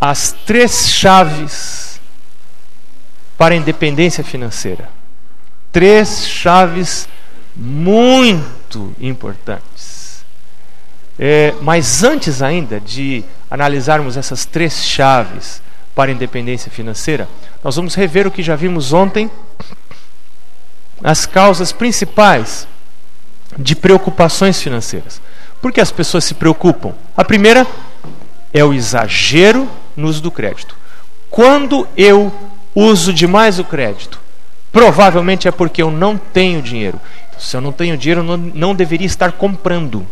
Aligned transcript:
as 0.00 0.32
três 0.46 0.88
chaves 0.90 2.00
para 3.36 3.54
a 3.54 3.56
independência 3.56 4.22
financeira. 4.22 4.88
Três 5.72 6.26
chaves 6.26 7.08
muito 7.54 8.94
importantes. 9.00 10.24
É, 11.18 11.54
mas 11.60 12.04
antes 12.04 12.42
ainda 12.42 12.78
de 12.78 13.24
analisarmos 13.50 14.16
essas 14.16 14.44
três 14.44 14.84
chaves 14.84 15.60
para 15.94 16.10
a 16.10 16.14
independência 16.14 16.70
financeira, 16.70 17.28
nós 17.62 17.74
vamos 17.74 17.96
rever 17.96 18.26
o 18.26 18.30
que 18.30 18.42
já 18.42 18.54
vimos 18.54 18.92
ontem, 18.92 19.28
as 21.02 21.26
causas 21.26 21.72
principais 21.72 22.68
de 23.56 23.74
preocupações 23.74 24.62
financeiras. 24.62 25.20
Por 25.60 25.72
que 25.72 25.80
as 25.80 25.90
pessoas 25.90 26.24
se 26.24 26.34
preocupam? 26.34 26.94
A 27.16 27.24
primeira 27.24 27.66
é 28.52 28.64
o 28.64 28.72
exagero 28.72 29.68
no 29.98 30.08
uso 30.08 30.22
do 30.22 30.30
crédito. 30.30 30.76
Quando 31.28 31.86
eu 31.96 32.32
uso 32.74 33.12
demais 33.12 33.58
o 33.58 33.64
crédito, 33.64 34.20
provavelmente 34.72 35.48
é 35.48 35.50
porque 35.50 35.82
eu 35.82 35.90
não 35.90 36.16
tenho 36.16 36.62
dinheiro. 36.62 37.00
Então, 37.28 37.40
se 37.40 37.56
eu 37.56 37.60
não 37.60 37.72
tenho 37.72 37.96
dinheiro, 37.98 38.20
eu 38.20 38.24
não, 38.24 38.36
não 38.36 38.74
deveria 38.74 39.06
estar 39.06 39.32
comprando. 39.32 40.06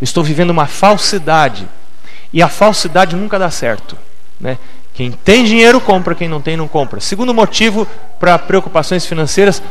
Eu 0.00 0.04
estou 0.04 0.22
vivendo 0.22 0.50
uma 0.50 0.66
falsidade. 0.66 1.66
E 2.32 2.42
a 2.42 2.48
falsidade 2.48 3.16
nunca 3.16 3.38
dá 3.38 3.50
certo. 3.50 3.96
Né? 4.38 4.58
Quem 4.92 5.10
tem 5.10 5.44
dinheiro 5.44 5.80
compra, 5.80 6.14
quem 6.14 6.28
não 6.28 6.40
tem 6.40 6.56
não 6.56 6.68
compra. 6.68 7.00
Segundo 7.00 7.32
motivo 7.32 7.86
para 8.20 8.38
preocupações 8.38 9.06
financeiras 9.06 9.62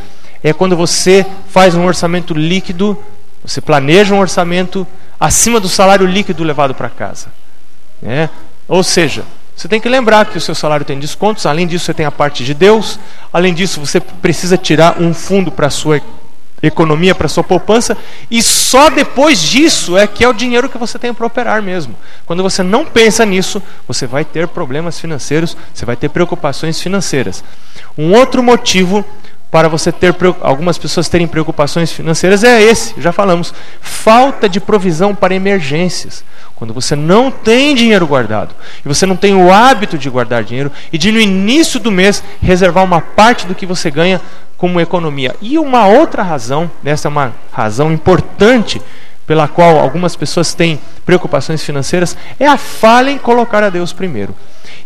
é 0.44 0.54
quando 0.54 0.76
você 0.76 1.26
faz 1.50 1.76
um 1.76 1.86
orçamento 1.86 2.34
líquido, 2.34 2.98
você 3.44 3.62
planeja 3.62 4.16
um 4.16 4.20
orçamento 4.20 4.88
acima 5.20 5.60
do 5.60 5.70
salário 5.70 6.06
líquido 6.06 6.44
levado 6.44 6.74
para 6.74 6.90
casa. 6.90 7.28
É? 8.02 8.30
Ou 8.68 8.84
seja, 8.84 9.24
você 9.56 9.68
tem 9.68 9.82
que 9.82 9.90
lembrar 9.90 10.26
que 10.26 10.38
o 10.38 10.42
seu 10.42 10.54
salário 10.54 10.86
tem 10.86 11.00
descontos, 11.00 11.46
além 11.46 11.66
disso, 11.66 11.86
você 11.86 11.94
tem 11.94 12.06
a 12.06 12.12
parte 12.12 12.44
de 12.44 12.54
Deus, 12.54 13.00
além 13.34 13.54
disso, 13.54 13.80
você 13.80 14.00
precisa 14.00 14.58
tirar 14.58 15.02
um 15.02 15.14
fundo 15.14 15.52
para 15.52 15.68
a 15.68 15.72
sua 15.72 16.02
economia, 16.62 17.14
para 17.14 17.28
a 17.28 17.30
sua 17.30 17.44
poupança, 17.44 17.96
e 18.30 18.42
só 18.42 18.90
depois 18.90 19.40
disso 19.40 19.98
é 19.98 20.08
que 20.08 20.24
é 20.24 20.28
o 20.28 20.34
dinheiro 20.34 20.70
que 20.70 20.78
você 20.78 20.98
tem 20.98 21.14
para 21.14 21.26
operar 21.26 21.62
mesmo. 21.62 21.96
Quando 22.26 22.44
você 22.44 22.64
não 22.64 22.86
pensa 22.86 23.26
nisso, 23.26 23.62
você 23.88 24.08
vai 24.08 24.26
ter 24.26 24.48
problemas 24.48 25.00
financeiros, 25.00 25.56
você 25.74 25.86
vai 25.86 25.96
ter 25.96 26.10
preocupações 26.10 26.82
financeiras. 26.82 27.44
Um 27.98 28.14
outro 28.14 28.42
motivo 28.44 29.06
para 29.50 29.70
você 29.70 29.92
ter 29.92 30.14
algumas 30.42 30.78
pessoas 30.78 31.08
terem 31.08 31.28
preocupações 31.28 31.92
financeiras 31.92 32.44
é 32.44 32.62
esse, 32.62 33.00
já 33.00 33.12
falamos, 33.12 33.54
falta 33.80 34.50
de 34.50 34.60
provisão 34.60 35.16
para 35.16 35.34
emergências. 35.34 36.24
Quando 36.56 36.74
você 36.74 36.96
não 36.96 37.30
tem 37.32 37.76
dinheiro 37.76 38.08
guardado 38.08 38.54
e 38.84 38.88
você 38.88 39.06
não 39.06 39.16
tem 39.16 39.36
o 39.36 39.52
hábito 39.52 39.98
de 39.98 40.10
guardar 40.10 40.44
dinheiro 40.44 40.72
e 40.92 40.98
de 40.98 41.12
no 41.12 41.20
início 41.20 41.80
do 41.80 41.92
mês 41.92 42.24
reservar 42.42 42.84
uma 42.84 43.00
parte 43.00 43.46
do 43.46 43.56
que 43.56 43.66
você 43.66 43.92
ganha 43.92 44.20
como 44.58 44.82
economia. 44.82 45.36
E 45.40 45.58
uma 45.58 45.88
outra 45.88 46.24
razão, 46.24 46.70
essa 46.84 47.08
é 47.08 47.10
uma 47.10 47.34
razão 47.52 47.92
importante 47.92 48.82
pela 49.28 49.48
qual 49.48 49.78
algumas 49.78 50.16
pessoas 50.16 50.54
têm 50.54 50.80
preocupações 51.06 51.62
financeiras, 51.62 52.16
é 52.40 52.48
a 52.48 52.58
falha 52.58 53.12
em 53.12 53.18
colocar 53.18 53.62
a 53.62 53.70
Deus 53.70 53.92
primeiro. 53.92 54.34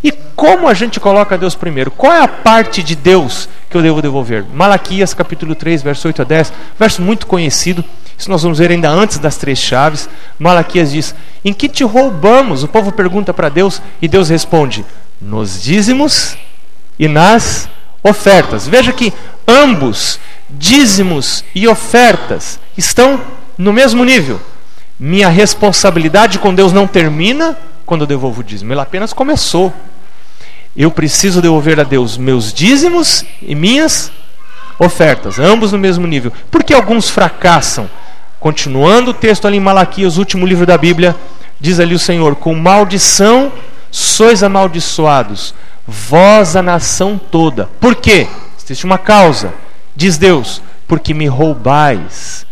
E 0.02 0.10
como 0.34 0.68
a 0.68 0.74
gente 0.74 0.98
coloca 0.98 1.38
Deus 1.38 1.54
primeiro? 1.54 1.92
Qual 1.92 2.12
é 2.12 2.20
a 2.20 2.28
parte 2.28 2.82
de 2.82 2.96
Deus 2.96 3.48
que 3.70 3.76
eu 3.76 3.82
devo 3.82 4.02
devolver? 4.02 4.44
Malaquias 4.52 5.14
capítulo 5.14 5.54
3, 5.54 5.82
verso 5.82 6.08
8 6.08 6.22
a 6.22 6.24
10, 6.24 6.52
verso 6.76 7.00
muito 7.00 7.26
conhecido. 7.26 7.84
Isso 8.18 8.28
nós 8.28 8.42
vamos 8.42 8.58
ver 8.58 8.72
ainda 8.72 8.90
antes 8.90 9.18
das 9.18 9.36
três 9.36 9.60
chaves. 9.60 10.08
Malaquias 10.38 10.90
diz: 10.90 11.14
Em 11.44 11.52
que 11.52 11.68
te 11.68 11.84
roubamos? 11.84 12.64
O 12.64 12.68
povo 12.68 12.90
pergunta 12.90 13.32
para 13.32 13.48
Deus 13.48 13.80
e 14.00 14.08
Deus 14.08 14.28
responde: 14.28 14.84
Nos 15.20 15.62
dízimos 15.62 16.36
e 16.98 17.06
nas 17.06 17.68
ofertas. 18.02 18.66
Veja 18.66 18.92
que 18.92 19.12
ambos, 19.46 20.18
dízimos 20.50 21.44
e 21.54 21.68
ofertas, 21.68 22.58
estão 22.76 23.20
no 23.62 23.72
mesmo 23.72 24.04
nível. 24.04 24.40
Minha 24.98 25.28
responsabilidade 25.28 26.38
com 26.38 26.54
Deus 26.54 26.72
não 26.72 26.86
termina 26.86 27.56
quando 27.86 28.02
eu 28.02 28.06
devolvo 28.06 28.40
o 28.40 28.44
dízimo, 28.44 28.72
ela 28.72 28.82
apenas 28.82 29.12
começou. 29.12 29.72
Eu 30.76 30.90
preciso 30.90 31.40
devolver 31.40 31.78
a 31.78 31.84
Deus 31.84 32.16
meus 32.16 32.52
dízimos 32.52 33.24
e 33.40 33.54
minhas 33.54 34.10
ofertas, 34.78 35.38
ambos 35.38 35.72
no 35.72 35.78
mesmo 35.78 36.06
nível. 36.06 36.32
Por 36.50 36.64
que 36.64 36.74
alguns 36.74 37.08
fracassam? 37.08 37.88
Continuando 38.40 39.12
o 39.12 39.14
texto 39.14 39.46
ali 39.46 39.58
em 39.58 39.60
Malaquias, 39.60 40.16
último 40.16 40.46
livro 40.46 40.66
da 40.66 40.76
Bíblia, 40.76 41.14
diz 41.60 41.78
ali 41.78 41.94
o 41.94 41.98
Senhor: 41.98 42.34
Com 42.36 42.54
maldição 42.54 43.52
sois 43.90 44.42
amaldiçoados, 44.42 45.54
vós 45.86 46.56
a 46.56 46.62
nação 46.62 47.20
toda. 47.30 47.68
Por 47.78 47.94
quê? 47.94 48.26
Existe 48.58 48.84
uma 48.84 48.98
causa, 48.98 49.52
diz 49.94 50.16
Deus, 50.16 50.62
porque 50.88 51.12
me 51.12 51.26
roubais 51.26 52.46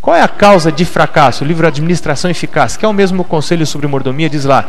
qual 0.00 0.16
é 0.16 0.22
a 0.22 0.28
causa 0.28 0.72
de 0.72 0.84
fracasso? 0.84 1.44
O 1.44 1.46
livro 1.46 1.66
Administração 1.66 2.30
Eficaz, 2.30 2.76
que 2.76 2.84
é 2.84 2.88
o 2.88 2.92
mesmo 2.92 3.22
conselho 3.22 3.66
sobre 3.66 3.86
mordomia, 3.86 4.30
diz 4.30 4.44
lá: 4.44 4.68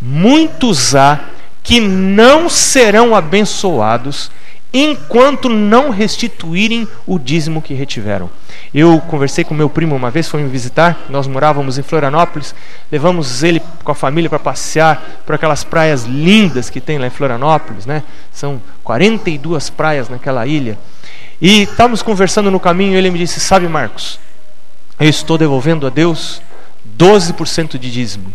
Muitos 0.00 0.96
há 0.96 1.20
que 1.62 1.80
não 1.80 2.48
serão 2.48 3.14
abençoados 3.14 4.30
enquanto 4.74 5.48
não 5.48 5.90
restituírem 5.90 6.88
o 7.06 7.16
dízimo 7.16 7.62
que 7.62 7.72
retiveram. 7.72 8.28
Eu 8.74 9.00
conversei 9.02 9.44
com 9.44 9.54
meu 9.54 9.70
primo 9.70 9.94
uma 9.94 10.10
vez, 10.10 10.28
foi 10.28 10.42
me 10.42 10.48
visitar, 10.48 10.98
nós 11.08 11.28
morávamos 11.28 11.78
em 11.78 11.82
Florianópolis, 11.82 12.52
levamos 12.90 13.44
ele 13.44 13.62
com 13.84 13.92
a 13.92 13.94
família 13.94 14.28
para 14.28 14.40
passear 14.40 15.00
por 15.24 15.36
aquelas 15.36 15.62
praias 15.62 16.02
lindas 16.02 16.68
que 16.68 16.80
tem 16.80 16.98
lá 16.98 17.06
em 17.06 17.10
Florianópolis, 17.10 17.86
né? 17.86 18.02
São 18.32 18.60
42 18.82 19.70
praias 19.70 20.08
naquela 20.08 20.44
ilha. 20.44 20.76
E 21.40 21.62
estávamos 21.62 22.02
conversando 22.02 22.50
no 22.50 22.58
caminho 22.58 22.98
ele 22.98 23.12
me 23.12 23.18
disse: 23.20 23.38
Sabe, 23.38 23.68
Marcos, 23.68 24.18
eu 24.98 25.08
estou 25.08 25.36
devolvendo 25.36 25.86
a 25.86 25.90
Deus 25.90 26.40
12% 26.98 27.78
de 27.78 27.90
dízimo. 27.90 28.32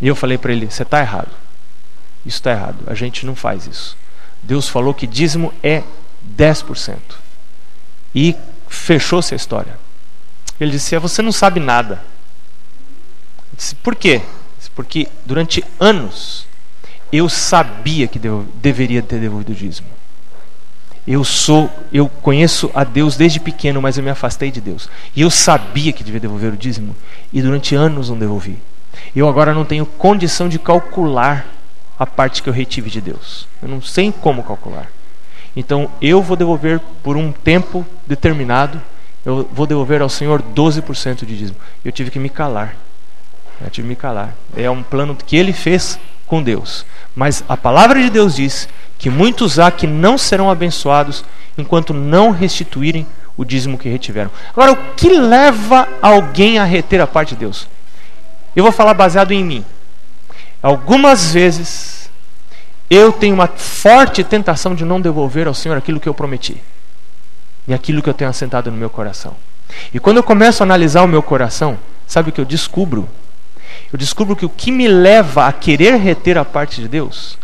E 0.00 0.08
eu 0.08 0.16
falei 0.16 0.38
para 0.38 0.52
ele: 0.52 0.70
você 0.70 0.82
está 0.82 1.00
errado. 1.00 1.30
Isso 2.24 2.38
está 2.38 2.52
errado. 2.52 2.78
A 2.86 2.94
gente 2.94 3.24
não 3.26 3.34
faz 3.34 3.66
isso. 3.66 3.96
Deus 4.42 4.68
falou 4.68 4.92
que 4.92 5.06
dízimo 5.06 5.52
é 5.62 5.82
10%. 6.36 6.96
E 8.14 8.36
fechou-se 8.68 9.34
a 9.34 9.36
história. 9.36 9.78
Ele 10.58 10.72
disse: 10.72 10.96
Você 10.98 11.22
não 11.22 11.32
sabe 11.32 11.60
nada. 11.60 12.02
Eu 13.52 13.56
disse: 13.56 13.74
Por 13.76 13.94
quê? 13.94 14.22
Disse, 14.58 14.70
Porque 14.70 15.08
durante 15.24 15.64
anos 15.78 16.46
eu 17.12 17.28
sabia 17.28 18.08
que 18.08 18.18
deveria 18.54 19.02
ter 19.02 19.20
devolvido 19.20 19.52
o 19.52 19.54
dízimo. 19.54 19.88
Eu 21.06 21.24
sou, 21.24 21.68
eu 21.92 22.08
conheço 22.08 22.70
a 22.74 22.84
Deus 22.84 23.16
desde 23.16 23.40
pequeno, 23.40 23.82
mas 23.82 23.98
eu 23.98 24.04
me 24.04 24.10
afastei 24.10 24.50
de 24.50 24.60
Deus. 24.60 24.88
E 25.16 25.20
eu 25.20 25.30
sabia 25.30 25.92
que 25.92 26.04
devia 26.04 26.20
devolver 26.20 26.52
o 26.52 26.56
dízimo 26.56 26.94
e 27.32 27.42
durante 27.42 27.74
anos 27.74 28.08
não 28.08 28.18
devolvi. 28.18 28.58
Eu 29.14 29.28
agora 29.28 29.52
não 29.52 29.64
tenho 29.64 29.84
condição 29.84 30.48
de 30.48 30.58
calcular 30.58 31.46
a 31.98 32.06
parte 32.06 32.42
que 32.42 32.48
eu 32.48 32.52
retive 32.52 32.88
de 32.88 33.00
Deus. 33.00 33.48
Eu 33.60 33.68
não 33.68 33.82
sei 33.82 34.12
como 34.12 34.44
calcular. 34.44 34.88
Então 35.56 35.90
eu 36.00 36.22
vou 36.22 36.36
devolver 36.36 36.80
por 37.02 37.16
um 37.16 37.32
tempo 37.32 37.84
determinado, 38.06 38.80
eu 39.24 39.48
vou 39.52 39.66
devolver 39.66 40.02
ao 40.02 40.08
Senhor 40.08 40.40
12% 40.40 41.24
de 41.24 41.36
dízimo. 41.36 41.58
Eu 41.84 41.90
tive 41.90 42.10
que 42.10 42.18
me 42.18 42.28
calar. 42.28 42.76
Eu 43.60 43.70
tive 43.70 43.86
que 43.86 43.88
me 43.90 43.96
calar. 43.96 44.34
É 44.56 44.70
um 44.70 44.82
plano 44.82 45.16
que 45.16 45.36
ele 45.36 45.52
fez 45.52 45.98
com 46.32 46.42
Deus. 46.42 46.86
Mas 47.14 47.44
a 47.46 47.58
palavra 47.58 48.00
de 48.00 48.08
Deus 48.08 48.36
diz 48.36 48.66
que 48.96 49.10
muitos 49.10 49.58
há 49.58 49.70
que 49.70 49.86
não 49.86 50.16
serão 50.16 50.48
abençoados 50.48 51.26
enquanto 51.58 51.92
não 51.92 52.30
restituírem 52.30 53.06
o 53.36 53.44
dízimo 53.44 53.76
que 53.76 53.90
retiveram. 53.90 54.30
Agora, 54.50 54.72
o 54.72 54.76
que 54.94 55.10
leva 55.10 55.86
alguém 56.00 56.58
a 56.58 56.64
reter 56.64 57.02
a 57.02 57.06
parte 57.06 57.34
de 57.34 57.40
Deus? 57.40 57.68
Eu 58.56 58.64
vou 58.64 58.72
falar 58.72 58.94
baseado 58.94 59.32
em 59.32 59.44
mim. 59.44 59.62
Algumas 60.62 61.34
vezes 61.34 62.10
eu 62.88 63.12
tenho 63.12 63.34
uma 63.34 63.46
forte 63.46 64.24
tentação 64.24 64.74
de 64.74 64.86
não 64.86 65.02
devolver 65.02 65.46
ao 65.46 65.52
Senhor 65.52 65.76
aquilo 65.76 66.00
que 66.00 66.08
eu 66.08 66.14
prometi 66.14 66.56
e 67.68 67.74
aquilo 67.74 68.00
que 68.00 68.08
eu 68.08 68.14
tenho 68.14 68.30
assentado 68.30 68.70
no 68.70 68.76
meu 68.78 68.88
coração. 68.88 69.36
E 69.92 70.00
quando 70.00 70.16
eu 70.16 70.22
começo 70.22 70.62
a 70.62 70.64
analisar 70.64 71.02
o 71.02 71.08
meu 71.08 71.22
coração, 71.22 71.78
sabe 72.06 72.30
o 72.30 72.32
que 72.32 72.40
eu 72.40 72.46
descubro? 72.46 73.06
Eu 73.92 73.98
descubro 73.98 74.34
que 74.34 74.46
o 74.46 74.48
que 74.48 74.72
me 74.72 74.88
leva 74.88 75.46
a 75.46 75.52
querer 75.52 75.96
reter 75.96 76.38
a 76.38 76.44
parte 76.44 76.80
de 76.80 76.88
Deus 76.88 77.38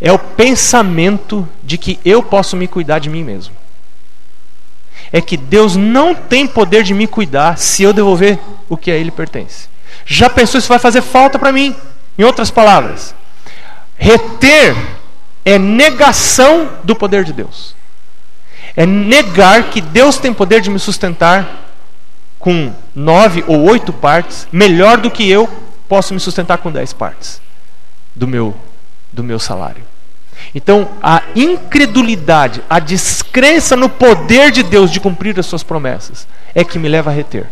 é 0.00 0.10
o 0.10 0.18
pensamento 0.18 1.46
de 1.62 1.76
que 1.76 2.00
eu 2.04 2.22
posso 2.22 2.56
me 2.56 2.66
cuidar 2.66 2.98
de 2.98 3.10
mim 3.10 3.22
mesmo. 3.22 3.54
É 5.12 5.20
que 5.20 5.36
Deus 5.36 5.76
não 5.76 6.14
tem 6.14 6.46
poder 6.46 6.82
de 6.82 6.94
me 6.94 7.06
cuidar 7.06 7.58
se 7.58 7.82
eu 7.82 7.92
devolver 7.92 8.38
o 8.68 8.76
que 8.76 8.90
a 8.90 8.94
Ele 8.94 9.10
pertence. 9.10 9.68
Já 10.04 10.28
pensou 10.28 10.58
isso 10.58 10.68
vai 10.68 10.78
fazer 10.78 11.02
falta 11.02 11.38
para 11.38 11.52
mim? 11.52 11.74
Em 12.18 12.24
outras 12.24 12.50
palavras, 12.50 13.14
reter 13.96 14.74
é 15.44 15.58
negação 15.58 16.70
do 16.82 16.96
poder 16.96 17.24
de 17.24 17.32
Deus. 17.32 17.74
É 18.74 18.84
negar 18.84 19.70
que 19.70 19.80
Deus 19.80 20.18
tem 20.18 20.32
poder 20.32 20.60
de 20.60 20.70
me 20.70 20.78
sustentar 20.78 21.66
com 22.46 22.72
nove 22.94 23.42
ou 23.48 23.62
oito 23.62 23.92
partes 23.92 24.46
melhor 24.52 24.98
do 24.98 25.10
que 25.10 25.28
eu 25.28 25.48
posso 25.88 26.14
me 26.14 26.20
sustentar 26.20 26.58
com 26.58 26.70
dez 26.70 26.92
partes. 26.92 27.40
do 28.14 28.28
meu 28.28 28.54
do 29.12 29.24
meu 29.24 29.40
salário. 29.40 29.82
Então, 30.54 30.88
a 31.02 31.22
incredulidade, 31.34 32.62
a 32.70 32.78
descrença 32.78 33.74
no 33.74 33.88
poder 33.88 34.52
de 34.52 34.62
Deus 34.62 34.92
de 34.92 35.00
cumprir 35.00 35.36
as 35.40 35.46
suas 35.46 35.64
promessas 35.64 36.28
é 36.54 36.62
que 36.62 36.78
me 36.78 36.88
leva 36.88 37.10
a 37.10 37.12
reter. 37.12 37.50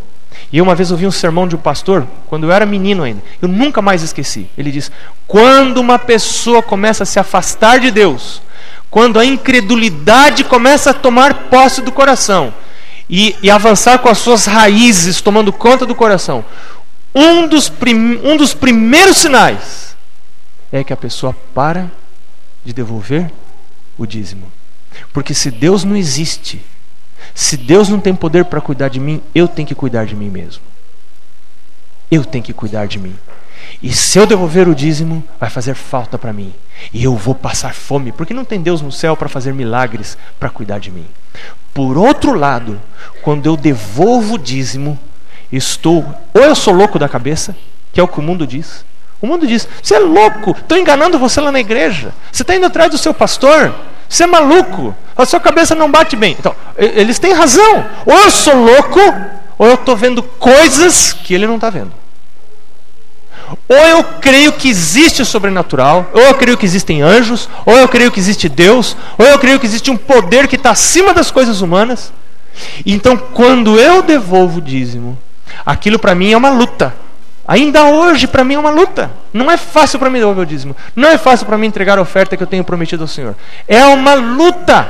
E 0.52 0.62
uma 0.62 0.76
vez 0.76 0.92
ouvi 0.92 1.08
um 1.08 1.10
sermão 1.10 1.48
de 1.48 1.56
um 1.56 1.58
pastor, 1.58 2.06
quando 2.28 2.44
eu 2.44 2.52
era 2.52 2.64
menino 2.64 3.02
ainda, 3.02 3.20
eu 3.42 3.48
nunca 3.48 3.82
mais 3.82 4.00
esqueci. 4.00 4.48
Ele 4.56 4.70
diz: 4.70 4.92
quando 5.26 5.78
uma 5.78 5.98
pessoa 5.98 6.62
começa 6.62 7.02
a 7.02 7.06
se 7.06 7.18
afastar 7.18 7.80
de 7.80 7.90
Deus, 7.90 8.40
quando 8.92 9.18
a 9.18 9.24
incredulidade 9.24 10.44
começa 10.44 10.90
a 10.90 10.94
tomar 10.94 11.48
posse 11.50 11.82
do 11.82 11.90
coração 11.90 12.54
e, 13.08 13.36
e 13.42 13.50
avançar 13.50 13.98
com 13.98 14.08
as 14.08 14.18
suas 14.18 14.46
raízes, 14.46 15.20
tomando 15.20 15.52
conta 15.52 15.84
do 15.84 15.94
coração, 15.94 16.44
um 17.14 17.46
dos, 17.46 17.68
prim, 17.68 18.20
um 18.24 18.36
dos 18.36 18.54
primeiros 18.54 19.18
sinais 19.18 19.96
é 20.72 20.82
que 20.82 20.92
a 20.92 20.96
pessoa 20.96 21.34
para 21.54 21.90
de 22.64 22.72
devolver 22.72 23.30
o 23.96 24.04
dízimo. 24.04 24.50
Porque 25.12 25.32
se 25.34 25.50
Deus 25.50 25.84
não 25.84 25.96
existe, 25.96 26.64
se 27.32 27.56
Deus 27.56 27.88
não 27.88 28.00
tem 28.00 28.14
poder 28.14 28.44
para 28.46 28.60
cuidar 28.60 28.88
de 28.88 28.98
mim, 28.98 29.22
eu 29.34 29.46
tenho 29.46 29.68
que 29.68 29.74
cuidar 29.74 30.04
de 30.06 30.16
mim 30.16 30.28
mesmo. 30.28 30.62
Eu 32.10 32.24
tenho 32.24 32.42
que 32.42 32.52
cuidar 32.52 32.86
de 32.86 32.98
mim. 32.98 33.16
E 33.82 33.92
se 33.92 34.18
eu 34.18 34.26
devolver 34.26 34.68
o 34.68 34.74
dízimo, 34.74 35.22
vai 35.38 35.48
fazer 35.48 35.74
falta 35.74 36.18
para 36.18 36.32
mim. 36.32 36.52
E 36.92 37.04
eu 37.04 37.16
vou 37.16 37.34
passar 37.34 37.74
fome, 37.74 38.12
porque 38.12 38.34
não 38.34 38.44
tem 38.44 38.60
Deus 38.60 38.82
no 38.82 38.92
céu 38.92 39.16
para 39.16 39.28
fazer 39.28 39.52
milagres 39.54 40.18
para 40.38 40.50
cuidar 40.50 40.78
de 40.78 40.90
mim. 40.90 41.06
Por 41.72 41.98
outro 41.98 42.34
lado, 42.34 42.80
quando 43.22 43.46
eu 43.46 43.56
devolvo 43.56 44.34
o 44.34 44.38
dízimo, 44.38 44.98
estou. 45.50 46.04
Ou 46.32 46.42
eu 46.42 46.54
sou 46.54 46.72
louco 46.74 46.98
da 46.98 47.08
cabeça, 47.08 47.56
que 47.92 48.00
é 48.00 48.02
o 48.02 48.08
que 48.08 48.20
o 48.20 48.22
mundo 48.22 48.46
diz. 48.46 48.84
O 49.20 49.26
mundo 49.26 49.46
diz: 49.46 49.66
você 49.82 49.94
é 49.94 49.98
louco, 49.98 50.50
estou 50.50 50.78
enganando 50.78 51.18
você 51.18 51.40
lá 51.40 51.50
na 51.50 51.60
igreja. 51.60 52.12
Você 52.30 52.42
está 52.42 52.54
indo 52.54 52.66
atrás 52.66 52.90
do 52.90 52.98
seu 52.98 53.14
pastor. 53.14 53.74
Você 54.08 54.24
é 54.24 54.26
maluco, 54.26 54.94
a 55.16 55.24
sua 55.24 55.40
cabeça 55.40 55.74
não 55.74 55.90
bate 55.90 56.14
bem. 56.14 56.36
Então, 56.38 56.54
eles 56.76 57.18
têm 57.18 57.32
razão. 57.32 57.84
Ou 58.04 58.14
eu 58.14 58.30
sou 58.30 58.54
louco, 58.54 59.00
ou 59.58 59.66
eu 59.66 59.74
estou 59.74 59.96
vendo 59.96 60.22
coisas 60.22 61.12
que 61.12 61.34
ele 61.34 61.46
não 61.46 61.56
está 61.56 61.70
vendo. 61.70 62.03
Ou 63.68 63.76
eu 63.76 64.04
creio 64.20 64.52
que 64.52 64.68
existe 64.68 65.22
o 65.22 65.26
sobrenatural, 65.26 66.10
ou 66.12 66.20
eu 66.22 66.34
creio 66.34 66.56
que 66.56 66.66
existem 66.66 67.02
anjos, 67.02 67.48
ou 67.64 67.76
eu 67.76 67.88
creio 67.88 68.10
que 68.10 68.20
existe 68.20 68.48
Deus, 68.48 68.96
ou 69.16 69.26
eu 69.26 69.38
creio 69.38 69.58
que 69.58 69.66
existe 69.66 69.90
um 69.90 69.96
poder 69.96 70.48
que 70.48 70.56
está 70.56 70.70
acima 70.70 71.14
das 71.14 71.30
coisas 71.30 71.60
humanas. 71.60 72.12
Então, 72.84 73.16
quando 73.16 73.78
eu 73.78 74.02
devolvo 74.02 74.58
o 74.58 74.62
dízimo, 74.62 75.18
aquilo 75.64 75.98
para 75.98 76.14
mim 76.14 76.32
é 76.32 76.36
uma 76.36 76.50
luta. 76.50 76.94
Ainda 77.46 77.84
hoje, 77.84 78.26
para 78.26 78.42
mim, 78.42 78.54
é 78.54 78.58
uma 78.58 78.70
luta. 78.70 79.10
Não 79.32 79.50
é 79.50 79.56
fácil 79.56 79.98
para 79.98 80.08
mim 80.08 80.18
devolver 80.18 80.44
o 80.44 80.46
dízimo. 80.46 80.74
Não 80.96 81.08
é 81.08 81.18
fácil 81.18 81.44
para 81.44 81.58
mim 81.58 81.66
entregar 81.66 81.98
a 81.98 82.02
oferta 82.02 82.36
que 82.36 82.42
eu 82.42 82.46
tenho 82.46 82.64
prometido 82.64 83.04
ao 83.04 83.08
Senhor. 83.08 83.34
É 83.68 83.84
uma 83.84 84.14
luta. 84.14 84.88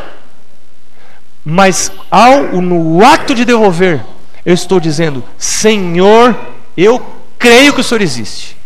Mas 1.45 1.91
ao, 2.11 2.43
no 2.63 3.05
ato 3.05 3.35
de 3.35 3.45
devolver, 3.45 4.01
eu 4.47 4.55
estou 4.55 4.79
dizendo: 4.79 5.25
Senhor, 5.37 6.35
eu 6.77 7.05
creio 7.45 7.75
que 7.75 7.81
o 7.81 7.85
Senhor 7.85 8.01
existe. 8.01 8.57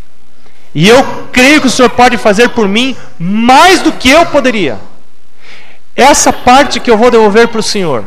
E 0.74 0.88
eu 0.88 1.02
creio 1.32 1.60
que 1.60 1.66
o 1.66 1.70
Senhor 1.70 1.90
pode 1.90 2.16
fazer 2.16 2.50
por 2.50 2.68
mim 2.68 2.96
mais 3.18 3.80
do 3.80 3.92
que 3.92 4.08
eu 4.08 4.24
poderia. 4.26 4.78
Essa 5.96 6.32
parte 6.32 6.78
que 6.78 6.90
eu 6.90 6.96
vou 6.96 7.10
devolver 7.10 7.48
para 7.48 7.58
o 7.58 7.62
Senhor, 7.62 8.04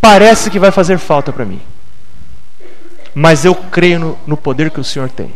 parece 0.00 0.50
que 0.50 0.58
vai 0.58 0.72
fazer 0.72 0.98
falta 0.98 1.32
para 1.32 1.44
mim 1.44 1.60
mas 3.14 3.44
eu 3.44 3.54
creio 3.54 3.98
no, 3.98 4.18
no 4.26 4.36
poder 4.36 4.70
que 4.70 4.80
o 4.80 4.84
Senhor 4.84 5.10
tem. 5.10 5.32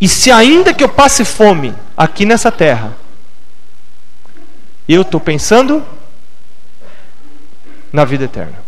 E 0.00 0.08
se 0.08 0.30
ainda 0.30 0.74
que 0.74 0.82
eu 0.82 0.88
passe 0.88 1.24
fome 1.24 1.74
aqui 1.96 2.24
nessa 2.24 2.50
terra, 2.50 2.96
eu 4.88 5.02
estou 5.02 5.20
pensando 5.20 5.84
na 7.92 8.04
vida 8.04 8.24
eterna. 8.24 8.58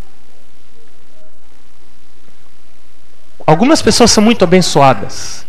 Algumas 3.46 3.82
pessoas 3.82 4.10
são 4.10 4.22
muito 4.22 4.44
abençoadas, 4.44 5.46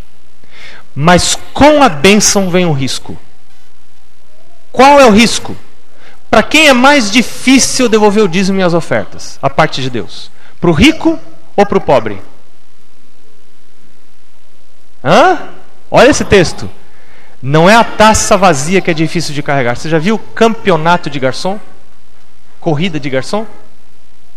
mas 0.94 1.38
com 1.53 1.81
a 1.81 1.89
bênção 1.89 2.50
vem 2.50 2.65
o 2.65 2.74
risco. 2.74 3.18
Qual 4.71 5.00
é 5.00 5.06
o 5.06 5.12
risco? 5.12 5.56
Para 6.30 6.44
quem 6.44 6.68
é 6.68 6.74
mais 6.74 7.09
difícil 7.09 7.88
devolver 7.88 8.24
o 8.24 8.27
dízimo 8.27 8.59
e 8.59 8.63
as 8.63 8.74
ofertas? 8.74 9.39
A 9.42 9.50
parte 9.50 9.81
de 9.81 9.89
Deus. 9.89 10.30
Para 10.59 10.69
o 10.69 10.74
rico 10.74 11.18
ou 11.56 11.65
para 11.65 11.77
o 11.77 11.81
pobre? 11.81 12.21
Hã? 15.01 15.50
Olha 15.89 16.09
esse 16.09 16.25
texto. 16.25 16.69
Não 17.42 17.69
é 17.69 17.75
a 17.75 17.83
taça 17.83 18.36
vazia 18.36 18.81
que 18.81 18.92
é 18.92 18.94
difícil 18.94 19.33
de 19.33 19.42
carregar. 19.42 19.77
Você 19.77 19.88
já 19.88 20.00
viu 20.00 20.18
campeonato 20.18 21.09
de 21.09 21.19
garçom? 21.19 21.59
Corrida 22.59 23.00
de 23.00 23.09
garçom? 23.09 23.45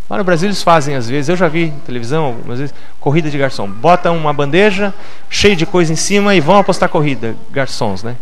Lá 0.09 0.17
no 0.17 0.25
Brasil 0.25 0.49
eles 0.49 0.63
fazem 0.63 0.95
às 0.95 1.09
vezes, 1.09 1.29
eu 1.29 1.37
já 1.37 1.49
vi 1.49 1.73
televisão 1.85 2.25
algumas 2.25 2.59
vezes, 2.59 2.75
corrida 2.99 3.31
de 3.31 3.37
garçom. 3.37 3.69
Bota 3.69 4.11
uma 4.11 4.33
bandeja 4.33 4.95
cheia 5.29 5.55
de 5.55 5.67
coisa 5.67 5.93
em 5.93 5.97
cima 5.97 6.35
e 6.35 6.41
vão 6.41 6.57
apostar 6.57 6.89
corrida, 6.89 7.37
garçons, 7.51 8.03
né? 8.03 8.17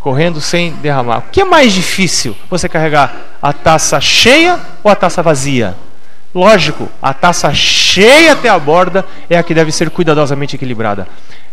Correndo 0.00 0.40
sem 0.40 0.72
derramar. 0.74 1.18
O 1.18 1.22
que 1.30 1.40
é 1.40 1.44
mais 1.44 1.72
difícil? 1.72 2.34
Você 2.48 2.68
carregar 2.68 3.14
a 3.42 3.52
taça 3.52 4.00
cheia 4.00 4.58
ou 4.82 4.90
a 4.90 4.94
taça 4.94 5.22
vazia? 5.22 5.74
Lógico, 6.34 6.88
a 7.02 7.12
taça 7.12 7.52
cheia 7.52 8.32
até 8.32 8.48
a 8.48 8.58
borda 8.58 9.04
é 9.28 9.36
a 9.36 9.42
que 9.42 9.54
deve 9.54 9.72
ser 9.72 9.90
cuidadosamente 9.90 10.56
equilibrada 10.56 11.06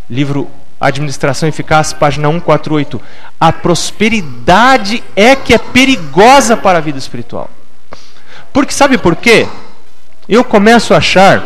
livro 0.10 0.50
Administração 0.80 1.48
Eficaz, 1.48 1.94
página 1.94 2.30
148. 2.30 3.02
A 3.40 3.52
prosperidade 3.52 5.04
é 5.16 5.36
que 5.36 5.54
é 5.54 5.58
perigosa 5.58 6.58
para 6.58 6.78
a 6.80 6.82
vida 6.82 6.98
espiritual. 6.98 7.50
Porque 8.52 8.74
sabe 8.74 8.98
por 8.98 9.16
quê? 9.16 9.48
Eu 10.28 10.44
começo 10.44 10.94
a 10.94 10.98
achar 10.98 11.44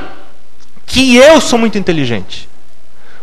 que 0.86 1.16
eu 1.16 1.42
sou 1.42 1.58
muito 1.58 1.78
inteligente. 1.78 2.48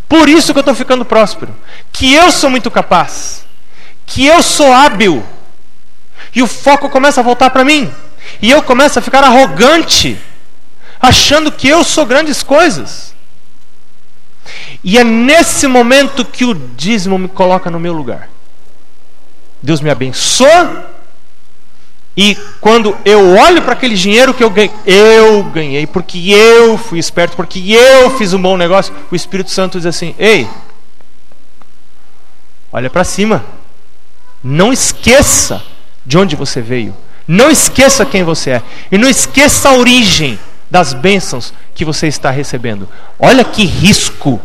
Por 0.08 0.28
isso 0.28 0.52
que 0.52 0.58
eu 0.58 0.62
estou 0.62 0.74
ficando 0.74 1.04
próspero. 1.04 1.54
Que 1.92 2.12
eu 2.14 2.30
sou 2.30 2.50
muito 2.50 2.70
capaz. 2.70 3.46
Que 4.06 4.26
eu 4.26 4.42
sou 4.42 4.72
hábil. 4.72 5.24
E 6.34 6.42
o 6.42 6.46
foco 6.46 6.88
começa 6.90 7.20
a 7.20 7.24
voltar 7.24 7.50
para 7.50 7.64
mim. 7.64 7.92
E 8.40 8.50
eu 8.50 8.62
começo 8.62 8.98
a 8.98 9.02
ficar 9.02 9.22
arrogante, 9.22 10.18
achando 11.00 11.52
que 11.52 11.68
eu 11.68 11.84
sou 11.84 12.04
grandes 12.04 12.42
coisas. 12.42 13.14
E 14.82 14.98
é 14.98 15.04
nesse 15.04 15.66
momento 15.66 16.24
que 16.24 16.44
o 16.44 16.54
dízimo 16.54 17.18
me 17.18 17.28
coloca 17.28 17.70
no 17.70 17.80
meu 17.80 17.92
lugar. 17.92 18.28
Deus 19.62 19.80
me 19.80 19.90
abençoa. 19.90 20.93
E 22.16 22.36
quando 22.60 22.96
eu 23.04 23.36
olho 23.36 23.62
para 23.62 23.72
aquele 23.72 23.96
dinheiro 23.96 24.32
que 24.32 24.44
eu 24.44 24.50
ganhei, 24.50 24.70
eu 24.86 25.42
ganhei 25.44 25.86
porque 25.86 26.30
eu 26.30 26.78
fui 26.78 26.98
esperto, 26.98 27.36
porque 27.36 27.58
eu 27.72 28.16
fiz 28.16 28.32
um 28.32 28.40
bom 28.40 28.56
negócio, 28.56 28.94
o 29.10 29.16
Espírito 29.16 29.50
Santo 29.50 29.78
diz 29.78 29.86
assim: 29.86 30.14
"Ei, 30.18 30.48
olha 32.72 32.88
para 32.88 33.04
cima. 33.04 33.44
Não 34.42 34.72
esqueça 34.72 35.62
de 36.04 36.18
onde 36.18 36.36
você 36.36 36.60
veio. 36.60 36.94
Não 37.26 37.50
esqueça 37.50 38.04
quem 38.04 38.22
você 38.22 38.50
é. 38.50 38.62
E 38.92 38.98
não 38.98 39.08
esqueça 39.08 39.70
a 39.70 39.74
origem 39.74 40.38
das 40.70 40.92
bênçãos 40.92 41.54
que 41.74 41.84
você 41.84 42.06
está 42.06 42.30
recebendo. 42.30 42.86
Olha 43.18 43.42
que 43.42 43.64
risco 43.64 44.40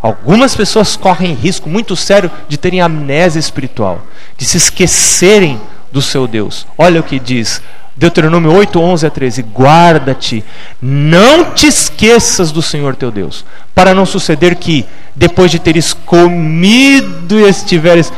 Algumas 0.00 0.56
pessoas 0.56 0.96
correm 0.96 1.34
risco 1.34 1.68
muito 1.68 1.94
sério 1.94 2.30
de 2.48 2.56
terem 2.56 2.80
amnésia 2.80 3.38
espiritual, 3.38 4.00
de 4.36 4.46
se 4.46 4.56
esquecerem 4.56 5.60
do 5.92 6.00
seu 6.00 6.26
Deus. 6.26 6.66
Olha 6.78 7.00
o 7.00 7.04
que 7.04 7.18
diz 7.18 7.62
Deuteronômio 7.96 8.52
8, 8.52 8.80
11 8.80 9.06
a 9.06 9.10
13: 9.10 9.42
Guarda-te, 9.42 10.42
não 10.80 11.52
te 11.52 11.66
esqueças 11.66 12.50
do 12.50 12.62
Senhor 12.62 12.96
teu 12.96 13.10
Deus, 13.10 13.44
para 13.74 13.94
não 13.94 14.06
suceder 14.06 14.56
que, 14.56 14.86
depois 15.14 15.50
de 15.50 15.58
teres 15.58 15.92
comido 15.92 17.38
e 17.38 17.48
estiveres. 17.48 18.12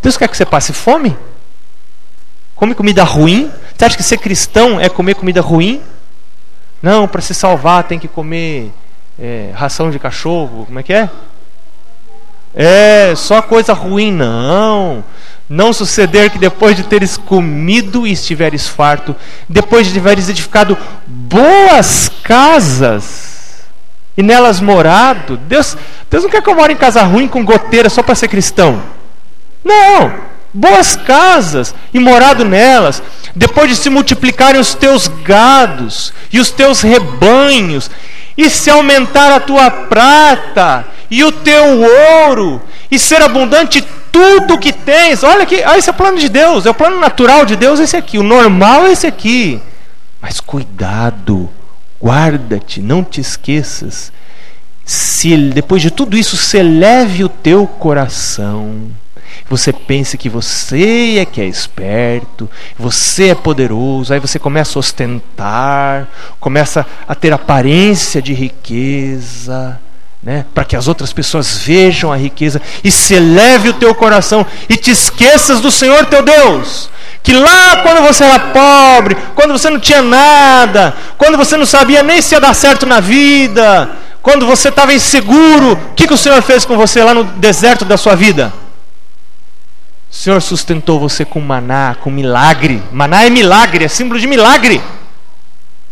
Deus 0.00 0.16
quer 0.16 0.28
que 0.28 0.36
você 0.36 0.46
passe 0.46 0.72
fome? 0.72 1.16
Come 2.54 2.74
comida 2.74 3.02
ruim? 3.02 3.50
Você 3.76 3.84
acha 3.84 3.96
que 3.96 4.02
ser 4.02 4.18
cristão 4.18 4.80
é 4.80 4.88
comer 4.88 5.14
comida 5.14 5.40
ruim? 5.40 5.82
Não, 6.80 7.08
para 7.08 7.20
se 7.20 7.34
salvar 7.34 7.82
tem 7.84 7.98
que 7.98 8.06
comer 8.06 8.72
é, 9.18 9.50
ração 9.54 9.90
de 9.90 9.98
cachorro, 9.98 10.66
como 10.66 10.78
é 10.78 10.82
que 10.84 10.92
é? 10.92 11.10
É, 12.54 13.14
só 13.16 13.42
coisa 13.42 13.72
ruim, 13.72 14.12
não. 14.12 15.04
Não 15.48 15.72
suceder 15.72 16.30
que 16.30 16.38
depois 16.38 16.76
de 16.76 16.82
teres 16.82 17.16
comido 17.16 18.06
e 18.06 18.12
estiveres 18.12 18.66
farto, 18.66 19.14
depois 19.48 19.86
de 19.86 19.92
tiveres 19.92 20.28
edificado 20.28 20.76
boas 21.06 22.10
casas 22.22 23.64
e 24.16 24.22
nelas 24.22 24.60
morado, 24.60 25.36
Deus, 25.36 25.76
Deus 26.10 26.24
não 26.24 26.30
quer 26.30 26.42
que 26.42 26.50
eu 26.50 26.54
more 26.54 26.72
em 26.72 26.76
casa 26.76 27.02
ruim 27.02 27.28
com 27.28 27.44
goteira 27.44 27.88
só 27.88 28.02
para 28.02 28.14
ser 28.16 28.26
cristão. 28.26 28.82
Não, 29.64 30.14
boas 30.52 30.96
casas 30.96 31.74
e 31.94 32.00
morado 32.00 32.44
nelas, 32.44 33.00
depois 33.34 33.68
de 33.68 33.76
se 33.76 33.88
multiplicarem 33.90 34.60
os 34.60 34.74
teus 34.74 35.06
gados 35.06 36.12
e 36.32 36.40
os 36.40 36.50
teus 36.50 36.80
rebanhos 36.80 37.88
e 38.36 38.50
se 38.50 38.68
aumentar 38.68 39.32
a 39.32 39.40
tua 39.40 39.70
prata 39.70 40.86
e 41.10 41.22
o 41.22 41.30
teu 41.30 41.82
ouro, 42.26 42.60
e 42.90 42.98
ser 42.98 43.22
abundante 43.22 43.84
tudo 44.12 44.58
que 44.58 44.72
tens. 44.72 45.22
Olha 45.22 45.42
aqui, 45.42 45.62
ah, 45.62 45.76
esse 45.76 45.88
é 45.88 45.92
o 45.92 45.96
plano 45.96 46.18
de 46.18 46.28
Deus, 46.28 46.66
é 46.66 46.70
o 46.70 46.74
plano 46.74 46.98
natural 46.98 47.44
de 47.44 47.56
Deus 47.56 47.80
esse 47.80 47.96
aqui, 47.96 48.18
o 48.18 48.22
normal 48.22 48.86
é 48.86 48.92
esse 48.92 49.06
aqui. 49.06 49.60
Mas 50.20 50.40
cuidado, 50.40 51.48
guarda-te, 52.02 52.80
não 52.80 53.04
te 53.04 53.20
esqueças. 53.20 54.12
Se 54.84 55.36
depois 55.36 55.82
de 55.82 55.90
tudo 55.90 56.16
isso 56.16 56.36
se 56.36 56.58
eleve 56.58 57.24
o 57.24 57.28
teu 57.28 57.66
coração, 57.66 58.88
você 59.48 59.72
pense 59.72 60.16
que 60.16 60.28
você 60.28 61.18
é 61.18 61.24
que 61.24 61.40
é 61.40 61.46
esperto, 61.46 62.48
você 62.78 63.28
é 63.28 63.34
poderoso, 63.34 64.12
aí 64.12 64.20
você 64.20 64.38
começa 64.38 64.78
a 64.78 64.80
ostentar, 64.80 66.08
começa 66.40 66.86
a 67.06 67.14
ter 67.14 67.32
aparência 67.32 68.20
de 68.20 68.32
riqueza, 68.32 69.80
né? 70.26 70.44
para 70.52 70.64
que 70.64 70.74
as 70.74 70.88
outras 70.88 71.12
pessoas 71.12 71.58
vejam 71.58 72.12
a 72.12 72.16
riqueza 72.16 72.60
e 72.82 72.90
se 72.90 73.14
eleve 73.14 73.68
o 73.68 73.74
teu 73.74 73.94
coração 73.94 74.44
e 74.68 74.76
te 74.76 74.90
esqueças 74.90 75.60
do 75.60 75.70
Senhor 75.70 76.04
teu 76.06 76.20
Deus. 76.20 76.90
Que 77.22 77.32
lá 77.32 77.76
quando 77.76 78.02
você 78.02 78.24
era 78.24 78.40
pobre, 78.40 79.16
quando 79.36 79.52
você 79.52 79.70
não 79.70 79.78
tinha 79.78 80.02
nada, 80.02 80.96
quando 81.16 81.36
você 81.36 81.56
não 81.56 81.64
sabia 81.64 82.02
nem 82.02 82.20
se 82.20 82.34
ia 82.34 82.40
dar 82.40 82.54
certo 82.54 82.84
na 82.86 82.98
vida, 82.98 83.88
quando 84.20 84.44
você 84.44 84.68
estava 84.68 84.92
inseguro, 84.92 85.74
o 85.74 85.94
que, 85.94 86.08
que 86.08 86.14
o 86.14 86.18
Senhor 86.18 86.42
fez 86.42 86.64
com 86.64 86.76
você 86.76 87.04
lá 87.04 87.14
no 87.14 87.22
deserto 87.22 87.84
da 87.84 87.96
sua 87.96 88.16
vida? 88.16 88.52
O 90.10 90.14
Senhor 90.14 90.42
sustentou 90.42 90.98
você 90.98 91.24
com 91.24 91.38
maná, 91.40 91.94
com 92.00 92.10
milagre. 92.10 92.82
Maná 92.90 93.24
é 93.24 93.30
milagre, 93.30 93.84
é 93.84 93.88
símbolo 93.88 94.18
de 94.18 94.26
milagre, 94.26 94.82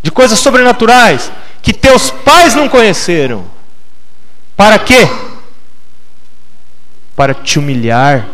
de 0.02 0.10
coisas 0.10 0.40
sobrenaturais 0.40 1.30
que 1.62 1.72
teus 1.72 2.10
pais 2.10 2.56
não 2.56 2.68
conheceram. 2.68 3.53
Para 4.56 4.78
quê? 4.78 5.08
Para 7.16 7.34
te 7.34 7.58
humilhar 7.58 8.26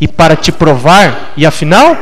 e 0.00 0.06
para 0.06 0.36
te 0.36 0.52
provar 0.52 1.32
e 1.36 1.46
afinal 1.46 1.96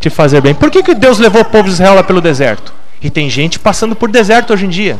te 0.00 0.10
fazer 0.10 0.40
bem. 0.40 0.54
Por 0.54 0.70
que, 0.70 0.82
que 0.82 0.94
Deus 0.94 1.18
levou 1.18 1.42
o 1.42 1.44
povo 1.44 1.64
de 1.64 1.74
Israel 1.74 1.94
lá 1.94 2.02
pelo 2.02 2.20
deserto? 2.20 2.72
E 3.00 3.10
tem 3.10 3.28
gente 3.28 3.58
passando 3.58 3.94
por 3.94 4.10
deserto 4.10 4.52
hoje 4.52 4.66
em 4.66 4.68
dia. 4.68 4.98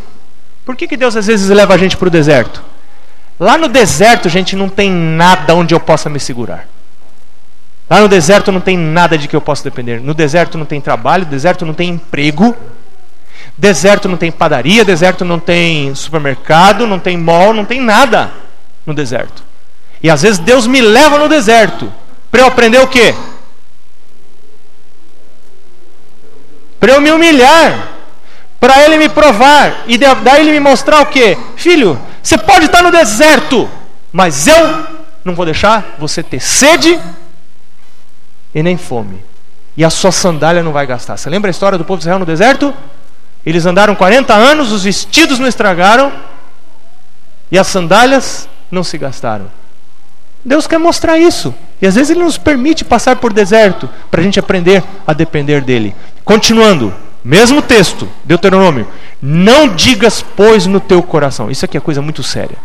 Por 0.64 0.76
que, 0.76 0.86
que 0.86 0.96
Deus 0.96 1.16
às 1.16 1.26
vezes 1.26 1.48
leva 1.48 1.74
a 1.74 1.78
gente 1.78 1.96
para 1.96 2.08
o 2.08 2.10
deserto? 2.10 2.62
Lá 3.38 3.56
no 3.56 3.68
deserto, 3.68 4.28
gente, 4.28 4.56
não 4.56 4.68
tem 4.68 4.90
nada 4.90 5.54
onde 5.54 5.74
eu 5.74 5.80
possa 5.80 6.10
me 6.10 6.18
segurar. 6.18 6.66
Lá 7.88 8.00
no 8.00 8.08
deserto 8.08 8.52
não 8.52 8.60
tem 8.60 8.76
nada 8.76 9.16
de 9.16 9.28
que 9.28 9.34
eu 9.34 9.40
possa 9.40 9.64
depender. 9.64 10.00
No 10.00 10.12
deserto 10.12 10.58
não 10.58 10.66
tem 10.66 10.80
trabalho, 10.80 11.24
no 11.24 11.30
deserto 11.30 11.64
não 11.64 11.72
tem 11.72 11.90
emprego. 11.90 12.54
Deserto 13.58 14.08
não 14.08 14.16
tem 14.16 14.30
padaria, 14.30 14.84
deserto 14.84 15.24
não 15.24 15.40
tem 15.40 15.92
supermercado, 15.92 16.86
não 16.86 17.00
tem 17.00 17.18
mall, 17.18 17.52
não 17.52 17.64
tem 17.64 17.80
nada 17.80 18.30
no 18.86 18.94
deserto. 18.94 19.42
E 20.00 20.08
às 20.08 20.22
vezes 20.22 20.38
Deus 20.38 20.64
me 20.68 20.80
leva 20.80 21.18
no 21.18 21.28
deserto 21.28 21.92
para 22.30 22.42
eu 22.42 22.46
aprender 22.46 22.78
o 22.78 22.86
quê? 22.86 23.12
Para 26.78 26.92
eu 26.92 27.00
me 27.00 27.10
humilhar, 27.10 27.88
para 28.60 28.84
ele 28.84 28.96
me 28.96 29.08
provar 29.08 29.82
e 29.88 29.98
daí 29.98 30.42
ele 30.42 30.52
me 30.52 30.60
mostrar 30.60 31.00
o 31.00 31.06
quê? 31.06 31.36
Filho, 31.56 32.00
você 32.22 32.38
pode 32.38 32.66
estar 32.66 32.80
no 32.80 32.92
deserto, 32.92 33.68
mas 34.12 34.46
eu 34.46 34.86
não 35.24 35.34
vou 35.34 35.44
deixar 35.44 35.96
você 35.98 36.22
ter 36.22 36.38
sede 36.38 36.96
e 38.54 38.62
nem 38.62 38.76
fome. 38.76 39.20
E 39.76 39.84
a 39.84 39.90
sua 39.90 40.12
sandália 40.12 40.62
não 40.62 40.72
vai 40.72 40.86
gastar. 40.86 41.16
Você 41.16 41.28
lembra 41.28 41.50
a 41.50 41.52
história 41.52 41.76
do 41.76 41.84
povo 41.84 41.98
de 41.98 42.04
Israel 42.04 42.20
no 42.20 42.26
deserto? 42.26 42.72
Eles 43.44 43.66
andaram 43.66 43.94
40 43.94 44.34
anos, 44.34 44.72
os 44.72 44.84
vestidos 44.84 45.38
não 45.38 45.46
estragaram 45.46 46.12
e 47.50 47.58
as 47.58 47.66
sandálias 47.66 48.48
não 48.70 48.84
se 48.84 48.98
gastaram. 48.98 49.46
Deus 50.44 50.66
quer 50.66 50.78
mostrar 50.78 51.18
isso. 51.18 51.54
E 51.80 51.86
às 51.86 51.94
vezes 51.94 52.10
Ele 52.10 52.24
nos 52.24 52.38
permite 52.38 52.84
passar 52.84 53.16
por 53.16 53.32
deserto 53.32 53.88
para 54.10 54.20
a 54.20 54.24
gente 54.24 54.38
aprender 54.38 54.82
a 55.06 55.12
depender 55.12 55.60
dEle. 55.60 55.94
Continuando, 56.24 56.92
mesmo 57.24 57.62
texto, 57.62 58.08
Deuteronômio. 58.24 58.86
Não 59.20 59.68
digas, 59.68 60.24
pois, 60.36 60.66
no 60.66 60.80
teu 60.80 61.02
coração. 61.02 61.50
Isso 61.50 61.64
aqui 61.64 61.76
é 61.76 61.80
coisa 61.80 62.00
muito 62.00 62.22
séria. 62.22 62.56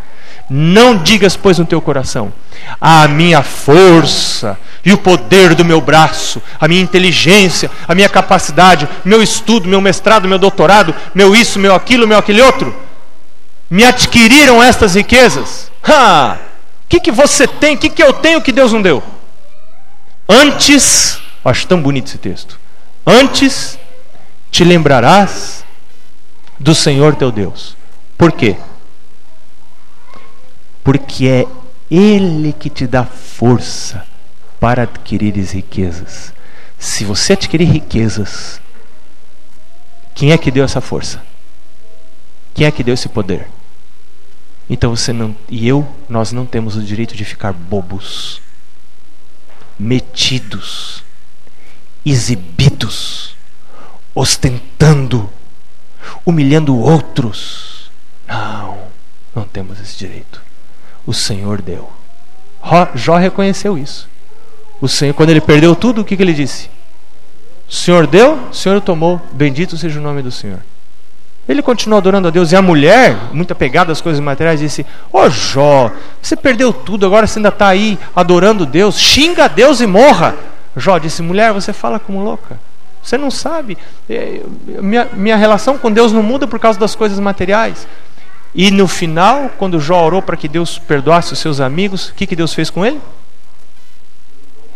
Não 0.50 0.98
digas, 0.98 1.36
pois, 1.36 1.58
no 1.58 1.66
teu 1.66 1.82
coração: 1.82 2.34
a 2.80 3.08
minha 3.08 3.42
força 3.42 4.58
e 4.86 4.92
o 4.92 4.98
poder 4.98 5.56
do 5.56 5.64
meu 5.64 5.80
braço, 5.80 6.42
a 6.60 6.68
minha 6.68 6.82
inteligência, 6.82 7.72
a 7.88 7.96
minha 7.96 8.10
capacidade, 8.10 8.88
meu 9.06 9.24
estudo, 9.24 9.70
meu 9.70 9.80
mestrado, 9.80 10.28
meu 10.28 10.38
doutorado, 10.38 10.94
meu 11.16 11.34
isso, 11.34 11.58
meu 11.58 11.74
aquilo, 11.74 12.08
meu 12.08 12.18
aquele 12.18 12.42
outro, 12.42 12.76
me 13.70 13.84
adquiriram 13.84 14.62
estas 14.62 14.96
riquezas. 14.96 15.72
O 15.84 16.88
que, 16.90 17.00
que 17.00 17.12
você 17.12 17.48
tem? 17.48 17.76
O 17.76 17.78
que, 17.78 17.90
que 17.90 18.04
eu 18.04 18.14
tenho 18.14 18.42
que 18.42 18.52
Deus 18.52 18.74
não 18.74 18.82
deu? 18.82 19.02
Antes, 20.28 21.20
acho 21.44 21.66
tão 21.66 21.82
bonito 21.82 22.08
esse 22.08 22.18
texto. 22.18 22.60
Antes 23.06 23.80
te 24.52 24.64
lembrarás 24.64 25.64
do 26.60 26.76
Senhor 26.76 27.16
teu 27.16 27.32
Deus. 27.32 27.76
Por 28.18 28.32
quê? 28.32 28.56
Porque 30.84 31.28
é 31.28 31.48
Ele 31.90 32.54
que 32.54 32.70
te 32.70 32.86
dá 32.86 33.06
força 33.06 34.06
para 34.60 34.84
adquirires 34.84 35.52
riquezas. 35.52 36.34
Se 36.78 37.06
você 37.06 37.34
adquirir 37.34 37.66
riquezas, 37.66 38.62
quem 40.16 40.32
é 40.32 40.38
que 40.38 40.52
deu 40.52 40.63
essa 40.63 40.82
força? 40.82 41.22
Quem 42.54 42.68
é 42.68 42.72
que 42.72 42.84
deu 42.84 42.94
esse 42.94 43.10
poder? 43.10 43.48
Então 44.70 44.96
você 44.96 45.12
não 45.12 45.36
e 45.50 45.68
eu, 45.68 45.88
nós 46.08 46.32
não 46.32 46.46
temos 46.46 46.75
o 46.75 46.82
direito 46.82 47.16
de 47.16 47.25
ficar 47.25 47.52
bobos, 47.52 48.42
metidos, 49.78 51.04
exibidos, 52.06 53.36
ostentando, 54.16 55.30
humilhando 56.25 56.78
outros. 56.78 57.92
Não, 58.28 58.88
não 59.36 59.44
temos 59.44 59.80
esse 59.80 59.98
direito. 59.98 60.42
O 61.05 61.13
Senhor 61.13 61.62
deu. 61.62 61.89
Jó 62.95 63.17
reconheceu 63.17 63.77
isso. 63.77 64.10
O 64.79 64.88
Senhor, 64.88 65.13
quando 65.13 65.29
ele 65.29 65.41
perdeu 65.41 65.75
tudo, 65.75 66.01
o 66.01 66.05
que, 66.05 66.15
que 66.15 66.24
ele 66.24 66.33
disse? 66.33 66.69
O 67.69 67.74
Senhor 67.74 68.05
deu, 68.05 68.38
o 68.51 68.53
Senhor 68.53 68.81
tomou, 68.81 69.22
bendito 69.31 69.77
seja 69.77 70.00
o 70.00 70.03
nome 70.03 70.22
do 70.22 70.31
Senhor. 70.31 70.60
Ele 71.48 71.62
continuou 71.62 71.98
adorando 71.98 72.29
a 72.29 72.31
Deus. 72.31 72.51
E 72.51 72.55
a 72.55 72.62
mulher, 72.62 73.17
muito 73.33 73.51
apegada 73.51 73.91
às 73.91 74.00
coisas 74.00 74.22
materiais, 74.22 74.60
disse: 74.60 74.86
Ô 75.12 75.19
oh, 75.19 75.29
Jó, 75.29 75.91
você 76.22 76.36
perdeu 76.36 76.72
tudo, 76.72 77.05
agora 77.05 77.27
você 77.27 77.39
ainda 77.39 77.50
está 77.50 77.67
aí 77.67 78.00
adorando 78.15 78.65
Deus. 78.65 78.98
Xinga 78.98 79.45
a 79.45 79.48
Deus 79.48 79.81
e 79.81 79.88
morra. 79.88 80.36
Jó 80.75 80.98
disse: 80.98 81.22
Mulher, 81.22 81.51
você 81.51 81.74
fala 81.74 82.00
como 82.00 82.24
louca. 82.24 82.57
Você 83.01 83.17
não 83.17 83.29
sabe. 83.29 83.77
É, 84.10 84.41
minha, 84.81 85.10
minha 85.12 85.36
relação 85.36 85.77
com 85.77 85.91
Deus 85.91 86.13
não 86.13 86.24
muda 86.24 86.48
por 86.48 86.60
causa 86.60 86.79
das 86.79 86.95
coisas 86.95 87.19
materiais. 87.19 87.86
E 88.55 88.69
no 88.69 88.88
final, 88.88 89.51
quando 89.57 89.79
Jó 89.79 90.05
orou 90.05 90.22
para 90.22 90.38
que 90.38 90.48
Deus 90.48 90.77
perdoasse 90.77 91.33
os 91.33 91.39
seus 91.39 91.60
amigos, 91.60 92.10
o 92.10 92.13
que, 92.13 92.27
que 92.27 92.36
Deus 92.36 92.53
fez 92.53 92.69
com 92.69 92.86
ele? 92.86 93.01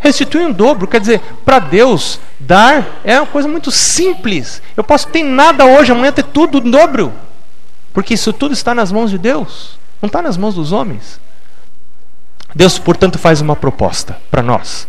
restitui 0.00 0.44
um 0.44 0.52
dobro. 0.52 0.86
Quer 0.86 1.00
dizer, 1.00 1.20
para 1.44 1.58
Deus, 1.58 2.20
dar 2.38 3.00
é 3.04 3.20
uma 3.20 3.26
coisa 3.26 3.48
muito 3.48 3.70
simples. 3.70 4.62
Eu 4.76 4.84
posso 4.84 5.08
ter 5.08 5.22
nada 5.22 5.64
hoje, 5.64 5.92
amanhã 5.92 6.12
ter 6.12 6.24
tudo 6.24 6.58
em 6.58 6.70
dobro. 6.70 7.12
Porque 7.92 8.14
isso 8.14 8.32
tudo 8.32 8.52
está 8.52 8.74
nas 8.74 8.92
mãos 8.92 9.10
de 9.10 9.18
Deus, 9.18 9.78
não 10.00 10.06
está 10.06 10.22
nas 10.22 10.36
mãos 10.36 10.54
dos 10.54 10.72
homens. 10.72 11.20
Deus, 12.54 12.78
portanto, 12.78 13.18
faz 13.18 13.40
uma 13.40 13.56
proposta 13.56 14.18
para 14.30 14.42
nós. 14.42 14.86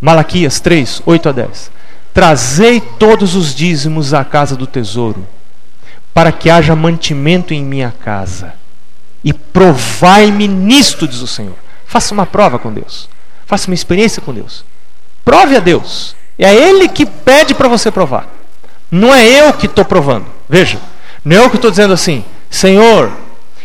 Malaquias 0.00 0.60
3, 0.60 1.02
8 1.06 1.28
a 1.28 1.32
10. 1.32 1.70
Trazei 2.12 2.80
todos 2.80 3.34
os 3.34 3.54
dízimos 3.54 4.12
à 4.12 4.24
casa 4.24 4.54
do 4.54 4.66
tesouro, 4.66 5.26
para 6.14 6.30
que 6.30 6.48
haja 6.48 6.76
mantimento 6.76 7.52
em 7.52 7.64
minha 7.64 7.92
casa. 8.02 8.54
E 9.22 9.32
provai-me 9.32 10.46
nisto, 10.46 11.08
diz 11.08 11.20
o 11.20 11.26
Senhor. 11.26 11.56
Faça 11.84 12.14
uma 12.14 12.24
prova 12.24 12.58
com 12.58 12.72
Deus. 12.72 13.08
Faça 13.44 13.68
uma 13.68 13.74
experiência 13.74 14.22
com 14.22 14.32
Deus. 14.32 14.64
Prove 15.24 15.56
a 15.56 15.60
Deus. 15.60 16.14
É 16.38 16.54
Ele 16.54 16.88
que 16.88 17.04
pede 17.04 17.54
para 17.54 17.68
você 17.68 17.90
provar. 17.90 18.28
Não 18.90 19.12
é 19.12 19.26
eu 19.26 19.52
que 19.54 19.66
estou 19.66 19.84
provando. 19.84 20.26
Veja, 20.48 20.78
não 21.24 21.36
é 21.36 21.40
eu 21.40 21.50
que 21.50 21.56
estou 21.56 21.70
dizendo 21.70 21.92
assim, 21.92 22.24
Senhor, 22.48 23.10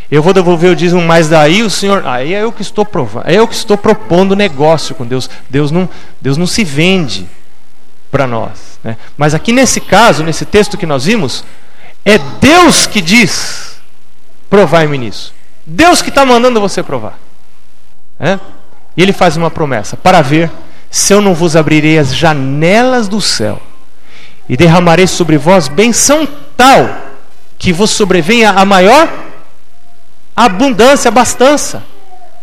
eu 0.09 0.23
vou 0.23 0.33
devolver 0.33 0.71
o 0.71 0.75
dízimo, 0.75 1.01
mas 1.01 1.29
daí 1.29 1.61
o 1.61 1.69
Senhor. 1.69 2.05
Aí 2.07 2.33
é 2.33 2.41
eu 2.41 2.51
que 2.51 2.63
estou 2.63 2.83
provando. 2.83 3.27
É 3.27 3.35
eu 3.35 3.47
que 3.47 3.53
estou 3.53 3.77
propondo 3.77 4.35
negócio 4.35 4.95
com 4.95 5.05
Deus. 5.05 5.29
Deus 5.49 5.69
não, 5.69 5.87
Deus 6.19 6.35
não 6.35 6.47
se 6.47 6.63
vende 6.63 7.27
para 8.09 8.25
nós. 8.25 8.79
Né? 8.83 8.97
Mas 9.17 9.35
aqui 9.35 9.51
nesse 9.51 9.79
caso, 9.79 10.23
nesse 10.23 10.45
texto 10.45 10.77
que 10.77 10.85
nós 10.85 11.05
vimos, 11.05 11.43
é 12.05 12.17
Deus 12.17 12.87
que 12.87 13.01
diz: 13.01 13.79
provai-me 14.49 14.97
nisso. 14.97 15.33
Deus 15.65 16.01
que 16.01 16.09
está 16.09 16.25
mandando 16.25 16.59
você 16.59 16.81
provar. 16.81 17.17
É? 18.19 18.39
E 18.97 19.01
ele 19.01 19.13
faz 19.13 19.37
uma 19.37 19.51
promessa: 19.51 19.95
para 19.95 20.21
ver 20.21 20.51
se 20.89 21.13
eu 21.13 21.21
não 21.21 21.33
vos 21.33 21.55
abrirei 21.55 21.97
as 21.99 22.15
janelas 22.15 23.07
do 23.07 23.21
céu 23.21 23.61
e 24.47 24.57
derramarei 24.57 25.05
sobre 25.05 25.37
vós 25.37 25.67
benção 25.67 26.27
tal 26.57 26.89
que 27.57 27.71
vos 27.71 27.91
sobrevenha 27.91 28.51
a 28.51 28.65
maior 28.65 29.07
abundância, 30.35 31.09
abastança. 31.09 31.83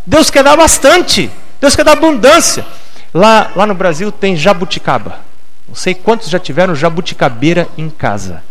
Deus 0.06 0.30
quer 0.30 0.44
dar 0.44 0.56
bastante. 0.56 1.30
Deus 1.60 1.75
quer 1.75 1.84
dar 1.84 1.92
abundância. 1.92 2.64
Lá, 3.12 3.50
lá 3.56 3.66
no 3.66 3.75
Brasil 3.75 4.12
tem 4.12 4.36
jabuticaba. 4.36 5.20
Não 5.66 5.75
sei 5.75 5.94
quantos 5.94 6.28
já 6.28 6.38
tiveram 6.38 6.75
jabuticabeira 6.75 7.66
em 7.76 7.88
casa. 7.88 8.42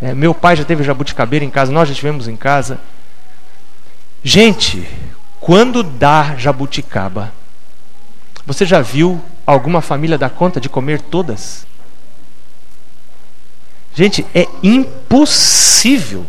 É, 0.00 0.14
meu 0.14 0.34
pai 0.34 0.56
já 0.56 0.64
teve 0.64 0.82
jabuticabeira 0.82 1.44
em 1.44 1.50
casa, 1.50 1.72
nós 1.72 1.88
já 1.88 1.94
tivemos 1.94 2.28
em 2.28 2.36
casa. 2.36 2.78
Gente, 4.22 4.86
quando 5.40 5.82
dá 5.82 6.34
jabuticaba, 6.36 7.32
você 8.44 8.66
já 8.66 8.80
viu 8.80 9.22
alguma 9.46 9.80
família 9.80 10.18
dar 10.18 10.30
conta 10.30 10.60
de 10.60 10.68
comer 10.68 11.00
todas? 11.00 11.66
Gente, 13.94 14.26
é 14.34 14.46
impossível 14.62 16.26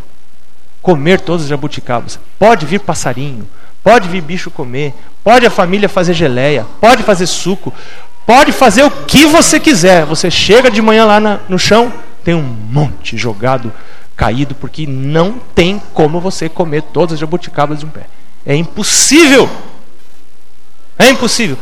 comer 0.81 1.19
todas 1.19 1.43
as 1.43 1.49
jabuticabas. 1.49 2.17
Pode 2.39 2.65
vir 2.65 2.79
passarinho, 2.79 3.47
pode 3.83 4.07
vir 4.07 4.21
bicho 4.21 4.49
comer, 4.49 4.93
pode 5.23 5.45
a 5.45 5.49
família 5.49 5.89
fazer 5.89 6.13
geleia, 6.13 6.65
pode 6.79 7.03
fazer 7.03 7.27
suco, 7.27 7.73
pode 8.25 8.53
fazer 8.53 8.83
o 8.83 8.91
que 8.91 9.25
você 9.25 9.59
quiser. 9.59 10.05
Você 10.05 10.31
chega 10.31 10.71
de 10.71 10.81
manhã 10.81 11.03
lá 11.03 11.19
na, 11.19 11.39
no 11.49 11.59
chão, 11.59 11.91
tem 12.27 12.35
um 12.35 12.41
monte 12.41 13.15
jogado, 13.15 13.71
caído, 14.13 14.53
porque 14.53 14.85
não 14.85 15.39
tem 15.55 15.81
como 15.93 16.19
você 16.19 16.49
comer 16.49 16.81
todas 16.81 17.13
as 17.13 17.19
jabuticabas 17.19 17.79
de 17.79 17.85
um 17.85 17.89
pé. 17.89 18.01
É 18.45 18.53
impossível. 18.53 19.49
É 20.99 21.09
impossível. 21.09 21.57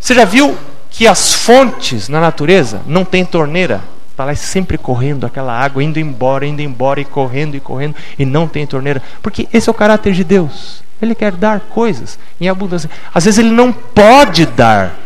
Você 0.00 0.16
já 0.16 0.24
viu 0.24 0.58
que 0.90 1.06
as 1.06 1.32
fontes 1.32 2.08
na 2.08 2.20
natureza 2.20 2.82
não 2.84 3.04
têm 3.04 3.24
torneira? 3.24 3.80
Está 4.10 4.24
lá 4.24 4.34
sempre 4.34 4.76
correndo 4.76 5.24
aquela 5.24 5.56
água, 5.56 5.84
indo 5.84 6.00
embora, 6.00 6.44
indo 6.44 6.62
embora 6.62 7.00
e 7.00 7.04
correndo 7.04 7.54
e 7.54 7.60
correndo, 7.60 7.94
e 8.18 8.24
não 8.24 8.48
tem 8.48 8.66
torneira. 8.66 9.00
Porque 9.22 9.46
esse 9.52 9.68
é 9.68 9.70
o 9.70 9.74
caráter 9.74 10.14
de 10.14 10.24
Deus. 10.24 10.82
Ele 11.00 11.14
quer 11.14 11.30
dar 11.30 11.60
coisas 11.60 12.18
em 12.40 12.48
abundância. 12.48 12.90
Às 13.14 13.24
vezes 13.24 13.38
ele 13.38 13.52
não 13.52 13.72
pode 13.72 14.46
dar. 14.46 14.98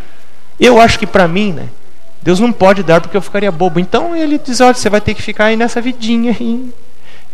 Eu 0.59 0.81
acho 0.81 0.99
que 0.99 1.07
para 1.07 1.29
mim, 1.29 1.53
né? 1.53 1.69
Deus 2.23 2.39
não 2.39 2.53
pode 2.53 2.83
dar 2.83 3.01
porque 3.01 3.17
eu 3.17 3.23
ficaria 3.23 3.51
bobo. 3.51 3.81
Então 3.81 4.15
ele 4.15 4.39
diz: 4.39 4.61
olha, 4.61 4.75
você 4.75 4.89
vai 4.89 5.01
ter 5.01 5.15
que 5.15 5.23
ficar 5.23 5.47
aí 5.47 5.57
nessa 5.57 5.81
vidinha. 5.81 6.37
Aí. 6.39 6.73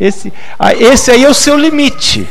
Esse, 0.01 0.33
esse 0.79 1.11
aí 1.11 1.25
é 1.25 1.29
o 1.29 1.35
seu 1.35 1.57
limite. 1.57 2.27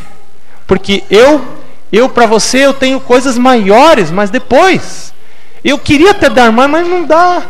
Porque 0.66 1.04
eu, 1.10 1.46
eu 1.92 2.10
para 2.10 2.26
você, 2.26 2.60
eu 2.60 2.74
tenho 2.74 3.00
coisas 3.00 3.38
maiores, 3.38 4.12
mas 4.12 4.30
depois. 4.30 5.14
Eu 5.64 5.78
queria 5.78 6.12
até 6.12 6.30
dar 6.30 6.52
mais, 6.52 6.70
mas 6.70 6.88
não 6.88 7.04
dá 7.04 7.44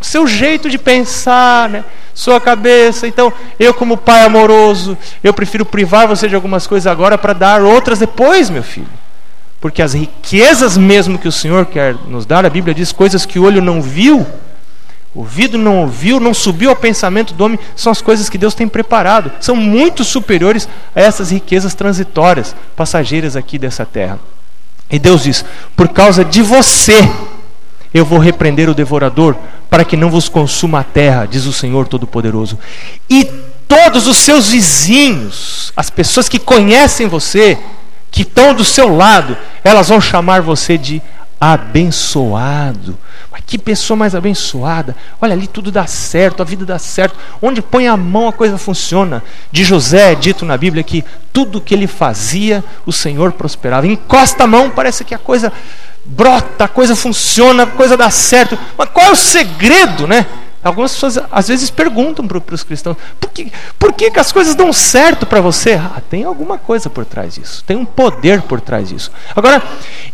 seu 0.00 0.26
jeito 0.26 0.68
de 0.68 0.78
pensar, 0.78 1.68
né? 1.68 1.84
sua 2.14 2.40
cabeça. 2.40 3.06
Então, 3.06 3.32
eu, 3.58 3.74
como 3.74 3.96
pai 3.96 4.22
amoroso, 4.22 4.96
eu 5.22 5.34
prefiro 5.34 5.66
privar 5.66 6.06
você 6.06 6.28
de 6.28 6.34
algumas 6.34 6.66
coisas 6.66 6.86
agora 6.86 7.18
para 7.18 7.32
dar 7.32 7.62
outras 7.62 7.98
depois, 7.98 8.48
meu 8.48 8.62
filho. 8.62 8.86
Porque 9.60 9.82
as 9.82 9.94
riquezas 9.94 10.76
mesmo 10.76 11.18
que 11.18 11.26
o 11.26 11.32
Senhor 11.32 11.66
quer 11.66 11.96
nos 12.06 12.24
dar, 12.24 12.46
a 12.46 12.50
Bíblia 12.50 12.74
diz 12.74 12.92
coisas 12.92 13.26
que 13.26 13.38
o 13.38 13.44
olho 13.44 13.60
não 13.60 13.82
viu, 13.82 14.20
o 14.20 14.26
ouvido 15.14 15.56
não 15.56 15.82
ouviu, 15.82 16.18
não 16.18 16.34
subiu 16.34 16.70
ao 16.70 16.76
pensamento 16.76 17.34
do 17.34 17.44
homem, 17.44 17.58
são 17.76 17.92
as 17.92 18.02
coisas 18.02 18.28
que 18.28 18.36
Deus 18.36 18.54
tem 18.54 18.66
preparado. 18.66 19.30
São 19.40 19.54
muito 19.54 20.02
superiores 20.02 20.68
a 20.94 21.00
essas 21.00 21.30
riquezas 21.30 21.74
transitórias, 21.74 22.54
passageiras 22.74 23.36
aqui 23.36 23.58
dessa 23.58 23.86
terra. 23.86 24.18
E 24.90 24.98
Deus 24.98 25.22
diz: 25.22 25.44
por 25.76 25.88
causa 25.88 26.24
de 26.24 26.42
você 26.42 27.08
eu 27.94 28.04
vou 28.04 28.18
repreender 28.18 28.68
o 28.68 28.74
devorador, 28.74 29.36
para 29.70 29.84
que 29.84 29.96
não 29.96 30.10
vos 30.10 30.28
consuma 30.28 30.80
a 30.80 30.84
terra, 30.84 31.26
diz 31.26 31.46
o 31.46 31.52
Senhor 31.52 31.86
Todo-Poderoso. 31.86 32.58
E 33.08 33.24
todos 33.68 34.08
os 34.08 34.16
seus 34.16 34.50
vizinhos, 34.50 35.72
as 35.76 35.90
pessoas 35.90 36.28
que 36.28 36.40
conhecem 36.40 37.06
você, 37.06 37.56
que 38.10 38.22
estão 38.22 38.52
do 38.52 38.64
seu 38.64 38.94
lado, 38.94 39.36
elas 39.62 39.88
vão 39.88 40.00
chamar 40.00 40.42
você 40.42 40.76
de 40.76 41.00
abençoado. 41.40 42.96
Mas 43.30 43.42
que 43.46 43.58
pessoa 43.58 43.96
mais 43.96 44.14
abençoada. 44.14 44.96
Olha 45.20 45.32
ali, 45.32 45.46
tudo 45.46 45.70
dá 45.70 45.86
certo, 45.86 46.40
a 46.40 46.44
vida 46.44 46.64
dá 46.64 46.78
certo. 46.78 47.16
Onde 47.42 47.60
põe 47.60 47.88
a 47.88 47.96
mão 47.96 48.28
a 48.28 48.32
coisa 48.32 48.58
funciona. 48.58 49.22
De 49.50 49.64
José 49.64 50.12
é 50.12 50.14
dito 50.14 50.44
na 50.44 50.56
Bíblia 50.56 50.82
que 50.82 51.04
tudo 51.32 51.60
que 51.60 51.74
ele 51.74 51.86
fazia, 51.86 52.62
o 52.86 52.92
Senhor 52.92 53.32
prosperava. 53.32 53.86
Encosta 53.86 54.44
a 54.44 54.46
mão, 54.46 54.70
parece 54.70 55.04
que 55.04 55.14
a 55.14 55.18
coisa 55.18 55.52
brota, 56.04 56.64
a 56.64 56.68
coisa 56.68 56.94
funciona, 56.94 57.64
a 57.64 57.66
coisa 57.66 57.96
dá 57.96 58.10
certo. 58.10 58.58
Mas 58.76 58.88
qual 58.90 59.06
é 59.06 59.10
o 59.10 59.16
segredo, 59.16 60.06
né? 60.06 60.26
Algumas 60.64 60.94
pessoas 60.94 61.18
às 61.30 61.48
vezes 61.48 61.68
perguntam 61.68 62.26
para 62.26 62.54
os 62.54 62.64
cristãos: 62.64 62.96
por, 63.20 63.28
que, 63.30 63.52
por 63.78 63.92
que, 63.92 64.10
que 64.10 64.18
as 64.18 64.32
coisas 64.32 64.54
dão 64.54 64.72
certo 64.72 65.26
para 65.26 65.42
você? 65.42 65.74
Ah, 65.74 66.00
tem 66.08 66.24
alguma 66.24 66.56
coisa 66.56 66.88
por 66.88 67.04
trás 67.04 67.34
disso, 67.34 67.62
tem 67.66 67.76
um 67.76 67.84
poder 67.84 68.40
por 68.42 68.62
trás 68.62 68.88
disso. 68.88 69.12
Agora, 69.36 69.62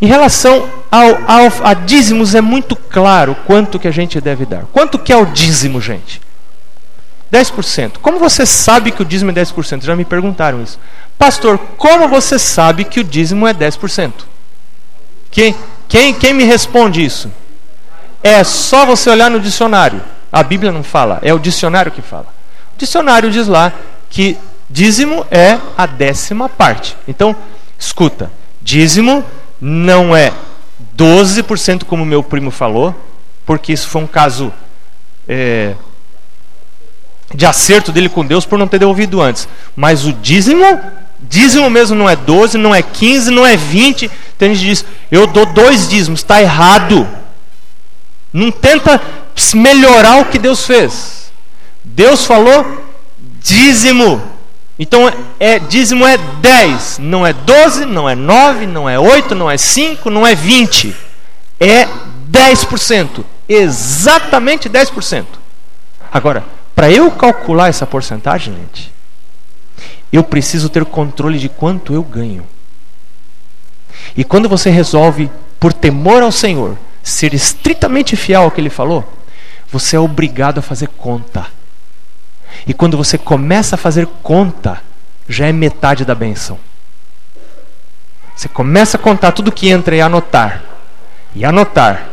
em 0.01 0.05
relação 0.05 0.69
ao, 0.91 1.07
ao, 1.25 1.51
a 1.63 1.73
dízimos, 1.73 2.35
é 2.35 2.41
muito 2.41 2.75
claro 2.75 3.35
quanto 3.47 3.79
que 3.79 3.87
a 3.87 3.91
gente 3.91 4.19
deve 4.19 4.45
dar. 4.45 4.65
Quanto 4.73 4.99
que 4.99 5.13
é 5.13 5.15
o 5.15 5.25
dízimo, 5.25 5.79
gente? 5.79 6.21
10%. 7.31 7.93
Como 8.01 8.19
você 8.19 8.45
sabe 8.45 8.91
que 8.91 9.01
o 9.01 9.05
dízimo 9.05 9.31
é 9.31 9.33
10%? 9.33 9.83
Já 9.83 9.95
me 9.95 10.03
perguntaram 10.03 10.61
isso. 10.61 10.77
Pastor, 11.17 11.57
como 11.77 12.09
você 12.09 12.37
sabe 12.37 12.83
que 12.83 12.99
o 12.99 13.03
dízimo 13.05 13.47
é 13.47 13.53
10%? 13.53 14.11
Quem, 15.31 15.55
quem, 15.87 16.13
quem 16.13 16.33
me 16.33 16.43
responde 16.43 17.05
isso? 17.05 17.31
É 18.21 18.43
só 18.43 18.85
você 18.85 19.09
olhar 19.09 19.31
no 19.31 19.39
dicionário. 19.39 20.01
A 20.31 20.43
Bíblia 20.43 20.71
não 20.71 20.83
fala, 20.83 21.19
é 21.21 21.33
o 21.33 21.39
dicionário 21.39 21.91
que 21.91 22.01
fala. 22.01 22.27
O 22.75 22.77
dicionário 22.77 23.29
diz 23.29 23.47
lá 23.47 23.73
que 24.09 24.37
dízimo 24.69 25.25
é 25.29 25.59
a 25.77 25.85
décima 25.85 26.47
parte. 26.47 26.95
Então, 27.07 27.35
escuta: 27.77 28.31
dízimo 28.61 29.23
não 29.59 30.15
é 30.15 30.31
12%, 30.97 31.83
como 31.83 32.05
meu 32.05 32.23
primo 32.23 32.49
falou, 32.49 32.95
porque 33.45 33.73
isso 33.73 33.87
foi 33.87 34.01
um 34.01 34.07
caso 34.07 34.51
é, 35.27 35.75
de 37.33 37.45
acerto 37.45 37.91
dele 37.91 38.09
com 38.09 38.25
Deus 38.25 38.45
por 38.45 38.57
não 38.57 38.67
ter 38.67 38.79
devolvido 38.79 39.21
antes. 39.21 39.47
Mas 39.75 40.05
o 40.05 40.13
dízimo, 40.13 40.81
dízimo 41.19 41.69
mesmo 41.69 41.95
não 41.95 42.09
é 42.09 42.15
12, 42.15 42.57
não 42.57 42.73
é 42.73 42.81
15, 42.81 43.31
não 43.31 43.45
é 43.45 43.55
20, 43.55 44.09
tem 44.37 44.55
gente 44.55 44.63
que 44.63 44.69
diz, 44.69 44.85
eu 45.11 45.27
dou 45.27 45.45
dois 45.45 45.89
dízimos, 45.89 46.21
está 46.21 46.41
errado. 46.41 47.07
Não 48.33 48.51
tenta 48.51 49.01
melhorar 49.55 50.21
o 50.21 50.25
que 50.25 50.39
Deus 50.39 50.65
fez. 50.65 51.31
Deus 51.83 52.25
falou 52.25 52.85
dízimo. 53.41 54.21
Então 54.79 55.11
é 55.39 55.59
dízimo 55.59 56.07
é 56.07 56.17
10, 56.17 56.99
não 56.99 57.25
é 57.25 57.33
12, 57.33 57.85
não 57.85 58.09
é 58.09 58.15
9, 58.15 58.65
não 58.65 58.89
é 58.89 58.97
8, 58.97 59.35
não 59.35 59.51
é 59.51 59.57
5, 59.57 60.09
não 60.09 60.25
é 60.25 60.33
20. 60.33 60.95
É 61.59 61.87
10%. 62.31 63.23
Exatamente 63.47 64.69
10%. 64.69 65.25
Agora, 66.11 66.43
para 66.73 66.89
eu 66.89 67.11
calcular 67.11 67.67
essa 67.67 67.85
porcentagem, 67.85 68.55
gente, 68.55 68.91
eu 70.11 70.23
preciso 70.23 70.69
ter 70.69 70.83
controle 70.85 71.37
de 71.37 71.49
quanto 71.49 71.93
eu 71.93 72.01
ganho. 72.01 72.45
E 74.15 74.23
quando 74.23 74.49
você 74.49 74.69
resolve, 74.69 75.29
por 75.59 75.73
temor 75.73 76.23
ao 76.23 76.31
Senhor, 76.31 76.77
ser 77.03 77.33
estritamente 77.33 78.15
fiel 78.15 78.43
ao 78.43 78.51
que 78.51 78.61
Ele 78.61 78.69
falou, 78.69 79.11
você 79.71 79.95
é 79.95 79.99
obrigado 79.99 80.59
a 80.59 80.61
fazer 80.61 80.87
conta. 80.87 81.47
E 82.67 82.73
quando 82.73 82.97
você 82.97 83.17
começa 83.17 83.75
a 83.75 83.77
fazer 83.77 84.07
conta, 84.21 84.81
já 85.27 85.47
é 85.47 85.51
metade 85.51 86.03
da 86.03 86.13
benção. 86.13 86.59
Você 88.35 88.47
começa 88.47 88.97
a 88.97 88.99
contar 88.99 89.31
tudo 89.31 89.51
que 89.51 89.69
entra 89.69 89.95
e 89.95 90.01
anotar, 90.01 90.63
e 91.35 91.45
anotar, 91.45 92.09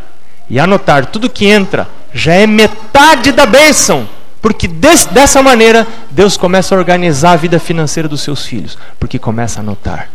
e 0.49 0.59
anotar 0.61 1.07
tudo 1.07 1.31
que 1.31 1.47
entra, 1.47 1.89
já 2.13 2.35
é 2.35 2.47
metade 2.47 3.33
da 3.33 3.47
bênção. 3.47 4.09
Porque 4.41 4.69
dessa 4.69 5.43
maneira 5.43 5.87
Deus 6.11 6.37
começa 6.37 6.75
a 6.75 6.79
organizar 6.79 7.33
a 7.33 7.37
vida 7.37 7.59
financeira 7.59 8.09
dos 8.09 8.23
seus 8.23 8.47
filhos, 8.47 8.79
porque 8.99 9.19
começa 9.19 9.59
a 9.59 9.63
anotar. 9.63 10.11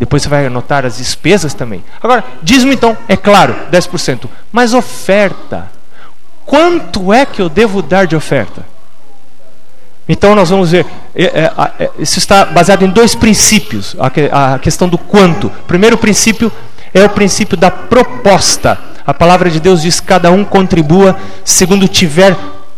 Depois 0.00 0.22
você 0.22 0.30
vai 0.30 0.46
anotar 0.46 0.86
as 0.86 0.96
despesas 0.96 1.52
também. 1.52 1.84
Agora, 2.02 2.24
dízimo 2.42 2.72
então, 2.72 2.96
é 3.06 3.18
claro, 3.18 3.54
10%. 3.70 4.30
Mas 4.50 4.72
oferta. 4.72 5.70
Quanto 6.46 7.12
é 7.12 7.26
que 7.26 7.42
eu 7.42 7.50
devo 7.50 7.82
dar 7.82 8.06
de 8.06 8.16
oferta? 8.16 8.64
Então 10.08 10.34
nós 10.34 10.48
vamos 10.48 10.70
ver, 10.70 10.86
é, 11.14 11.24
é, 11.24 11.52
é, 11.78 11.90
isso 11.98 12.18
está 12.18 12.46
baseado 12.46 12.82
em 12.82 12.88
dois 12.88 13.14
princípios, 13.14 13.94
a, 14.32 14.58
questão 14.58 14.88
do 14.88 14.96
quanto. 14.96 15.50
Primeiro 15.68 15.98
princípio 15.98 16.50
é 16.94 17.04
o 17.04 17.10
princípio 17.10 17.54
da 17.54 17.70
proposta. 17.70 18.78
A 19.06 19.12
palavra 19.12 19.50
de 19.50 19.60
Deus 19.60 19.82
diz: 19.82 20.00
cada 20.00 20.30
um 20.32 20.44
contribua 20.44 21.14
segundo 21.44 21.86
tiver 21.86 22.34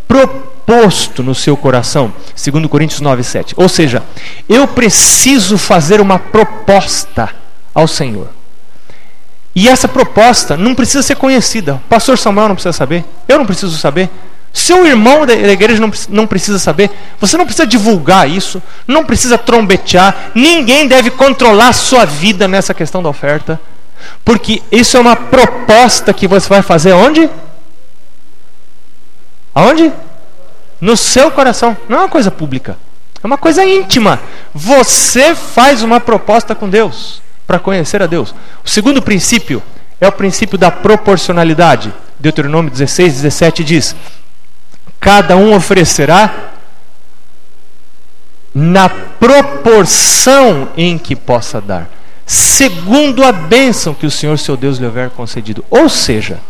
proposta 0.08 0.51
posto 0.72 1.22
no 1.22 1.34
seu 1.34 1.54
coração, 1.54 2.10
segundo 2.34 2.66
Coríntios 2.66 3.02
9, 3.02 3.22
7. 3.22 3.54
Ou 3.58 3.68
seja, 3.68 4.02
eu 4.48 4.66
preciso 4.66 5.58
fazer 5.58 6.00
uma 6.00 6.18
proposta 6.18 7.28
ao 7.74 7.86
Senhor. 7.86 8.28
E 9.54 9.68
essa 9.68 9.86
proposta 9.86 10.56
não 10.56 10.74
precisa 10.74 11.02
ser 11.02 11.16
conhecida. 11.16 11.74
O 11.74 11.88
pastor 11.90 12.16
Samuel 12.16 12.48
não 12.48 12.54
precisa 12.54 12.72
saber, 12.72 13.04
eu 13.28 13.36
não 13.36 13.44
preciso 13.44 13.76
saber. 13.76 14.08
Seu 14.50 14.86
irmão 14.86 15.26
da 15.26 15.34
igreja 15.34 15.78
não, 15.78 15.92
não 16.08 16.26
precisa 16.26 16.58
saber, 16.58 16.90
você 17.20 17.36
não 17.36 17.44
precisa 17.44 17.66
divulgar 17.66 18.28
isso, 18.28 18.62
não 18.86 19.04
precisa 19.04 19.36
trombetear, 19.36 20.30
ninguém 20.34 20.88
deve 20.88 21.10
controlar 21.10 21.68
a 21.68 21.72
sua 21.74 22.06
vida 22.06 22.48
nessa 22.48 22.72
questão 22.72 23.02
da 23.02 23.10
oferta, 23.10 23.60
porque 24.24 24.62
isso 24.70 24.96
é 24.96 25.00
uma 25.00 25.16
proposta 25.16 26.14
que 26.14 26.26
você 26.26 26.48
vai 26.48 26.62
fazer 26.62 26.92
onde? 26.92 27.28
Aonde? 29.54 29.92
No 30.82 30.96
seu 30.96 31.30
coração, 31.30 31.76
não 31.88 31.98
é 31.98 32.00
uma 32.00 32.08
coisa 32.08 32.28
pública, 32.28 32.76
é 33.22 33.24
uma 33.24 33.38
coisa 33.38 33.64
íntima. 33.64 34.18
Você 34.52 35.32
faz 35.32 35.80
uma 35.84 36.00
proposta 36.00 36.56
com 36.56 36.68
Deus 36.68 37.22
para 37.46 37.60
conhecer 37.60 38.02
a 38.02 38.06
Deus. 38.06 38.34
O 38.64 38.68
segundo 38.68 39.00
princípio 39.00 39.62
é 40.00 40.08
o 40.08 40.12
princípio 40.12 40.58
da 40.58 40.72
proporcionalidade. 40.72 41.94
Deuteronômio 42.18 42.68
16, 42.68 43.12
17 43.12 43.62
diz: 43.62 43.94
Cada 44.98 45.36
um 45.36 45.54
oferecerá 45.54 46.50
na 48.52 48.88
proporção 48.88 50.70
em 50.76 50.98
que 50.98 51.14
possa 51.14 51.60
dar, 51.60 51.88
segundo 52.26 53.22
a 53.22 53.30
bênção 53.30 53.94
que 53.94 54.04
o 54.04 54.10
Senhor 54.10 54.36
seu 54.36 54.56
Deus 54.56 54.78
lhe 54.78 54.86
houver 54.86 55.10
concedido. 55.10 55.64
Ou 55.70 55.88
seja, 55.88 56.40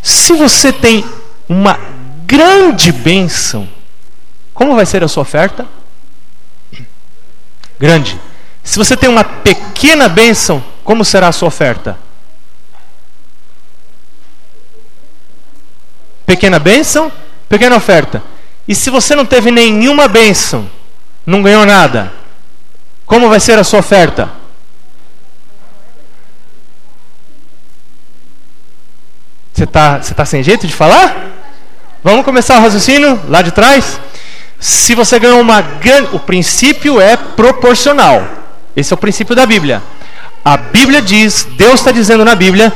se 0.00 0.32
você 0.34 0.72
tem 0.72 1.04
uma 1.48 1.95
grande 2.26 2.92
bênção, 2.92 3.68
como 4.52 4.74
vai 4.74 4.84
ser 4.84 5.02
a 5.04 5.08
sua 5.08 5.22
oferta? 5.22 5.66
Grande. 7.78 8.20
Se 8.62 8.78
você 8.78 8.96
tem 8.96 9.08
uma 9.08 9.24
pequena 9.24 10.08
bênção, 10.08 10.62
como 10.82 11.04
será 11.04 11.28
a 11.28 11.32
sua 11.32 11.48
oferta? 11.48 11.98
Pequena 16.26 16.58
bênção, 16.58 17.12
Pequena 17.48 17.76
oferta. 17.76 18.22
E 18.66 18.74
se 18.74 18.90
você 18.90 19.14
não 19.14 19.24
teve 19.24 19.50
nenhuma 19.50 20.08
bênção, 20.08 20.68
não 21.24 21.42
ganhou 21.42 21.64
nada, 21.64 22.12
como 23.04 23.28
vai 23.28 23.38
ser 23.38 23.58
a 23.58 23.64
sua 23.64 23.78
oferta? 23.78 24.28
Você 29.52 29.64
está 29.64 30.02
você 30.02 30.12
tá 30.12 30.24
sem 30.24 30.42
jeito 30.42 30.66
de 30.66 30.74
falar? 30.74 31.35
Vamos 32.06 32.24
começar 32.24 32.58
o 32.58 32.60
raciocínio 32.60 33.20
lá 33.26 33.42
de 33.42 33.50
trás? 33.50 33.98
Se 34.60 34.94
você 34.94 35.18
ganhou 35.18 35.40
uma 35.40 35.60
grande. 35.60 36.14
O 36.14 36.20
princípio 36.20 37.00
é 37.00 37.16
proporcional. 37.16 38.24
Esse 38.76 38.92
é 38.92 38.94
o 38.94 38.96
princípio 38.96 39.34
da 39.34 39.44
Bíblia. 39.44 39.82
A 40.44 40.56
Bíblia 40.56 41.02
diz, 41.02 41.48
Deus 41.56 41.80
está 41.80 41.90
dizendo 41.90 42.24
na 42.24 42.36
Bíblia, 42.36 42.72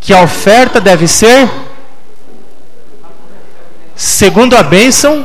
que 0.00 0.12
a 0.12 0.20
oferta 0.20 0.80
deve 0.80 1.06
ser 1.06 1.48
segundo 3.94 4.56
a 4.56 4.64
bênção 4.64 5.24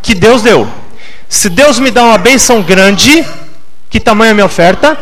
que 0.00 0.14
Deus 0.14 0.40
deu. 0.40 0.70
Se 1.28 1.48
Deus 1.48 1.80
me 1.80 1.90
dá 1.90 2.04
uma 2.04 2.16
bênção 2.16 2.62
grande, 2.62 3.26
que 3.90 3.98
tamanho 3.98 4.30
é 4.30 4.34
minha 4.34 4.46
oferta? 4.46 4.96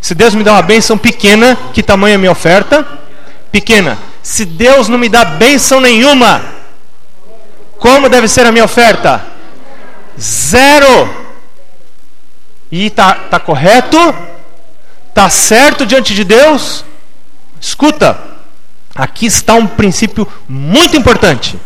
Se 0.00 0.14
Deus 0.14 0.34
me 0.34 0.42
dá 0.42 0.52
uma 0.52 0.62
bênção 0.62 0.96
pequena, 0.96 1.58
que 1.74 1.82
tamanho 1.82 2.14
é 2.14 2.16
minha 2.16 2.32
oferta? 2.32 2.88
Pequena. 3.52 4.07
Se 4.28 4.44
Deus 4.44 4.88
não 4.88 4.98
me 4.98 5.08
dá 5.08 5.24
bênção 5.24 5.80
nenhuma, 5.80 6.42
como 7.78 8.10
deve 8.10 8.28
ser 8.28 8.44
a 8.44 8.52
minha 8.52 8.64
oferta? 8.64 9.24
Zero. 10.20 11.26
E 12.70 12.90
tá, 12.90 13.14
tá 13.14 13.40
correto? 13.40 13.96
Tá 15.14 15.30
certo 15.30 15.86
diante 15.86 16.14
de 16.14 16.24
Deus? 16.24 16.84
Escuta, 17.58 18.28
Aqui 18.94 19.26
está 19.26 19.54
um 19.54 19.66
princípio 19.66 20.26
muito 20.48 20.96
importante. 20.96 21.56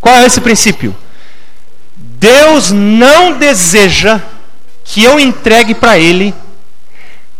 Qual 0.00 0.16
é 0.16 0.26
esse 0.26 0.40
princípio? 0.40 0.94
Deus 1.96 2.70
não 2.72 3.38
deseja 3.38 4.20
que 4.84 5.04
eu 5.04 5.18
entregue 5.20 5.72
para 5.72 5.96
Ele 5.96 6.34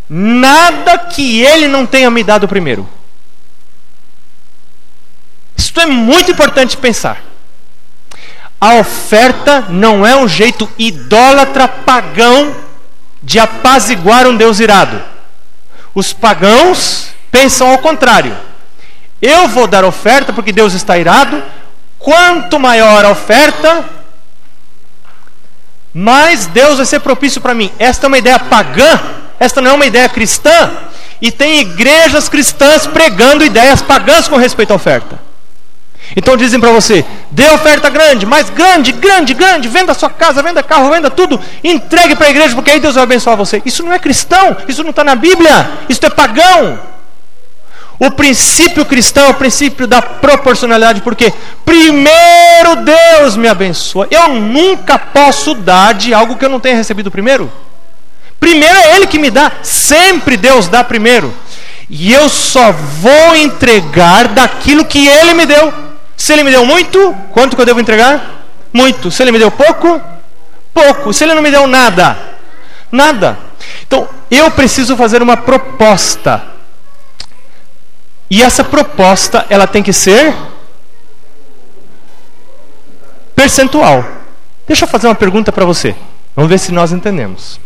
nada 0.09 0.97
que 0.99 1.42
Ele 1.42 1.66
não 1.66 1.85
tenha 1.85 2.09
me 2.11 2.23
dado 2.23 2.47
primeiro. 2.47 2.88
Isto 5.72 5.80
é 5.80 5.87
muito 5.87 6.30
importante 6.30 6.76
pensar. 6.76 7.16
A 8.61 8.74
oferta 8.74 9.68
não 9.70 10.06
é 10.06 10.14
um 10.14 10.28
jeito 10.28 10.70
idólatra 10.78 11.66
pagão 11.66 12.54
de 13.22 13.38
apaziguar 13.38 14.26
um 14.26 14.37
Deus 14.37 14.61
irado. 14.61 15.02
Os 15.94 16.12
pagãos 16.12 17.06
pensam 17.30 17.70
ao 17.70 17.78
contrário. 17.78 18.37
Eu 19.22 19.48
vou 19.48 19.66
dar 19.66 19.82
oferta 19.82 20.30
porque 20.30 20.52
Deus 20.52 20.74
está 20.74 20.98
irado. 20.98 21.42
Quanto 21.98 22.61
maior 22.61 23.06
a 23.06 23.08
oferta, 23.08 23.82
mais 25.94 26.44
Deus 26.44 26.76
vai 26.76 26.85
ser 26.85 27.00
propício 27.00 27.40
para 27.40 27.54
mim. 27.54 27.72
Esta 27.78 28.04
é 28.04 28.08
uma 28.08 28.18
ideia 28.18 28.38
pagã, 28.38 29.00
esta 29.40 29.62
não 29.62 29.70
é 29.70 29.74
uma 29.74 29.87
ideia 29.87 30.11
cristã. 30.11 30.70
E 31.18 31.32
tem 31.32 31.61
igrejas 31.61 32.28
cristãs 32.28 32.87
pregando 32.87 33.42
ideias 33.42 33.80
pagãs 33.80 34.28
com 34.28 34.37
respeito 34.37 34.72
à 34.72 34.76
oferta. 34.76 35.32
Então 36.16 36.37
dizem 36.37 36.61
para 36.61 36.70
você: 36.70 37.05
dê 37.31 37.48
oferta 37.51 37.88
grande, 37.88 38.27
mais 38.27 38.51
grande, 38.51 38.92
grande, 38.92 39.35
grande, 39.35 39.68
venda 39.68 39.94
sua 39.94 40.11
casa, 40.11 40.42
venda 40.42 40.62
carro, 40.62 40.90
venda 40.90 41.11
tudo, 41.11 41.40
entregue 41.62 42.14
para 42.16 42.27
a 42.27 42.31
igreja, 42.31 42.55
porque 42.55 42.70
aí 42.70 42.81
Deus 42.81 42.94
vai 42.94 43.05
abençoar 43.05 43.37
você. 43.37 43.62
Isso 43.64 43.83
não 43.83 43.92
é 43.92 43.98
cristão, 43.98 44.57
isso 44.68 44.83
não 44.83 44.90
está 44.90 45.03
na 45.03 45.14
Bíblia, 45.14 45.70
isso 45.88 46.05
é 46.05 46.11
pagão. 46.11 46.79
O 47.98 48.11
princípio 48.11 48.85
cristão 48.85 49.27
é 49.27 49.29
o 49.29 49.35
princípio 49.35 49.87
da 49.87 50.03
proporcionalidade, 50.03 51.03
porque 51.03 51.33
primeiro 51.64 52.77
Deus 52.85 53.37
me 53.37 53.46
abençoa. 53.46 54.09
Eu 54.11 54.29
nunca 54.29 54.98
posso 54.98 55.55
dar 55.55 55.94
de 55.94 56.12
algo 56.12 56.37
que 56.37 56.44
eu 56.44 56.48
não 56.48 56.59
tenha 56.59 56.75
recebido 56.75 57.12
primeiro. 57.12 57.51
Primeiro 58.40 58.77
é 58.77 58.96
Ele 58.96 59.07
que 59.07 59.20
me 59.20 59.31
dá, 59.31 59.53
sempre 59.62 60.37
Deus 60.37 60.66
dá 60.66 60.83
primeiro. 60.83 61.33
E 61.88 62.12
eu 62.12 62.29
só 62.29 62.72
vou 62.72 63.37
entregar 63.37 64.27
daquilo 64.27 64.85
que 64.85 65.07
Ele 65.07 65.35
me 65.35 65.46
deu. 65.46 65.91
Se 66.22 66.32
Ele 66.32 66.44
me 66.44 66.52
deu 66.52 66.64
muito, 66.64 67.12
quanto 67.32 67.56
que 67.56 67.62
eu 67.62 67.66
devo 67.66 67.80
entregar? 67.80 68.44
Muito. 68.72 69.11
Se 69.11 69.24
Ele 69.24 69.32
me 69.32 69.40
deu 69.40 69.50
pouco, 69.50 70.00
pouco. 70.72 71.12
Se 71.12 71.24
Ele 71.24 71.35
não 71.35 71.42
me 71.42 71.50
deu 71.50 71.66
nada, 71.66 72.16
nada. 72.92 73.37
Então 73.85 74.08
eu 74.30 74.48
preciso 74.52 74.96
fazer 74.96 75.20
uma 75.20 75.37
proposta 75.37 76.44
e 78.30 78.40
essa 78.40 78.62
proposta, 78.62 79.44
ela 79.50 79.66
tem 79.66 79.82
que 79.82 79.92
ser 79.92 80.32
percentual. 83.35 84.04
Deixa 84.64 84.85
eu 84.85 84.88
fazer 84.88 85.08
uma 85.08 85.16
pergunta 85.16 85.50
para 85.50 85.64
você. 85.64 85.96
Vamos 86.37 86.48
ver 86.48 86.58
se 86.58 86.70
nós 86.70 86.92
entendemos. 86.92 87.58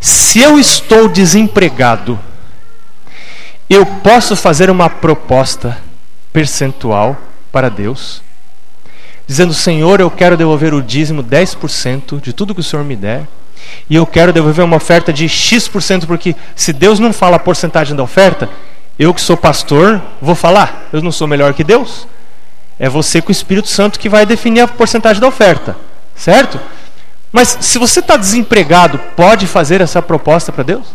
Se 0.00 0.40
eu 0.40 0.58
estou 0.58 1.10
desempregado, 1.10 2.18
eu 3.68 3.84
posso 3.84 4.34
fazer 4.34 4.70
uma 4.70 4.88
proposta 4.88 5.89
percentual 6.32 7.16
para 7.50 7.68
Deus, 7.68 8.22
dizendo: 9.26 9.52
Senhor, 9.52 10.00
eu 10.00 10.10
quero 10.10 10.36
devolver 10.36 10.74
o 10.74 10.82
dízimo 10.82 11.22
10% 11.22 12.20
de 12.20 12.32
tudo 12.32 12.54
que 12.54 12.60
o 12.60 12.64
Senhor 12.64 12.84
me 12.84 12.96
der, 12.96 13.26
e 13.88 13.96
eu 13.96 14.06
quero 14.06 14.32
devolver 14.32 14.64
uma 14.64 14.76
oferta 14.76 15.12
de 15.12 15.28
X%, 15.28 16.06
porque 16.06 16.34
se 16.54 16.72
Deus 16.72 16.98
não 16.98 17.12
fala 17.12 17.36
a 17.36 17.40
porcentagem 17.40 17.96
da 17.96 18.02
oferta, 18.02 18.48
eu 18.98 19.14
que 19.14 19.20
sou 19.20 19.36
pastor, 19.36 20.00
vou 20.20 20.34
falar, 20.34 20.88
eu 20.92 21.02
não 21.02 21.10
sou 21.12 21.26
melhor 21.26 21.54
que 21.54 21.64
Deus. 21.64 22.06
É 22.78 22.88
você 22.88 23.20
com 23.20 23.28
o 23.28 23.32
Espírito 23.32 23.68
Santo 23.68 23.98
que 23.98 24.08
vai 24.08 24.24
definir 24.24 24.60
a 24.60 24.68
porcentagem 24.68 25.20
da 25.20 25.28
oferta, 25.28 25.76
certo? 26.14 26.58
Mas 27.32 27.58
se 27.60 27.78
você 27.78 28.00
está 28.00 28.16
desempregado, 28.16 28.98
pode 29.16 29.46
fazer 29.46 29.80
essa 29.80 30.02
proposta 30.02 30.50
para 30.50 30.64
Deus? 30.64 30.86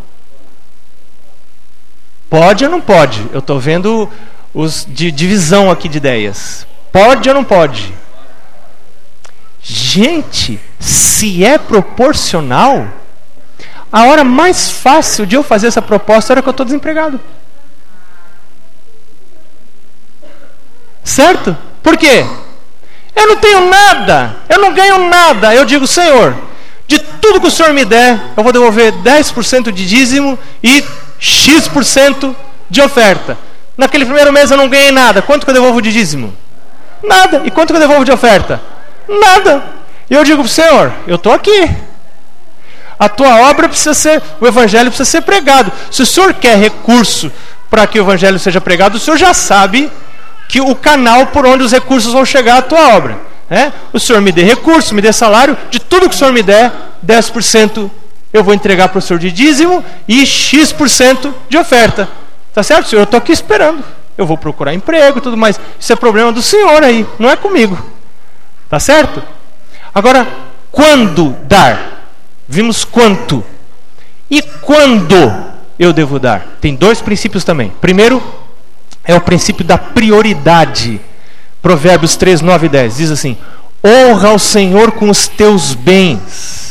Pode 2.30 2.65
ou 2.65 2.71
não 2.71 2.82
pode? 2.82 3.26
Eu 3.32 3.39
estou 3.39 3.60
vendo 3.60 4.10
os 4.56 4.88
de 4.88 5.12
divisão 5.12 5.70
aqui 5.70 5.89
de 5.89 5.98
ideias. 5.98 6.65
Pode 6.91 7.28
ou 7.28 7.36
não 7.36 7.44
pode? 7.44 7.94
Gente, 9.62 10.60
se 10.80 11.44
é 11.44 11.58
proporcional, 11.58 12.88
a 13.91 14.06
hora 14.06 14.24
mais 14.24 14.72
fácil 14.72 15.26
de 15.26 15.36
eu 15.36 15.44
fazer 15.44 15.68
essa 15.68 15.82
proposta 15.82 16.34
era 16.34 16.41
que 16.41 16.48
eu 16.48 16.52
estou 16.52 16.65
desempregado. 16.65 17.20
Certo? 21.04 21.56
Por 21.84 21.98
quê? 21.98 22.26
Eu 23.13 23.28
não 23.28 23.36
tenho 23.38 23.70
nada, 23.70 24.38
eu 24.48 24.60
não 24.60 24.74
ganho 24.74 25.10
nada. 25.10 25.54
Eu 25.54 25.65
digo, 25.65 25.86
Senhor, 25.86 26.36
de 26.88 27.00
tudo 27.00 27.41
que 27.41 27.48
o 27.48 27.52
Senhor 27.52 27.74
me 27.74 27.84
der, 27.84 28.20
eu 28.38 28.44
vou 28.44 28.54
devolver 28.54 28.94
10% 28.94 29.72
de 29.72 29.86
dízimo 29.86 30.39
e 30.63 30.84
X% 31.20 32.36
de 32.70 32.82
oferta. 32.82 33.38
Naquele 33.78 34.06
primeiro 34.06 34.32
mês 34.32 34.52
eu 34.52 34.58
não 34.58 34.70
ganhei 34.70 34.92
nada. 34.92 35.22
Quanto 35.22 35.46
que 35.46 35.50
eu 35.50 35.54
devolvo 35.54 35.82
de 35.82 35.92
dízimo? 35.92 36.34
Nada. 37.04 37.42
E 37.46 37.52
quanto 37.52 37.70
que 37.72 37.76
eu 37.76 37.82
devolvo 37.82 38.06
de 38.06 38.12
oferta? 38.12 38.62
Nada. 39.08 39.64
E 40.10 40.14
eu 40.14 40.24
digo 40.24 40.38
para 40.38 40.48
o 40.48 40.50
Senhor, 40.50 40.94
eu 41.08 41.16
estou 41.16 41.34
aqui. 41.34 41.70
A 42.98 43.10
tua 43.10 43.50
obra 43.50 43.68
precisa 43.68 43.94
ser, 43.94 44.22
o 44.40 44.48
evangelho 44.48 44.90
precisa 44.90 45.10
ser 45.10 45.22
pregado. 45.22 45.72
Se 45.92 46.02
o 46.02 46.06
senhor 46.06 46.34
quer 46.34 46.58
recurso 46.58 47.32
para 47.70 47.86
que 47.86 48.00
o 48.00 48.04
evangelho 48.04 48.40
seja 48.40 48.62
pregado, 48.62 48.96
o 48.96 49.00
senhor 49.00 49.18
já 49.18 49.34
sabe 49.34 49.92
que 50.48 50.62
o 50.62 50.74
canal 50.74 51.28
por 51.28 51.46
onde 51.46 51.64
os 51.64 51.74
recursos 51.74 52.14
vão 52.14 52.24
chegar 52.24 52.58
à 52.58 52.62
tua 52.62 52.96
obra. 52.96 53.18
É? 53.50 53.72
O 53.92 54.00
senhor 54.00 54.22
me 54.22 54.32
dê 54.32 54.44
recurso, 54.44 54.96
me 54.96 55.02
dê 55.02 55.12
salário, 55.12 55.58
de 55.70 55.80
tudo 55.80 56.08
que 56.10 56.16
o 56.16 56.18
senhor 56.18 56.32
me 56.32 56.42
der, 56.42 56.72
10% 57.06 57.92
eu 58.34 58.44
vou 58.44 58.54
entregar 58.54 58.90
para 58.90 59.00
o 59.00 59.02
senhor 59.02 59.20
de 59.20 59.32
dízimo 59.32 59.84
e 60.08 60.26
X% 60.26 61.34
de 61.48 61.58
oferta. 61.58 62.10
Tá 62.56 62.63
certo, 62.63 62.88
senhor? 62.88 63.02
Eu 63.02 63.04
estou 63.04 63.18
aqui 63.18 63.34
esperando. 63.34 63.84
Eu 64.18 64.26
vou 64.26 64.38
procurar 64.38 64.74
emprego 64.74 65.18
e 65.18 65.22
tudo 65.22 65.36
mais. 65.36 65.60
Isso 65.78 65.91
é 65.91 65.96
problema 65.98 66.32
do 66.32 66.41
senhor 66.41 66.82
aí, 66.82 67.06
não 67.20 67.30
é 67.30 67.36
comigo. 67.36 67.78
Tá 68.70 68.80
certo? 68.80 69.22
Agora, 69.94 70.26
quando 70.72 71.36
dar? 71.44 72.08
Vimos 72.48 72.86
quanto. 72.86 73.44
E 74.32 74.41
quando 74.41 75.15
eu 75.78 75.91
devo 75.91 76.18
dar? 76.18 76.58
Tem 76.62 76.76
dois 76.76 77.02
princípios 77.02 77.44
também. 77.44 77.74
Primeiro, 77.82 78.24
é 79.04 79.13
o 79.13 79.20
princípio 79.20 79.65
da 79.65 79.78
prioridade. 79.78 81.02
Provérbios 81.62 82.15
3, 82.15 82.39
9 82.39 82.68
e 82.68 82.70
10 82.70 82.98
diz 82.98 83.12
assim: 83.12 83.38
Honra 83.84 84.30
ao 84.30 84.39
Senhor 84.39 84.94
com 84.94 85.10
os 85.10 85.28
teus 85.28 85.74
bens 85.74 86.64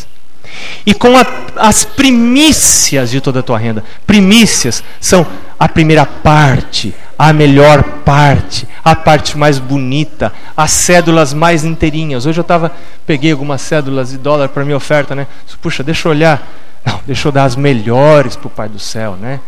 e 0.84 0.94
com 0.94 1.16
a, 1.16 1.26
as 1.56 1.84
primícias 1.84 3.10
de 3.10 3.20
toda 3.20 3.40
a 3.40 3.42
tua 3.42 3.58
renda. 3.58 3.84
Primícias 4.06 4.82
são 5.00 5.26
a 5.58 5.68
primeira 5.68 6.04
parte, 6.04 6.94
a 7.18 7.32
melhor 7.32 7.82
parte, 8.04 8.66
a 8.84 8.94
parte 8.94 9.38
mais 9.38 9.58
bonita, 9.58 10.32
as 10.56 10.70
cédulas 10.70 11.32
mais 11.32 11.64
inteirinhas. 11.64 12.26
Hoje 12.26 12.40
eu 12.40 12.44
tava, 12.44 12.72
peguei 13.06 13.32
algumas 13.32 13.60
cédulas 13.60 14.10
de 14.10 14.18
dólar 14.18 14.48
para 14.48 14.64
minha 14.64 14.76
oferta, 14.76 15.14
né? 15.14 15.26
Puxa, 15.60 15.82
deixa 15.82 16.08
eu 16.08 16.12
olhar. 16.12 16.42
Não, 16.84 17.00
deixa 17.06 17.28
eu 17.28 17.32
dar 17.32 17.44
as 17.44 17.56
melhores 17.56 18.36
para 18.36 18.46
o 18.46 18.50
Pai 18.50 18.68
do 18.68 18.78
Céu, 18.78 19.16
né? 19.20 19.40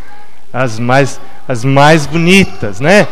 As 0.53 0.79
mais, 0.79 1.21
as 1.47 1.65
mais 1.65 2.07
bonitas, 2.07 2.81
né? 2.81 3.07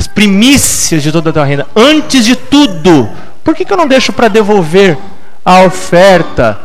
as 0.00 0.06
primícias 0.06 1.02
de 1.02 1.12
toda 1.12 1.30
a 1.30 1.32
tua 1.32 1.44
renda, 1.44 1.66
antes 1.76 2.24
de 2.24 2.34
tudo. 2.34 3.08
Por 3.44 3.54
que, 3.54 3.64
que 3.64 3.72
eu 3.72 3.76
não 3.76 3.86
deixo 3.86 4.12
para 4.12 4.28
devolver 4.28 4.96
a 5.44 5.62
oferta 5.62 6.58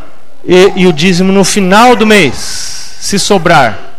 e, 0.47 0.73
e 0.75 0.87
o 0.87 0.93
dízimo 0.93 1.31
no 1.31 1.43
final 1.43 1.95
do 1.95 2.05
mês, 2.05 2.35
se 2.99 3.17
sobrar? 3.17 3.94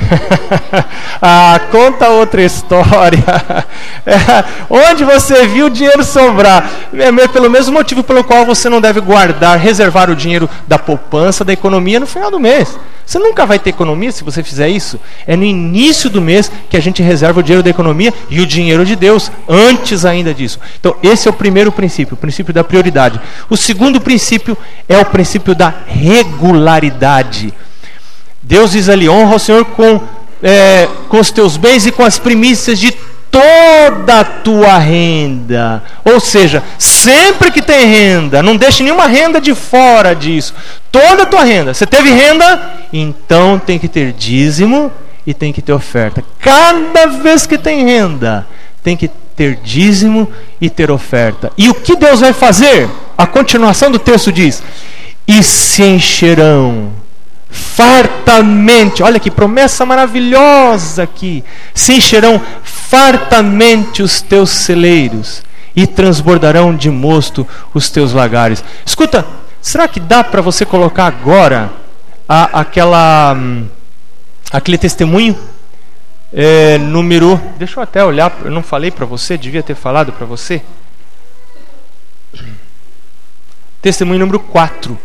ah, 1.20 1.60
conta 1.70 2.08
outra 2.08 2.42
história. 2.42 3.24
É, 4.06 4.44
onde 4.68 5.02
você 5.02 5.46
viu 5.46 5.64
o 5.64 5.70
dinheiro 5.70 6.04
sobrar? 6.04 6.68
É 6.92 7.26
pelo 7.26 7.48
mesmo 7.48 7.72
motivo 7.72 8.04
pelo 8.04 8.22
qual 8.22 8.44
você 8.44 8.68
não 8.68 8.78
deve 8.78 9.00
guardar, 9.00 9.58
reservar 9.58 10.10
o 10.10 10.14
dinheiro 10.14 10.48
da 10.68 10.78
poupança, 10.78 11.42
da 11.42 11.54
economia 11.54 11.98
no 11.98 12.06
final 12.06 12.30
do 12.30 12.38
mês. 12.38 12.78
Você 13.06 13.18
nunca 13.18 13.44
vai 13.44 13.58
ter 13.58 13.70
economia 13.70 14.10
se 14.12 14.24
você 14.24 14.42
fizer 14.42 14.68
isso. 14.68 14.98
É 15.26 15.36
no 15.36 15.44
início 15.44 16.08
do 16.08 16.20
mês 16.20 16.50
que 16.70 16.76
a 16.76 16.80
gente 16.80 17.02
reserva 17.02 17.40
o 17.40 17.42
dinheiro 17.42 17.62
da 17.62 17.70
economia 17.70 18.12
e 18.30 18.40
o 18.40 18.46
dinheiro 18.46 18.84
de 18.84 18.96
Deus, 18.96 19.30
antes 19.48 20.04
ainda 20.04 20.32
disso. 20.32 20.58
Então, 20.78 20.96
esse 21.02 21.28
é 21.28 21.30
o 21.30 21.34
primeiro 21.34 21.70
princípio, 21.70 22.14
o 22.14 22.18
princípio 22.18 22.52
da 22.52 22.64
prioridade. 22.64 23.20
O 23.50 23.56
segundo 23.56 24.00
princípio 24.00 24.56
é 24.88 24.98
o 24.98 25.04
princípio 25.04 25.54
da 25.54 25.72
regularidade. 25.86 27.52
Deus 28.44 28.72
diz 28.72 28.88
ali: 28.88 29.08
honra 29.08 29.36
o 29.36 29.38
Senhor 29.38 29.64
com, 29.64 30.00
é, 30.42 30.88
com 31.08 31.18
os 31.18 31.30
teus 31.30 31.56
bens 31.56 31.86
e 31.86 31.92
com 31.92 32.04
as 32.04 32.18
primícias 32.18 32.78
de 32.78 32.94
toda 33.30 34.20
a 34.20 34.24
tua 34.24 34.78
renda. 34.78 35.82
Ou 36.04 36.20
seja, 36.20 36.62
sempre 36.78 37.50
que 37.50 37.60
tem 37.60 37.86
renda, 37.86 38.42
não 38.42 38.56
deixe 38.56 38.84
nenhuma 38.84 39.06
renda 39.08 39.40
de 39.40 39.54
fora 39.54 40.14
disso. 40.14 40.54
Toda 40.92 41.24
a 41.24 41.26
tua 41.26 41.42
renda. 41.42 41.74
Você 41.74 41.84
teve 41.84 42.10
renda? 42.10 42.74
Então 42.92 43.58
tem 43.58 43.78
que 43.78 43.88
ter 43.88 44.12
dízimo 44.12 44.92
e 45.26 45.34
tem 45.34 45.52
que 45.52 45.60
ter 45.60 45.72
oferta. 45.72 46.22
Cada 46.38 47.06
vez 47.06 47.46
que 47.46 47.58
tem 47.58 47.84
renda, 47.84 48.46
tem 48.84 48.96
que 48.96 49.10
ter 49.34 49.56
dízimo 49.56 50.30
e 50.60 50.70
ter 50.70 50.90
oferta. 50.90 51.50
E 51.58 51.68
o 51.68 51.74
que 51.74 51.96
Deus 51.96 52.20
vai 52.20 52.32
fazer? 52.32 52.88
A 53.18 53.26
continuação 53.26 53.90
do 53.90 53.98
texto 53.98 54.30
diz: 54.30 54.62
E 55.26 55.42
se 55.42 55.82
encherão 55.82 56.92
fartamente. 57.54 59.02
Olha 59.02 59.20
que 59.20 59.30
promessa 59.30 59.86
maravilhosa 59.86 61.04
aqui. 61.04 61.44
Se 61.72 61.94
encherão 61.94 62.40
fartamente 62.62 64.02
os 64.02 64.20
teus 64.20 64.50
celeiros 64.50 65.42
e 65.74 65.86
transbordarão 65.86 66.74
de 66.74 66.90
mosto 66.90 67.46
os 67.72 67.88
teus 67.90 68.12
lagares. 68.12 68.62
Escuta, 68.84 69.24
será 69.62 69.88
que 69.88 70.00
dá 70.00 70.22
para 70.22 70.42
você 70.42 70.66
colocar 70.66 71.06
agora 71.06 71.72
a, 72.28 72.60
aquela 72.60 73.34
hum, 73.34 73.66
aquele 74.52 74.78
testemunho 74.78 75.36
é, 76.32 76.78
número, 76.78 77.40
deixa 77.56 77.78
eu 77.78 77.82
até 77.82 78.04
olhar, 78.04 78.36
eu 78.44 78.50
não 78.50 78.62
falei 78.62 78.90
para 78.90 79.06
você, 79.06 79.38
devia 79.38 79.62
ter 79.62 79.76
falado 79.76 80.12
para 80.12 80.26
você. 80.26 80.60
Testemunho 83.80 84.20
número 84.20 84.40
4. 84.40 84.98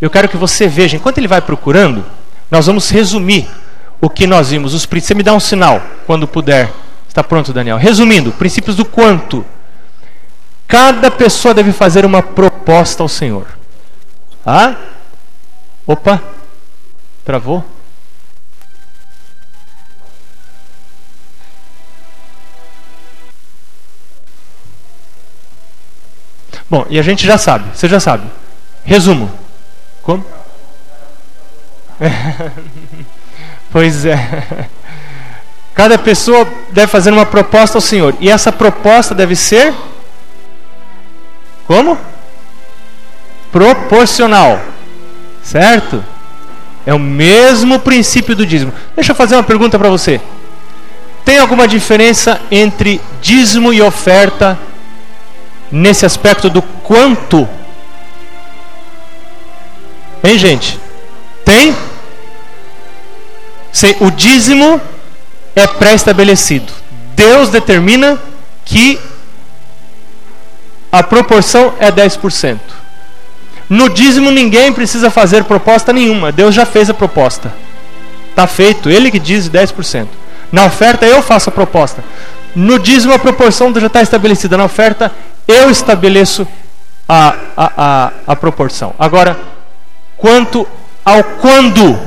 Eu 0.00 0.10
quero 0.10 0.28
que 0.28 0.36
você 0.36 0.68
veja, 0.68 0.96
enquanto 0.96 1.18
ele 1.18 1.28
vai 1.28 1.40
procurando, 1.40 2.04
nós 2.50 2.66
vamos 2.66 2.88
resumir 2.90 3.48
o 4.00 4.08
que 4.08 4.26
nós 4.26 4.50
vimos. 4.50 4.74
Os 4.74 4.86
Você 4.86 5.14
me 5.14 5.22
dá 5.22 5.32
um 5.32 5.40
sinal 5.40 5.82
quando 6.06 6.26
puder. 6.26 6.72
Está 7.08 7.24
pronto, 7.24 7.52
Daniel? 7.52 7.76
Resumindo, 7.76 8.32
princípios 8.32 8.76
do 8.76 8.84
quanto. 8.84 9.44
Cada 10.66 11.10
pessoa 11.10 11.54
deve 11.54 11.72
fazer 11.72 12.04
uma 12.04 12.22
proposta 12.22 13.02
ao 13.02 13.08
Senhor. 13.08 13.46
Ah? 14.46 14.76
Opa! 15.86 16.22
Travou? 17.24 17.64
Bom, 26.70 26.86
e 26.90 26.98
a 26.98 27.02
gente 27.02 27.26
já 27.26 27.38
sabe, 27.38 27.74
você 27.74 27.88
já 27.88 27.98
sabe. 27.98 28.26
Resumo. 28.84 29.47
Como? 30.08 30.24
pois 33.70 34.06
é. 34.06 34.18
Cada 35.74 35.98
pessoa 35.98 36.48
deve 36.70 36.86
fazer 36.86 37.10
uma 37.10 37.26
proposta 37.26 37.76
ao 37.76 37.82
Senhor. 37.82 38.16
E 38.18 38.30
essa 38.30 38.50
proposta 38.50 39.14
deve 39.14 39.36
ser 39.36 39.74
como? 41.66 41.98
Proporcional. 43.52 44.58
Certo? 45.42 46.02
É 46.86 46.94
o 46.94 46.98
mesmo 46.98 47.78
princípio 47.78 48.34
do 48.34 48.46
dízimo. 48.46 48.72
Deixa 48.96 49.12
eu 49.12 49.16
fazer 49.16 49.34
uma 49.36 49.42
pergunta 49.42 49.78
para 49.78 49.90
você. 49.90 50.22
Tem 51.22 51.36
alguma 51.36 51.68
diferença 51.68 52.40
entre 52.50 52.98
dízimo 53.20 53.74
e 53.74 53.82
oferta 53.82 54.58
nesse 55.70 56.06
aspecto 56.06 56.48
do 56.48 56.62
quanto 56.62 57.46
Hein, 60.22 60.38
gente? 60.38 60.78
Tem? 61.44 61.74
O 64.00 64.10
dízimo 64.10 64.80
é 65.54 65.66
pré-estabelecido. 65.66 66.72
Deus 67.14 67.48
determina 67.48 68.18
que 68.64 68.98
a 70.90 71.02
proporção 71.02 71.74
é 71.78 71.90
10%. 71.90 72.58
No 73.68 73.88
dízimo 73.88 74.30
ninguém 74.30 74.72
precisa 74.72 75.10
fazer 75.10 75.44
proposta 75.44 75.92
nenhuma. 75.92 76.32
Deus 76.32 76.54
já 76.54 76.64
fez 76.64 76.88
a 76.88 76.94
proposta. 76.94 77.52
Está 78.30 78.46
feito. 78.46 78.88
Ele 78.88 79.10
que 79.10 79.18
diz 79.18 79.48
10%. 79.48 80.08
Na 80.50 80.64
oferta 80.64 81.04
eu 81.04 81.22
faço 81.22 81.50
a 81.50 81.52
proposta. 81.52 82.02
No 82.54 82.78
dízimo 82.78 83.12
a 83.12 83.18
proporção 83.18 83.72
já 83.78 83.86
está 83.86 84.02
estabelecida. 84.02 84.56
Na 84.56 84.64
oferta 84.64 85.12
eu 85.46 85.70
estabeleço 85.70 86.48
a, 87.08 87.34
a, 87.56 87.72
a, 87.76 88.12
a 88.26 88.36
proporção. 88.36 88.94
Agora, 88.98 89.36
quanto 90.18 90.68
ao 91.04 91.24
quando. 91.24 91.98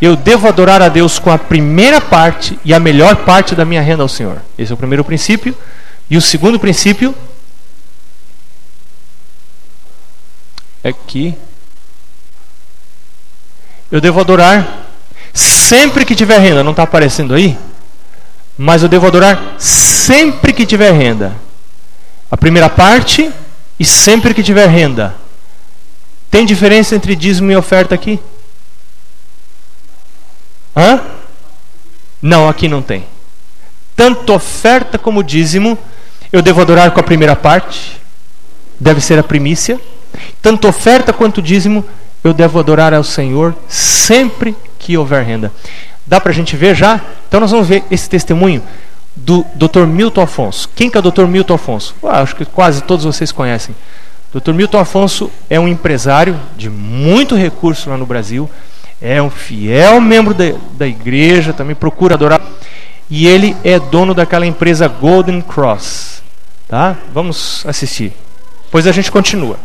Eu 0.00 0.16
devo 0.16 0.48
adorar 0.48 0.80
a 0.80 0.88
Deus 0.88 1.18
com 1.18 1.30
a 1.30 1.38
primeira 1.38 2.00
parte 2.00 2.58
e 2.64 2.72
a 2.72 2.80
melhor 2.80 3.16
parte 3.16 3.54
da 3.54 3.64
minha 3.64 3.82
renda 3.82 4.02
ao 4.02 4.08
Senhor. 4.08 4.40
Esse 4.56 4.72
é 4.72 4.74
o 4.74 4.78
primeiro 4.78 5.04
princípio. 5.04 5.54
E 6.08 6.16
o 6.16 6.20
segundo 6.20 6.58
princípio 6.58 7.14
é 10.82 10.92
que 10.92 11.34
eu 13.90 14.00
devo 14.00 14.20
adorar 14.20 14.86
sempre 15.32 16.04
que 16.04 16.14
tiver 16.14 16.38
renda. 16.38 16.62
Não 16.62 16.72
está 16.72 16.82
aparecendo 16.82 17.34
aí? 17.34 17.56
Mas 18.56 18.82
eu 18.82 18.88
devo 18.88 19.06
adorar 19.06 19.54
sempre 19.58 20.52
que 20.52 20.66
tiver 20.66 20.92
renda. 20.92 21.34
A 22.30 22.36
primeira 22.36 22.68
parte 22.68 23.30
e 23.78 23.84
sempre 23.84 24.34
que 24.34 24.42
tiver 24.42 24.68
renda. 24.68 25.23
Tem 26.34 26.44
diferença 26.44 26.96
entre 26.96 27.14
dízimo 27.14 27.52
e 27.52 27.54
oferta 27.54 27.94
aqui? 27.94 28.18
Hã? 30.76 31.00
Não, 32.20 32.48
aqui 32.48 32.66
não 32.66 32.82
tem. 32.82 33.04
Tanto 33.94 34.32
oferta 34.32 34.98
como 34.98 35.22
dízimo, 35.22 35.78
eu 36.32 36.42
devo 36.42 36.60
adorar 36.60 36.90
com 36.90 36.98
a 36.98 37.04
primeira 37.04 37.36
parte, 37.36 38.00
deve 38.80 39.00
ser 39.00 39.16
a 39.16 39.22
primícia, 39.22 39.80
Tanto 40.42 40.66
oferta 40.66 41.12
quanto 41.12 41.40
dízimo, 41.40 41.84
eu 42.24 42.34
devo 42.34 42.58
adorar 42.58 42.92
ao 42.92 43.04
Senhor 43.04 43.54
sempre 43.68 44.56
que 44.76 44.98
houver 44.98 45.24
renda. 45.24 45.52
Dá 46.04 46.20
para 46.20 46.32
a 46.32 46.34
gente 46.34 46.56
ver 46.56 46.74
já? 46.74 47.00
Então 47.28 47.38
nós 47.38 47.52
vamos 47.52 47.68
ver 47.68 47.84
esse 47.92 48.10
testemunho 48.10 48.60
do 49.14 49.46
Dr. 49.54 49.86
Milton 49.86 50.22
Afonso. 50.22 50.68
Quem 50.74 50.90
que 50.90 50.96
é 50.96 51.00
o 51.00 51.10
Dr. 51.12 51.26
Milton 51.26 51.54
Afonso? 51.54 51.94
Ah, 52.02 52.22
acho 52.22 52.34
que 52.34 52.44
quase 52.44 52.82
todos 52.82 53.04
vocês 53.04 53.30
conhecem. 53.30 53.72
Dr. 54.34 54.52
Milton 54.52 54.78
Afonso 54.80 55.30
é 55.48 55.60
um 55.60 55.68
empresário 55.68 56.40
de 56.56 56.68
muito 56.68 57.36
recurso 57.36 57.88
lá 57.88 57.96
no 57.96 58.04
Brasil, 58.04 58.50
é 59.00 59.22
um 59.22 59.30
fiel 59.30 60.00
membro 60.00 60.34
da, 60.34 60.46
da 60.76 60.88
igreja, 60.88 61.52
também 61.52 61.76
procura 61.76 62.16
adorar. 62.16 62.40
E 63.08 63.28
ele 63.28 63.56
é 63.62 63.78
dono 63.78 64.12
daquela 64.12 64.44
empresa 64.44 64.88
Golden 64.88 65.40
Cross. 65.40 66.20
Tá? 66.66 66.96
Vamos 67.12 67.64
assistir. 67.64 68.12
Pois 68.72 68.88
a 68.88 68.92
gente 68.92 69.12
continua. 69.12 69.56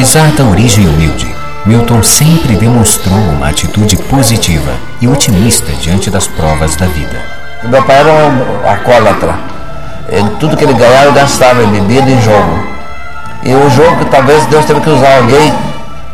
Apesar 0.00 0.32
da 0.32 0.44
origem 0.44 0.88
humilde, 0.88 1.28
Milton 1.66 2.02
sempre 2.02 2.56
demonstrou 2.56 3.18
uma 3.18 3.50
atitude 3.50 3.98
positiva 3.98 4.72
e 4.98 5.06
otimista 5.06 5.70
diante 5.72 6.08
das 6.08 6.26
provas 6.26 6.74
da 6.74 6.86
vida. 6.86 7.20
Meu 7.64 7.82
pai 7.82 7.98
era 7.98 8.10
um 8.10 8.66
alcoólatra. 8.66 9.34
Ele, 10.08 10.30
tudo 10.40 10.56
que 10.56 10.64
ele 10.64 10.72
ganhava, 10.72 11.10
gastava 11.10 11.62
em 11.62 11.66
bebida 11.66 12.10
e 12.10 12.18
jogo. 12.22 12.66
E 13.42 13.54
o 13.54 13.68
jogo, 13.68 14.06
talvez 14.06 14.46
Deus 14.46 14.64
teve 14.64 14.80
que 14.80 14.88
usar 14.88 15.18
alguém 15.18 15.52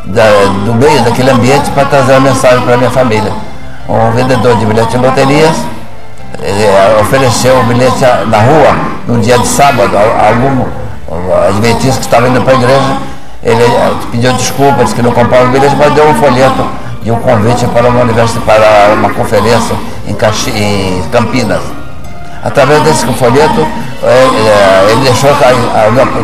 da, 0.07 0.31
do 0.65 0.75
meio 0.75 1.01
daquele 1.03 1.31
ambiente 1.31 1.71
para 1.71 1.85
trazer 1.85 2.15
a 2.15 2.21
mensagem 2.21 2.63
para 2.63 2.75
a 2.75 2.79
minha 2.79 2.91
família. 2.91 3.33
Um 3.89 4.11
vendedor 4.11 4.57
de 4.57 4.67
bilhete 4.67 4.91
de 4.91 4.99
loterias 4.99 5.55
ele 6.43 7.01
ofereceu 7.01 7.61
o 7.61 7.63
bilhete 7.63 8.01
na 8.27 8.39
rua, 8.39 8.77
num 9.07 9.21
dia 9.21 9.39
de 9.39 9.47
sábado, 9.47 9.97
a 9.97 10.27
algum 10.27 10.65
adventista 11.49 12.01
que 12.01 12.07
estava 12.07 12.27
indo 12.29 12.43
para 12.43 12.53
a 12.53 12.57
igreja 12.57 13.16
ele 13.47 13.63
eh, 13.63 13.93
pediu 14.11 14.33
desculpa, 14.33 14.83
disse 14.83 14.97
que 14.97 15.03
não 15.03 15.13
comprava 15.13 15.47
bilhete, 15.47 15.77
mas 15.77 15.93
deu 15.95 16.05
um 16.09 16.15
folheto 16.15 16.67
e 17.05 17.11
um 17.13 17.17
convite 17.17 17.65
para 17.67 17.89
uma 17.89 18.03
universidade, 18.03 18.45
para 18.45 18.95
uma 18.95 19.11
conferência 19.11 19.77
em, 20.09 20.15
Caxi, 20.15 20.51
em 20.51 21.03
Campinas. 21.13 21.63
Através 22.43 22.83
desse 22.83 23.07
folheto, 23.15 23.67
eh, 24.03 24.89
ele 24.91 25.01
deixou, 25.03 25.31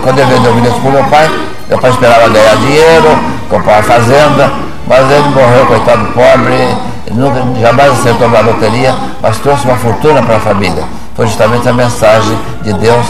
quando 0.02 0.18
ele 0.18 0.34
vendeu 0.34 0.50
o 0.50 0.54
bilhete 0.56 0.80
para 0.80 0.88
o 0.88 0.92
meu 0.92 1.04
pai, 1.04 1.30
meu 1.68 1.78
pai 1.78 1.90
esperava 1.90 2.28
ganhar 2.28 2.56
dinheiro, 2.56 3.18
comprar 3.48 3.82
fazenda, 3.84 4.50
mas 4.88 5.08
ele 5.08 5.28
morreu, 5.28 5.64
coitado 5.66 6.04
pobre, 6.06 6.76
nunca, 7.12 7.40
jamais 7.60 7.92
acertou 7.92 8.28
na 8.28 8.40
loteria, 8.40 8.94
mas 9.22 9.38
trouxe 9.38 9.64
uma 9.64 9.76
fortuna 9.76 10.20
para 10.22 10.36
a 10.36 10.40
família. 10.40 10.82
Foi 11.14 11.26
justamente 11.26 11.68
a 11.68 11.72
mensagem 11.72 12.36
de 12.62 12.72
Deus. 12.72 13.06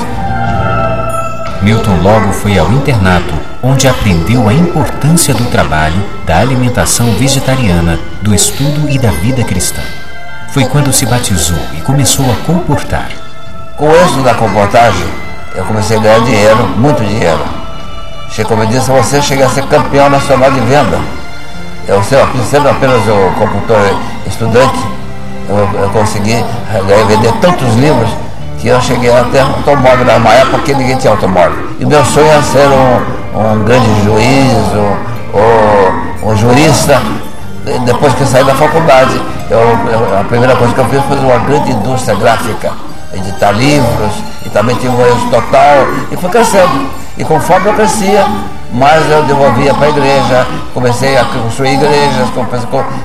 Milton 1.63 1.97
logo 2.03 2.33
foi 2.33 2.59
ao 2.59 2.73
internato 2.73 3.33
onde 3.63 3.87
aprendeu 3.87 4.49
a 4.49 4.53
importância 4.53 5.33
do 5.33 5.45
trabalho, 5.45 5.95
da 6.27 6.39
alimentação 6.39 7.13
vegetariana, 7.13 8.01
do 8.21 8.35
estudo 8.35 8.91
e 8.91 8.99
da 8.99 9.13
vida 9.13 9.45
cristã. 9.45 9.81
Foi 10.51 10.65
quando 10.65 10.93
se 10.93 11.07
batizou 11.07 11.59
e 11.79 11.81
começou 11.83 12.27
a 12.33 12.35
comportar. 12.45 13.11
Com 13.77 13.89
o 13.89 13.95
êxito 13.95 14.23
da 14.23 14.35
comportagem, 14.35 15.07
eu 15.55 15.65
comecei 15.65 15.97
a 15.97 16.01
ganhar 16.01 16.21
dinheiro, 16.25 16.67
muito 16.77 17.05
dinheiro. 17.05 17.45
Como 18.49 18.65
eu 18.65 18.67
disse, 18.67 18.91
você 18.91 19.23
chega 19.23 19.47
a 19.47 19.49
ser 19.49 19.65
campeão 19.67 20.11
nacional 20.11 20.51
de 20.51 20.61
venda. 20.61 20.99
Eu 21.87 22.03
sendo 22.03 22.69
apenas 22.69 23.03
o 23.07 23.39
computor 23.39 23.79
estudante, 24.27 24.81
eu, 25.49 25.81
eu 25.81 25.91
consegui 25.91 26.45
vender 27.07 27.33
tantos 27.41 27.75
livros 27.77 28.11
que 28.63 28.69
eu 28.69 28.81
cheguei 28.81 29.13
até 29.13 29.41
automóvel 29.41 30.05
na 30.07 30.31
época 30.35 30.61
que 30.61 30.73
ninguém 30.73 30.97
tinha 30.97 31.13
automóvel. 31.13 31.53
E 31.81 31.85
meu 31.85 32.03
sonho 32.05 32.29
era 32.29 32.43
ser 32.43 32.69
um, 32.69 33.41
um 33.41 33.65
grande 33.65 34.05
juiz 34.05 34.53
ou, 35.35 36.31
um 36.31 36.37
jurista. 36.37 37.03
Depois 37.85 38.15
que 38.15 38.21
eu 38.21 38.27
saí 38.27 38.45
da 38.45 38.55
faculdade, 38.55 39.21
eu, 39.51 39.59
eu, 39.59 40.21
a 40.21 40.25
primeira 40.25 40.55
coisa 40.55 40.73
que 40.73 40.79
eu 40.79 40.85
fiz 40.85 41.03
foi 41.07 41.19
uma 41.19 41.39
grande 41.39 41.73
indústria 41.73 42.17
gráfica, 42.17 42.73
editar 43.13 43.51
livros, 43.51 44.13
e 44.47 44.51
também 44.51 44.77
tinha 44.77 44.93
um 44.93 45.07
êxito 45.07 45.31
total, 45.31 45.87
e 46.11 46.17
foi 46.17 46.31
crescendo. 46.31 46.87
E 47.19 47.25
conforme 47.25 47.69
eu 47.69 47.75
crescia, 47.75 48.25
mais 48.73 49.09
eu 49.11 49.25
devolvia 49.25 49.75
para 49.75 49.87
a 49.87 49.91
igreja, 49.91 50.47
comecei 50.73 51.17
a 51.17 51.25
construir 51.25 51.75
igrejas, 51.75 52.29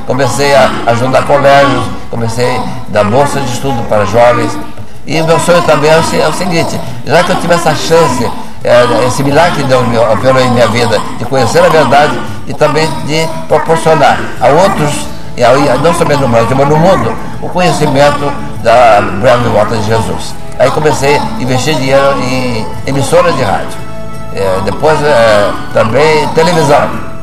comecei 0.06 0.56
a 0.56 0.70
ajudar 0.88 1.24
colégios, 1.24 1.84
comecei 2.10 2.58
a 2.58 2.64
dar 2.90 3.04
bolsa 3.06 3.40
de 3.40 3.52
estudo 3.52 3.88
para 3.90 4.06
jovens. 4.06 4.52
E 5.08 5.22
meu 5.22 5.40
sonho 5.40 5.62
também 5.62 5.90
é 5.90 6.28
o 6.28 6.34
seguinte, 6.34 6.80
já 7.06 7.24
que 7.24 7.32
eu 7.32 7.36
tive 7.38 7.54
essa 7.54 7.74
chance 7.74 8.30
é, 8.64 9.06
esse 9.08 9.24
milagre 9.24 9.62
que 9.62 9.64
Deus 9.64 9.88
me 9.88 9.98
operou 9.98 10.42
em 10.42 10.50
minha 10.52 10.68
vida, 10.68 11.00
de 11.18 11.26
conhecer 11.26 11.64
a 11.64 11.70
verdade 11.70 12.20
e 12.48 12.54
também 12.54 12.86
de 13.06 13.28
proporcionar 13.48 14.20
a 14.42 14.48
outros, 14.48 15.08
e 15.38 15.84
não 15.84 15.94
somente 15.94 16.22
no 16.22 16.28
Brasil, 16.28 16.56
mas 16.58 16.68
no 16.68 16.78
mundo, 16.78 17.16
o 17.42 17.48
conhecimento 17.50 18.32
da 18.64 19.00
breve 19.22 19.48
volta 19.50 19.78
de 19.78 19.84
Jesus. 19.86 20.36
Aí 20.60 20.70
comecei 20.72 21.16
a 21.16 21.42
investir 21.42 21.76
dinheiro 21.76 22.20
em 22.24 22.66
emissoras 22.86 23.36
de 23.36 23.44
rádio, 23.44 23.78
é, 24.36 24.60
depois 24.66 25.02
é, 25.02 25.52
também 25.74 26.28
televisão. 26.30 27.17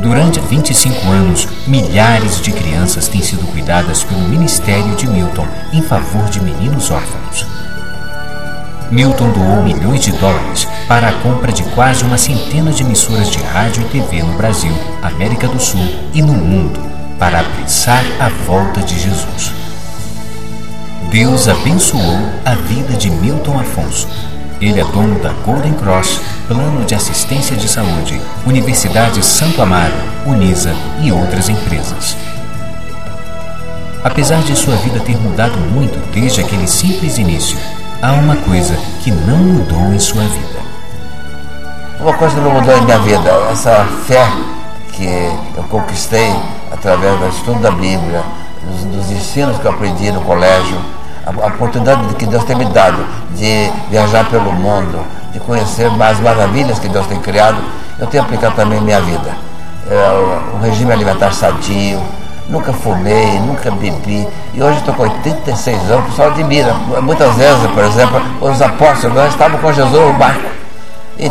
Durante 0.00 0.38
25 0.38 1.08
anos, 1.08 1.48
milhares 1.66 2.40
de 2.40 2.52
crianças 2.52 3.08
têm 3.08 3.20
sido 3.20 3.44
cuidadas 3.50 4.04
pelo 4.04 4.28
Ministério 4.28 4.94
de 4.94 5.08
Milton 5.08 5.46
em 5.72 5.82
favor 5.82 6.24
de 6.30 6.40
meninos 6.40 6.90
órfãos. 6.90 7.44
Milton 8.92 9.30
doou 9.32 9.62
milhões 9.62 10.00
de 10.00 10.12
dólares 10.12 10.66
para 10.86 11.08
a 11.08 11.12
compra 11.14 11.52
de 11.52 11.62
quase 11.74 12.04
uma 12.04 12.16
centena 12.16 12.70
de 12.70 12.82
emissoras 12.82 13.28
de 13.28 13.38
rádio 13.42 13.82
e 13.82 13.88
TV 14.00 14.22
no 14.22 14.34
Brasil, 14.34 14.72
América 15.02 15.48
do 15.48 15.60
Sul 15.60 15.86
e 16.14 16.22
no 16.22 16.32
mundo 16.32 16.80
para 17.18 17.40
apressar 17.40 18.04
a 18.20 18.28
volta 18.46 18.80
de 18.80 18.98
Jesus. 18.98 19.52
Deus 21.10 21.48
abençoou 21.48 22.20
a 22.44 22.54
vida 22.54 22.94
de 22.96 23.10
Milton 23.10 23.58
Afonso. 23.58 24.06
Ele 24.60 24.80
é 24.80 24.84
dono 24.84 25.18
da 25.20 25.32
Golden 25.44 25.74
Cross, 25.74 26.20
Plano 26.48 26.82
de 26.86 26.94
Assistência 26.94 27.54
de 27.54 27.68
Saúde, 27.68 28.18
Universidade 28.46 29.22
Santo 29.22 29.60
Amaro, 29.60 29.92
Unisa 30.24 30.74
e 30.98 31.12
outras 31.12 31.50
empresas. 31.50 32.16
Apesar 34.02 34.40
de 34.40 34.56
sua 34.56 34.74
vida 34.76 34.98
ter 35.00 35.14
mudado 35.18 35.58
muito 35.58 35.98
desde 36.10 36.40
aquele 36.40 36.66
simples 36.66 37.18
início, 37.18 37.58
há 38.00 38.12
uma 38.12 38.34
coisa 38.34 38.74
que 39.02 39.10
não 39.10 39.36
mudou 39.36 39.92
em 39.92 39.98
sua 39.98 40.22
vida. 40.22 40.58
Uma 42.00 42.14
coisa 42.14 42.34
que 42.34 42.40
não 42.40 42.52
mudou 42.52 42.78
em 42.78 42.80
minha 42.80 42.98
vida, 43.00 43.30
essa 43.52 43.86
fé 44.06 44.26
que 44.92 45.04
eu 45.54 45.64
conquistei 45.64 46.34
através 46.72 47.18
do 47.18 47.28
estudo 47.28 47.60
da 47.60 47.72
Bíblia, 47.72 48.22
dos, 48.64 48.84
dos 48.84 49.10
ensinos 49.10 49.58
que 49.58 49.66
eu 49.66 49.72
aprendi 49.72 50.10
no 50.10 50.22
colégio, 50.22 50.78
a, 51.26 51.44
a 51.44 51.48
oportunidade 51.48 52.14
que 52.14 52.24
Deus 52.24 52.42
tem 52.44 52.56
me 52.56 52.64
dado 52.64 53.04
de 53.36 53.70
viajar 53.90 54.24
pelo 54.30 54.50
mundo, 54.50 55.17
de 55.32 55.40
conhecer 55.40 55.90
mais 55.90 56.18
maravilhas 56.20 56.78
que 56.78 56.88
Deus 56.88 57.06
tem 57.06 57.18
criado, 57.20 57.58
eu 57.98 58.06
tenho 58.06 58.22
aplicado 58.22 58.54
também 58.54 58.78
em 58.78 58.82
minha 58.82 59.00
vida. 59.00 59.30
É, 59.90 60.56
um 60.56 60.60
regime 60.60 60.92
alimentar 60.92 61.32
sadio, 61.32 62.00
nunca 62.48 62.72
fumei, 62.72 63.38
nunca 63.40 63.70
bebi. 63.70 64.26
E 64.54 64.62
hoje 64.62 64.78
estou 64.78 64.94
com 64.94 65.02
86 65.02 65.90
anos, 65.90 66.06
o 66.06 66.10
pessoal 66.10 66.28
admira. 66.28 66.74
Muitas 67.02 67.34
vezes, 67.34 67.70
por 67.70 67.84
exemplo, 67.84 68.20
os 68.40 68.60
apóstolos 68.62 69.28
estavam 69.28 69.58
com 69.58 69.72
Jesus 69.72 70.06
no 70.06 70.12
barco 70.14 70.48
e 71.18 71.28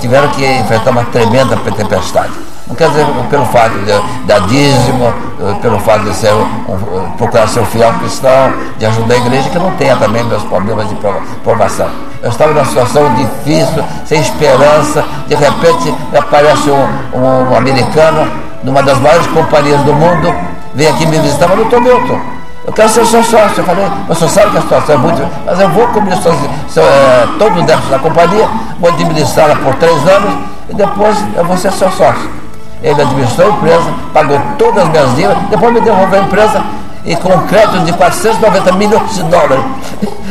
tiveram 0.00 0.28
que 0.28 0.44
enfrentar 0.44 0.90
uma 0.90 1.04
tremenda 1.04 1.56
tempestade. 1.56 2.32
Não 2.70 2.76
quer 2.76 2.88
dizer 2.88 3.04
pelo 3.28 3.44
fato 3.46 3.72
de 3.80 4.26
dar 4.26 4.40
dízimo, 4.46 5.12
pelo 5.60 5.80
fato 5.80 6.04
de 6.04 6.14
ser 6.14 6.32
um, 6.32 7.10
procurar 7.18 7.48
ser 7.48 7.60
um 7.60 7.66
fiel 7.66 7.92
cristão, 7.94 8.52
de 8.78 8.86
ajudar 8.86 9.14
a 9.14 9.18
igreja, 9.18 9.50
que 9.50 9.58
não 9.58 9.72
tenha 9.72 9.96
também 9.96 10.22
meus 10.22 10.44
problemas 10.44 10.88
de 10.88 10.94
provação. 11.42 11.88
Eu 12.22 12.30
estava 12.30 12.52
numa 12.52 12.64
situação 12.64 13.12
difícil, 13.14 13.82
sem 14.06 14.20
esperança, 14.20 15.04
de 15.26 15.34
repente 15.34 15.92
aparece 16.16 16.70
um, 16.70 17.18
um, 17.18 17.50
um 17.50 17.56
americano 17.56 18.30
numa 18.62 18.84
das 18.84 18.98
maiores 19.00 19.26
companhias 19.26 19.80
do 19.80 19.92
mundo, 19.92 20.32
vem 20.72 20.86
aqui 20.86 21.06
me 21.06 21.18
visitar, 21.18 21.48
mas 21.48 21.56
doutor 21.56 21.80
Milton, 21.80 22.20
eu 22.64 22.72
quero 22.72 22.88
ser 22.88 23.04
seu 23.04 23.24
sócio. 23.24 23.58
Eu 23.58 23.64
falei, 23.64 23.84
mas 24.06 24.16
você 24.16 24.28
sabe 24.28 24.52
que 24.52 24.58
a 24.58 24.60
situação 24.60 24.94
é 24.94 24.98
muito. 24.98 25.28
Mas 25.44 25.58
eu 25.58 25.68
vou 25.70 25.88
administrar 25.88 26.34
é, 26.76 27.26
todo 27.36 27.62
dentro 27.62 27.90
da 27.90 27.98
companhia, 27.98 28.48
vou 28.78 28.90
administrá-la 28.90 29.56
por 29.56 29.74
três 29.74 29.96
anos 30.06 30.44
e 30.68 30.74
depois 30.74 31.16
eu 31.34 31.44
vou 31.44 31.56
ser 31.56 31.72
seu 31.72 31.90
sócio. 31.90 32.39
Ele 32.82 33.00
administrou 33.00 33.48
a 33.48 33.50
empresa, 33.50 33.94
pagou 34.12 34.40
todas 34.58 34.84
as 34.84 34.90
minhas 34.90 35.14
dívidas, 35.14 35.36
depois 35.50 35.74
me 35.74 35.80
devolveu 35.80 36.20
a 36.20 36.24
empresa 36.24 36.64
e 37.04 37.16
com 37.16 37.28
um 37.28 37.46
crédito 37.46 37.84
de 37.84 37.92
490 37.92 38.72
milhões 38.72 39.14
de 39.14 39.22
dólares. 39.24 39.64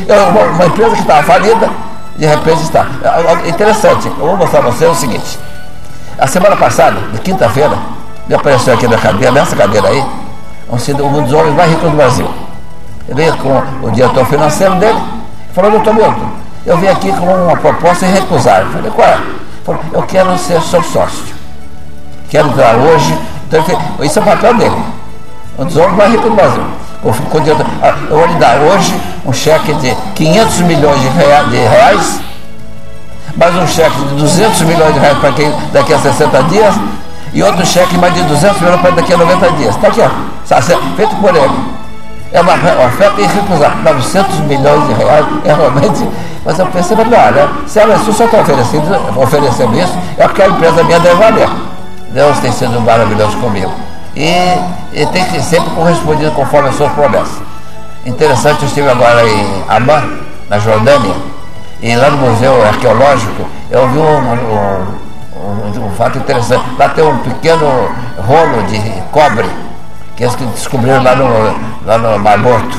uma, 0.08 0.42
uma 0.56 0.66
empresa 0.66 0.96
que 0.96 1.02
estava 1.02 1.24
falida, 1.24 1.70
de 2.16 2.26
repente 2.26 2.62
está. 2.64 2.86
É, 3.04 3.48
é 3.48 3.50
interessante, 3.50 4.08
eu 4.08 4.14
vou 4.26 4.38
mostrar 4.38 4.62
para 4.62 4.72
você 4.72 4.86
o 4.86 4.96
seguinte. 4.96 5.40
A 6.18 6.28
semana 6.28 6.56
passada, 6.56 7.00
de 7.14 7.20
quinta-feira, 7.20 7.78
me 8.28 8.36
apareceu 8.36 8.74
aqui 8.74 8.88
na 8.88 8.98
cadeira, 8.98 9.32
nessa 9.32 9.56
cadeira 9.56 9.88
aí, 9.88 10.04
um, 10.70 11.24
dos 11.24 11.34
homens 11.34 11.56
mais 11.56 11.70
ricos 11.70 11.90
do 11.90 11.96
Brasil. 11.96 12.30
Ele 13.08 13.16
veio 13.16 13.38
com 13.38 13.64
o 13.84 13.92
diretor 13.92 14.26
financeiro 14.26 14.76
dele 14.76 15.00
falou, 15.54 15.72
doutor 15.72 15.94
Milton, 15.94 16.30
eu 16.66 16.78
vim 16.78 16.88
aqui 16.88 17.12
com 17.12 17.26
uma 17.26 17.58
proposta 17.58 18.06
e 18.06 18.12
recusar. 18.12 18.66
Falei, 18.66 18.92
qual 18.92 19.08
é? 19.08 19.20
Falei, 19.66 19.82
eu 19.94 20.04
quero 20.04 20.38
ser 20.38 20.62
seu 20.62 20.82
sócio. 20.84 21.39
Quero 22.30 22.48
entrar 22.50 22.76
hoje. 22.76 23.18
Então, 23.48 23.64
isso 24.02 24.20
é 24.20 24.22
o 24.22 24.26
papel 24.26 24.54
dele. 24.56 24.76
Um 25.58 25.66
dos 25.66 25.76
homens 25.76 25.98
mais 25.98 26.12
ricos 26.12 26.30
do 26.30 26.36
Brasil. 26.36 26.64
Eu 28.10 28.18
vou 28.18 28.26
lhe 28.28 28.36
dar 28.36 28.60
hoje 28.60 28.94
um 29.26 29.34
cheque 29.34 29.74
de 29.76 29.96
500 30.16 30.60
milhões 30.60 31.02
de 31.02 31.08
reais, 31.58 32.20
mais 33.38 33.56
um 33.56 33.66
cheque 33.66 33.98
de 34.02 34.16
200 34.16 34.62
milhões 34.62 34.94
de 34.94 35.00
reais 35.00 35.18
para 35.18 35.32
quem 35.32 35.52
daqui 35.72 35.94
a 35.94 36.00
60 36.00 36.44
dias 36.44 36.76
e 37.32 37.42
outro 37.42 37.66
cheque 37.66 37.98
mais 37.98 38.14
de 38.14 38.22
200 38.24 38.62
milhões 38.62 38.82
para 38.82 38.92
daqui 38.92 39.14
a 39.14 39.18
90 39.18 39.52
dias. 39.54 39.76
Está 39.76 39.88
aqui, 39.88 40.02
ó, 40.02 40.62
feito 40.96 41.16
por 41.16 41.36
ele. 41.36 41.80
É 42.32 42.42
uma 42.42 42.54
oferta 42.54 43.22
irrecusável, 43.22 43.78
900 43.84 44.40
milhões 44.42 44.88
de 44.88 44.94
reais, 44.94 45.26
é 45.46 45.54
realmente. 45.54 46.08
Mas 46.46 46.60
eu 46.60 46.66
pensei, 46.68 46.98
olha, 46.98 47.50
se 47.66 47.80
ela 47.80 47.98
só 47.98 48.26
está 48.26 48.38
oferecendo, 48.40 49.22
oferecendo 49.22 49.80
isso, 49.80 49.98
é 50.18 50.28
porque 50.28 50.42
a 50.42 50.48
empresa 50.48 50.84
minha 50.84 51.00
deve 51.00 51.16
valer. 51.16 51.50
Deus 52.12 52.40
tem 52.40 52.52
sido 52.52 52.80
maravilhoso 52.82 53.38
comigo. 53.38 53.72
E, 54.16 54.30
e 54.94 55.06
tem 55.08 55.24
que 55.26 55.42
sempre 55.42 55.70
correspondido 55.72 56.32
conforme 56.32 56.70
as 56.70 56.76
suas 56.76 56.92
promessas. 56.94 57.42
Interessante, 58.06 58.64
eu 58.64 58.68
estive 58.68 58.90
agora 58.90 59.28
em 59.28 59.64
Amman, 59.70 60.20
na 60.50 60.58
Jordânia, 60.58 61.14
e 61.82 61.96
lá 61.96 62.10
no 62.10 62.18
Museu 62.18 62.66
Arqueológico, 62.66 63.46
eu 63.70 63.88
vi 63.90 64.00
um, 64.00 64.04
um, 64.04 65.78
um, 65.78 65.88
um 65.88 65.92
fato 65.92 66.18
interessante. 66.18 66.64
Lá 66.78 66.90
tem 66.90 67.04
um 67.04 67.18
pequeno 67.20 67.90
rolo 68.18 68.64
de 68.64 68.80
cobre 69.12 69.50
que 70.16 70.24
eles 70.24 70.36
descobriram 70.36 71.02
lá 71.04 71.16
no, 71.16 71.56
lá 71.86 71.98
no 71.98 72.20
Mar 72.20 72.38
Morto. 72.38 72.78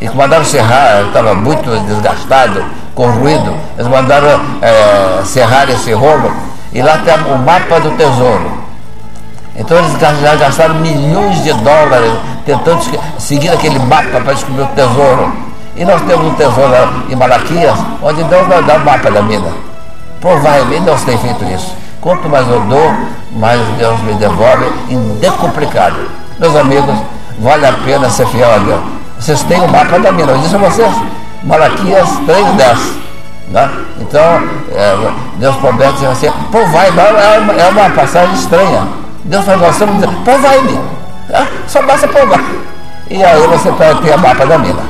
E 0.00 0.08
mandaram 0.10 0.44
serrar, 0.44 1.02
estava 1.06 1.34
muito 1.34 1.70
desgastado, 1.86 2.62
corroído. 2.94 3.54
Eles 3.78 3.88
mandaram 3.88 4.40
é, 4.60 5.22
serrar 5.24 5.70
esse 5.70 5.92
rolo 5.92 6.30
e 6.72 6.82
lá 6.82 6.98
tem 6.98 7.14
o 7.14 7.38
mapa 7.38 7.80
do 7.80 7.92
tesouro. 7.92 8.63
Então 9.56 9.78
eles 9.78 9.92
já 10.20 10.34
gastaram 10.34 10.74
milhões 10.76 11.42
de 11.44 11.52
dólares 11.52 12.12
tentando 12.44 12.82
seguir 13.18 13.50
aquele 13.50 13.78
mapa 13.78 14.20
para 14.20 14.32
descobrir 14.34 14.62
o 14.62 14.66
tesouro. 14.66 15.32
E 15.76 15.84
nós 15.84 16.00
temos 16.02 16.26
um 16.26 16.34
tesouro 16.34 16.74
em 17.08 17.16
Malaquias, 17.16 17.78
onde 18.02 18.22
Deus 18.24 18.46
vai 18.46 18.62
dar 18.62 18.76
o 18.76 18.84
mapa 18.84 19.10
da 19.10 19.22
mina. 19.22 19.52
Provavelmente 20.20 20.82
Deus 20.82 21.02
tem 21.02 21.18
feito 21.18 21.44
isso. 21.44 21.74
Quanto 22.00 22.28
mais 22.28 22.48
eu 22.48 22.60
dou, 22.60 22.94
mais 23.32 23.60
Deus 23.78 24.00
me 24.02 24.14
devolve 24.14 24.66
indecomplicado. 24.88 25.96
Meus 26.38 26.54
amigos, 26.56 26.94
vale 27.38 27.66
a 27.66 27.72
pena 27.72 28.10
ser 28.10 28.26
fiel 28.28 28.52
a 28.52 28.58
Deus. 28.58 28.80
Vocês 29.18 29.42
têm 29.44 29.60
o 29.60 29.68
mapa 29.68 29.98
da 29.98 30.12
mina, 30.12 30.32
eu 30.32 30.38
disse 30.38 30.54
a 30.54 30.58
vocês, 30.58 30.92
Malaquias 31.42 32.08
3,10. 32.26 33.04
Né? 33.50 33.70
Então, 34.00 34.22
é, 34.74 35.12
Deus 35.36 35.56
promete 35.56 36.04
assim, 36.06 36.30
pô, 36.50 36.64
vai, 36.66 36.88
é, 36.88 37.60
é 37.60 37.68
uma 37.68 37.90
passagem 37.90 38.34
estranha. 38.34 39.03
Deus 39.24 39.44
faz 39.44 39.60
oração 39.60 39.88
e 39.88 40.06
diz, 40.06 40.06
pô, 40.24 40.38
vai-me. 40.38 40.72
Né? 41.28 41.48
Só 41.66 41.82
basta 41.82 42.06
provar. 42.06 42.40
E 43.10 43.22
aí 43.22 43.46
você 43.46 43.72
pode 43.72 44.02
ter 44.02 44.12
a 44.12 44.16
mapa 44.18 44.44
da 44.44 44.58
mina. 44.58 44.82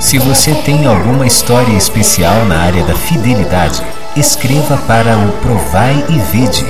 Se 0.00 0.18
você 0.18 0.54
tem 0.54 0.86
alguma 0.86 1.26
história 1.26 1.76
especial 1.76 2.44
na 2.46 2.60
área 2.60 2.84
da 2.84 2.94
fidelidade, 2.94 3.82
escreva 4.16 4.76
para 4.86 5.16
o 5.18 5.32
Provai 5.42 6.04
e 6.08 6.18
Vede. 6.18 6.64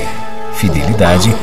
Fidelidade 0.55 1.35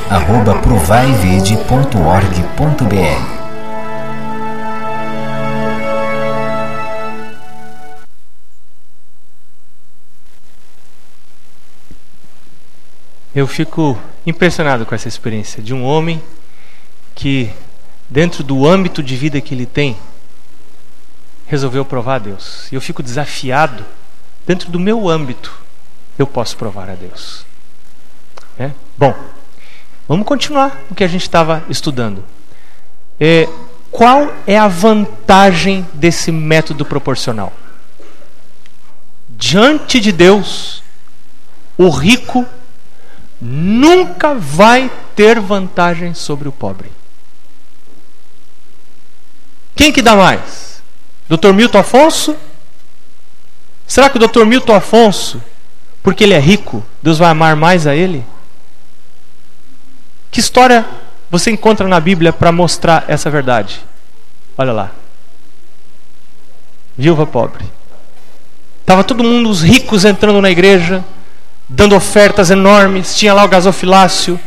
Eu 13.33 13.47
fico 13.47 13.97
impressionado 14.25 14.85
com 14.85 14.93
essa 14.93 15.07
experiência 15.07 15.63
de 15.63 15.73
um 15.73 15.85
homem 15.85 16.21
que, 17.15 17.49
dentro 18.09 18.43
do 18.43 18.67
âmbito 18.67 19.01
de 19.01 19.15
vida 19.15 19.39
que 19.39 19.53
ele 19.53 19.65
tem, 19.65 19.97
resolveu 21.47 21.85
provar 21.85 22.15
a 22.15 22.19
Deus. 22.19 22.69
E 22.71 22.75
eu 22.75 22.81
fico 22.81 23.01
desafiado, 23.01 23.85
dentro 24.45 24.69
do 24.69 24.79
meu 24.79 25.07
âmbito, 25.07 25.53
eu 26.19 26.27
posso 26.27 26.57
provar 26.57 26.89
a 26.89 26.95
Deus. 26.95 27.45
É? 28.59 28.71
Bom, 28.97 29.15
vamos 30.09 30.25
continuar 30.25 30.77
o 30.89 30.95
que 30.95 31.03
a 31.03 31.07
gente 31.07 31.23
estava 31.23 31.63
estudando. 31.69 32.25
É, 33.17 33.47
qual 33.89 34.33
é 34.45 34.57
a 34.57 34.67
vantagem 34.67 35.87
desse 35.93 36.33
método 36.33 36.83
proporcional? 36.83 37.53
Diante 39.29 40.01
de 40.01 40.11
Deus, 40.11 40.83
o 41.77 41.89
rico 41.89 42.45
nunca 43.41 44.35
vai 44.35 44.91
ter 45.15 45.39
vantagem 45.39 46.13
sobre 46.13 46.47
o 46.47 46.51
pobre. 46.51 46.91
Quem 49.75 49.91
que 49.91 50.01
dá 50.01 50.15
mais? 50.15 50.83
Dr. 51.27 51.51
Milton 51.53 51.79
Afonso? 51.79 52.35
Será 53.87 54.09
que 54.09 54.17
o 54.17 54.27
Dr. 54.27 54.45
Milton 54.45 54.75
Afonso, 54.75 55.41
porque 56.03 56.23
ele 56.23 56.33
é 56.33 56.39
rico, 56.39 56.85
Deus 57.01 57.17
vai 57.17 57.29
amar 57.29 57.55
mais 57.55 57.87
a 57.87 57.95
ele? 57.95 58.23
Que 60.29 60.39
história 60.39 60.85
você 61.29 61.49
encontra 61.49 61.87
na 61.87 61.99
Bíblia 61.99 62.31
para 62.31 62.51
mostrar 62.51 63.05
essa 63.07 63.29
verdade? 63.29 63.81
Olha 64.57 64.71
lá. 64.71 64.91
Viúva 66.97 67.25
pobre. 67.25 67.65
Estava 68.81 69.03
todo 69.03 69.23
mundo, 69.23 69.49
os 69.49 69.61
ricos 69.61 70.05
entrando 70.05 70.41
na 70.41 70.51
igreja, 70.51 71.03
dando 71.71 71.95
ofertas 71.95 72.51
enormes. 72.51 73.15
Tinha 73.15 73.33
lá 73.33 73.43
o 73.43 73.47
gasofilácio. 73.47 74.39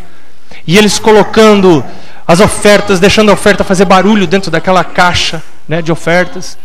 E 0.67 0.79
eles 0.79 0.99
colocando 0.99 1.85
as 2.27 2.41
ofertas, 2.41 3.01
deixando 3.01 3.31
a 3.31 3.35
oferta 3.35 3.65
fazer 3.65 3.85
barulho 3.85 4.27
dentro 4.27 4.51
daquela 4.51 4.85
caixa 4.85 5.43
né, 5.69 5.83
de 5.83 5.93
ofertas 5.93 6.57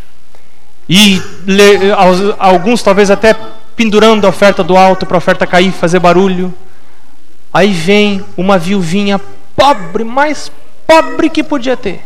e 0.89 1.21
alguns 2.39 2.81
talvez 2.81 3.11
até 3.11 3.35
pendurando 3.75 4.25
a 4.25 4.29
oferta 4.29 4.63
do 4.63 4.75
alto 4.75 5.05
para 5.05 5.17
a 5.17 5.19
oferta 5.19 5.45
cair, 5.45 5.71
fazer 5.71 5.99
barulho. 5.99 6.51
Aí 7.53 7.71
vem 7.71 8.25
uma 8.35 8.57
viuvinha 8.57 9.21
pobre, 9.55 10.03
mais 10.03 10.51
pobre 10.87 11.29
que 11.29 11.43
podia 11.43 11.77
ter, 11.77 12.03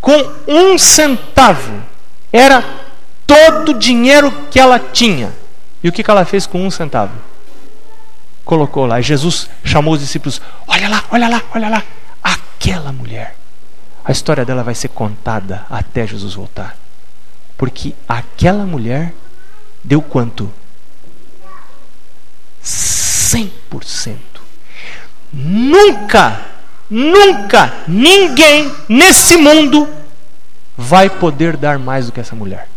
com 0.00 0.16
um 0.46 0.78
centavo. 0.78 1.72
Era 2.32 2.64
todo 3.26 3.70
o 3.70 3.78
dinheiro 3.78 4.32
que 4.48 4.60
ela 4.60 4.78
tinha. 4.78 5.32
E 5.82 5.88
o 5.88 5.92
que, 5.92 6.02
que 6.02 6.10
ela 6.10 6.24
fez 6.24 6.46
com 6.46 6.64
um 6.64 6.70
centavo? 6.70 7.14
Colocou 8.44 8.86
lá. 8.86 9.00
E 9.00 9.02
Jesus 9.02 9.48
chamou 9.64 9.94
os 9.94 10.00
discípulos: 10.00 10.40
Olha 10.66 10.88
lá, 10.88 11.04
olha 11.10 11.28
lá, 11.28 11.42
olha 11.54 11.68
lá. 11.68 11.82
Aquela 12.22 12.92
mulher. 12.92 13.36
A 14.04 14.12
história 14.12 14.44
dela 14.44 14.62
vai 14.62 14.74
ser 14.74 14.88
contada 14.88 15.66
até 15.70 16.06
Jesus 16.06 16.34
voltar. 16.34 16.76
Porque 17.56 17.94
aquela 18.08 18.64
mulher 18.64 19.12
deu 19.84 20.00
quanto? 20.00 20.50
100%. 22.64 24.16
Nunca, 25.32 26.40
nunca 26.88 27.72
ninguém 27.86 28.74
nesse 28.88 29.36
mundo 29.36 29.88
vai 30.76 31.08
poder 31.08 31.56
dar 31.56 31.78
mais 31.78 32.06
do 32.06 32.12
que 32.12 32.20
essa 32.20 32.34
mulher. 32.34 32.69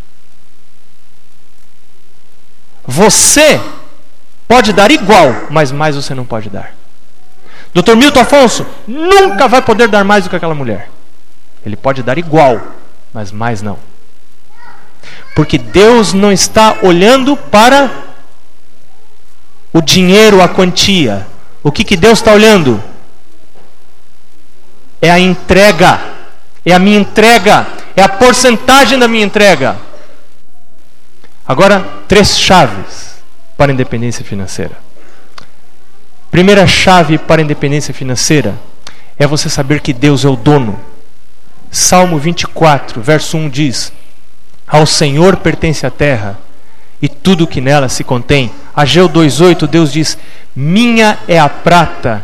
Você 2.93 3.59
pode 4.47 4.71
dar 4.71 4.91
igual, 4.91 5.47
mas 5.49 5.71
mais 5.71 5.95
você 5.95 6.13
não 6.13 6.23
pode 6.23 6.47
dar. 6.47 6.75
Dr. 7.73 7.95
Milton 7.95 8.19
Afonso 8.19 8.67
nunca 8.87 9.47
vai 9.47 9.63
poder 9.63 9.87
dar 9.87 10.03
mais 10.03 10.23
do 10.23 10.29
que 10.29 10.35
aquela 10.35 10.53
mulher. 10.53 10.91
Ele 11.65 11.75
pode 11.75 12.03
dar 12.03 12.19
igual, 12.19 12.61
mas 13.11 13.31
mais 13.31 13.63
não. 13.63 13.79
Porque 15.33 15.57
Deus 15.57 16.13
não 16.13 16.31
está 16.31 16.77
olhando 16.83 17.35
para 17.35 17.89
o 19.73 19.81
dinheiro, 19.81 20.39
a 20.39 20.47
quantia. 20.47 21.25
O 21.63 21.71
que, 21.71 21.83
que 21.83 21.97
Deus 21.97 22.19
está 22.19 22.31
olhando? 22.31 22.79
É 25.01 25.09
a 25.09 25.17
entrega. 25.17 25.99
É 26.63 26.73
a 26.73 26.79
minha 26.79 26.99
entrega. 26.99 27.65
É 27.95 28.03
a 28.03 28.09
porcentagem 28.09 28.99
da 28.99 29.07
minha 29.07 29.25
entrega. 29.25 29.77
Agora, 31.47 31.85
três 32.07 32.37
chaves 32.37 33.15
para 33.57 33.71
a 33.71 33.73
independência 33.73 34.23
financeira. 34.23 34.77
Primeira 36.31 36.65
chave 36.65 37.17
para 37.17 37.41
a 37.41 37.43
independência 37.43 37.93
financeira 37.93 38.55
é 39.17 39.27
você 39.27 39.49
saber 39.49 39.81
que 39.81 39.93
Deus 39.93 40.25
é 40.25 40.27
o 40.27 40.35
dono 40.35 40.79
Salmo 41.73 42.19
24, 42.19 43.01
verso 43.01 43.35
1 43.35 43.49
diz: 43.49 43.91
Ao 44.67 44.85
Senhor 44.85 45.37
pertence 45.37 45.87
a 45.87 45.89
terra 45.89 46.37
e 47.01 47.09
tudo 47.09 47.47
que 47.47 47.59
nela 47.59 47.89
se 47.89 48.03
contém. 48.03 48.51
Ageu 48.75 49.09
2:8 49.09 49.65
Deus 49.65 49.91
diz: 49.91 50.15
Minha 50.55 51.17
é 51.27 51.39
a 51.39 51.49
prata, 51.49 52.23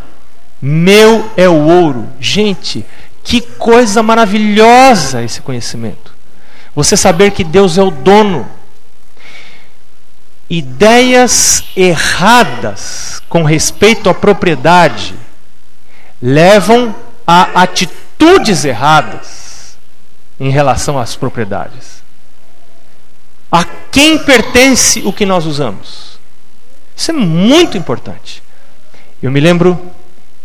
meu 0.62 1.32
é 1.36 1.50
o 1.50 1.66
ouro. 1.66 2.08
Gente, 2.20 2.86
que 3.24 3.42
coisa 3.42 4.04
maravilhosa 4.04 5.24
esse 5.24 5.42
conhecimento. 5.42 6.14
Você 6.76 6.96
saber 6.96 7.32
que 7.32 7.44
Deus 7.44 7.80
é 7.80 7.82
o 7.82 7.90
dono. 7.90 8.48
Ideias 10.50 11.64
erradas 11.76 13.22
com 13.30 13.44
respeito 13.44 14.10
à 14.10 14.14
propriedade 14.14 15.16
levam 16.22 16.96
a 17.26 17.62
atitudes 17.62 18.66
erradas 18.66 19.78
em 20.40 20.50
relação 20.50 20.98
às 20.98 21.16
propriedades. 21.16 22.02
A 23.52 23.64
quem 23.92 24.18
pertence 24.18 25.02
o 25.06 25.14
que 25.14 25.26
nós 25.26 25.46
usamos? 25.46 26.20
Isso 26.96 27.12
é 27.12 27.14
muito 27.14 27.78
importante. 27.78 28.42
Eu 29.22 29.32
me 29.32 29.40
lembro 29.40 29.80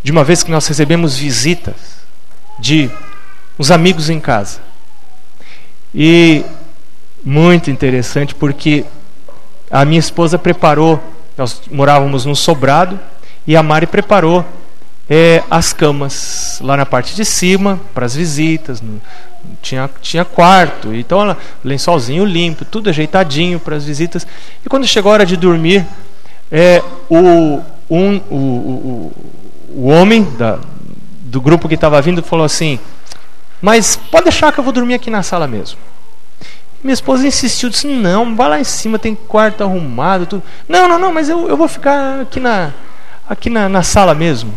de 0.02 0.12
uma 0.12 0.22
vez 0.22 0.42
que 0.42 0.50
nós 0.50 0.66
recebemos 0.66 1.16
visitas 1.16 1.74
de 2.58 2.90
uns 3.58 3.70
amigos 3.70 4.10
em 4.10 4.20
casa. 4.20 4.60
E 5.94 6.44
muito 7.24 7.70
interessante 7.70 8.34
porque 8.34 8.84
a 9.74 9.84
minha 9.84 9.98
esposa 9.98 10.38
preparou, 10.38 11.02
nós 11.36 11.62
morávamos 11.68 12.24
num 12.24 12.34
sobrado, 12.34 12.96
e 13.44 13.56
a 13.56 13.62
Mari 13.62 13.88
preparou 13.88 14.46
é, 15.10 15.42
as 15.50 15.72
camas 15.72 16.60
lá 16.62 16.76
na 16.76 16.86
parte 16.86 17.16
de 17.16 17.24
cima 17.24 17.80
para 17.92 18.06
as 18.06 18.14
visitas. 18.14 18.80
No, 18.80 19.00
tinha, 19.60 19.90
tinha 20.00 20.24
quarto, 20.24 20.94
então 20.94 21.20
ela, 21.20 21.36
lençolzinho 21.64 22.24
limpo, 22.24 22.64
tudo 22.64 22.88
ajeitadinho 22.88 23.58
para 23.58 23.74
as 23.74 23.84
visitas. 23.84 24.24
E 24.64 24.68
quando 24.68 24.86
chegou 24.86 25.10
a 25.10 25.14
hora 25.14 25.26
de 25.26 25.36
dormir, 25.36 25.84
é, 26.52 26.80
o, 27.10 27.60
um, 27.90 28.16
o, 28.30 28.36
o, 28.36 29.12
o 29.74 29.88
homem 29.88 30.22
da, 30.38 30.60
do 31.20 31.40
grupo 31.40 31.68
que 31.68 31.74
estava 31.74 32.00
vindo 32.00 32.22
falou 32.22 32.46
assim: 32.46 32.78
Mas 33.60 33.96
pode 33.96 34.26
deixar 34.26 34.52
que 34.52 34.60
eu 34.60 34.64
vou 34.64 34.72
dormir 34.72 34.94
aqui 34.94 35.10
na 35.10 35.24
sala 35.24 35.48
mesmo. 35.48 35.78
Minha 36.84 36.92
esposa 36.92 37.26
insistiu, 37.26 37.70
disse: 37.70 37.86
Não, 37.86 38.36
vai 38.36 38.46
lá 38.46 38.60
em 38.60 38.64
cima, 38.64 38.98
tem 38.98 39.14
quarto 39.14 39.64
arrumado. 39.64 40.26
Tudo. 40.26 40.42
Não, 40.68 40.86
não, 40.86 40.98
não, 40.98 41.14
mas 41.14 41.30
eu, 41.30 41.48
eu 41.48 41.56
vou 41.56 41.66
ficar 41.66 42.20
aqui 42.20 42.38
na, 42.38 42.72
aqui 43.26 43.48
na, 43.48 43.70
na 43.70 43.82
sala 43.82 44.14
mesmo. 44.14 44.52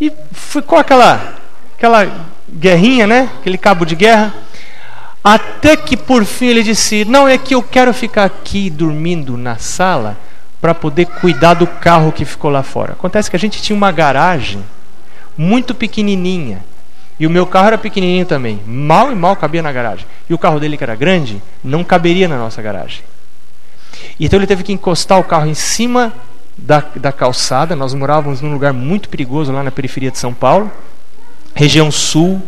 E 0.00 0.12
ficou 0.32 0.76
aquela, 0.76 1.36
aquela 1.76 2.26
guerrinha, 2.52 3.06
né? 3.06 3.30
Aquele 3.38 3.56
cabo 3.56 3.84
de 3.84 3.94
guerra. 3.94 4.34
Até 5.22 5.76
que 5.76 5.96
por 5.96 6.24
fim 6.24 6.46
ele 6.46 6.64
disse: 6.64 7.04
Não, 7.04 7.28
é 7.28 7.38
que 7.38 7.54
eu 7.54 7.62
quero 7.62 7.94
ficar 7.94 8.24
aqui 8.24 8.68
dormindo 8.68 9.36
na 9.38 9.56
sala 9.56 10.18
para 10.60 10.74
poder 10.74 11.06
cuidar 11.06 11.54
do 11.54 11.66
carro 11.68 12.10
que 12.10 12.24
ficou 12.24 12.50
lá 12.50 12.64
fora. 12.64 12.94
Acontece 12.94 13.30
que 13.30 13.36
a 13.36 13.38
gente 13.38 13.62
tinha 13.62 13.76
uma 13.76 13.92
garagem 13.92 14.64
muito 15.38 15.76
pequenininha. 15.76 16.64
E 17.22 17.26
o 17.26 17.30
meu 17.30 17.46
carro 17.46 17.68
era 17.68 17.78
pequenininho 17.78 18.26
também. 18.26 18.60
Mal 18.66 19.12
e 19.12 19.14
mal 19.14 19.36
cabia 19.36 19.62
na 19.62 19.70
garagem. 19.70 20.04
E 20.28 20.34
o 20.34 20.38
carro 20.38 20.58
dele, 20.58 20.76
que 20.76 20.82
era 20.82 20.96
grande, 20.96 21.40
não 21.62 21.84
caberia 21.84 22.26
na 22.26 22.36
nossa 22.36 22.60
garagem. 22.60 23.04
Então 24.18 24.40
ele 24.40 24.46
teve 24.48 24.64
que 24.64 24.72
encostar 24.72 25.20
o 25.20 25.22
carro 25.22 25.46
em 25.46 25.54
cima 25.54 26.12
da, 26.58 26.82
da 26.96 27.12
calçada. 27.12 27.76
Nós 27.76 27.94
morávamos 27.94 28.40
num 28.40 28.52
lugar 28.52 28.72
muito 28.72 29.08
perigoso 29.08 29.52
lá 29.52 29.62
na 29.62 29.70
periferia 29.70 30.10
de 30.10 30.18
São 30.18 30.34
Paulo, 30.34 30.68
região 31.54 31.92
sul. 31.92 32.42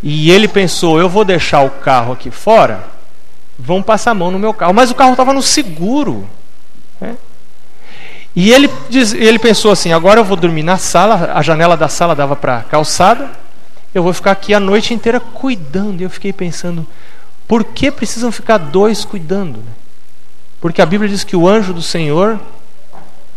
E 0.00 0.30
ele 0.30 0.46
pensou: 0.46 1.00
eu 1.00 1.08
vou 1.08 1.24
deixar 1.24 1.62
o 1.62 1.70
carro 1.70 2.12
aqui 2.12 2.30
fora, 2.30 2.84
vão 3.58 3.82
passar 3.82 4.12
a 4.12 4.14
mão 4.14 4.30
no 4.30 4.38
meu 4.38 4.54
carro. 4.54 4.72
Mas 4.72 4.92
o 4.92 4.94
carro 4.94 5.10
estava 5.10 5.32
no 5.32 5.42
seguro. 5.42 6.28
Né? 7.00 7.16
E 8.36 8.52
ele, 8.52 8.70
diz, 8.88 9.12
ele 9.14 9.40
pensou 9.40 9.72
assim: 9.72 9.92
agora 9.92 10.20
eu 10.20 10.24
vou 10.24 10.36
dormir 10.36 10.62
na 10.62 10.78
sala, 10.78 11.32
a 11.34 11.42
janela 11.42 11.76
da 11.76 11.88
sala 11.88 12.14
dava 12.14 12.36
para 12.36 12.58
a 12.58 12.62
calçada, 12.62 13.28
eu 13.94 14.02
vou 14.02 14.12
ficar 14.12 14.32
aqui 14.32 14.54
a 14.54 14.60
noite 14.60 14.94
inteira 14.94 15.18
cuidando. 15.18 16.00
E 16.00 16.04
eu 16.04 16.10
fiquei 16.10 16.32
pensando: 16.32 16.86
por 17.46 17.64
que 17.64 17.90
precisam 17.90 18.30
ficar 18.30 18.58
dois 18.58 19.04
cuidando? 19.04 19.58
Né? 19.58 19.72
Porque 20.60 20.80
a 20.80 20.86
Bíblia 20.86 21.08
diz 21.08 21.24
que 21.24 21.34
o 21.34 21.48
anjo 21.48 21.72
do 21.72 21.82
Senhor 21.82 22.38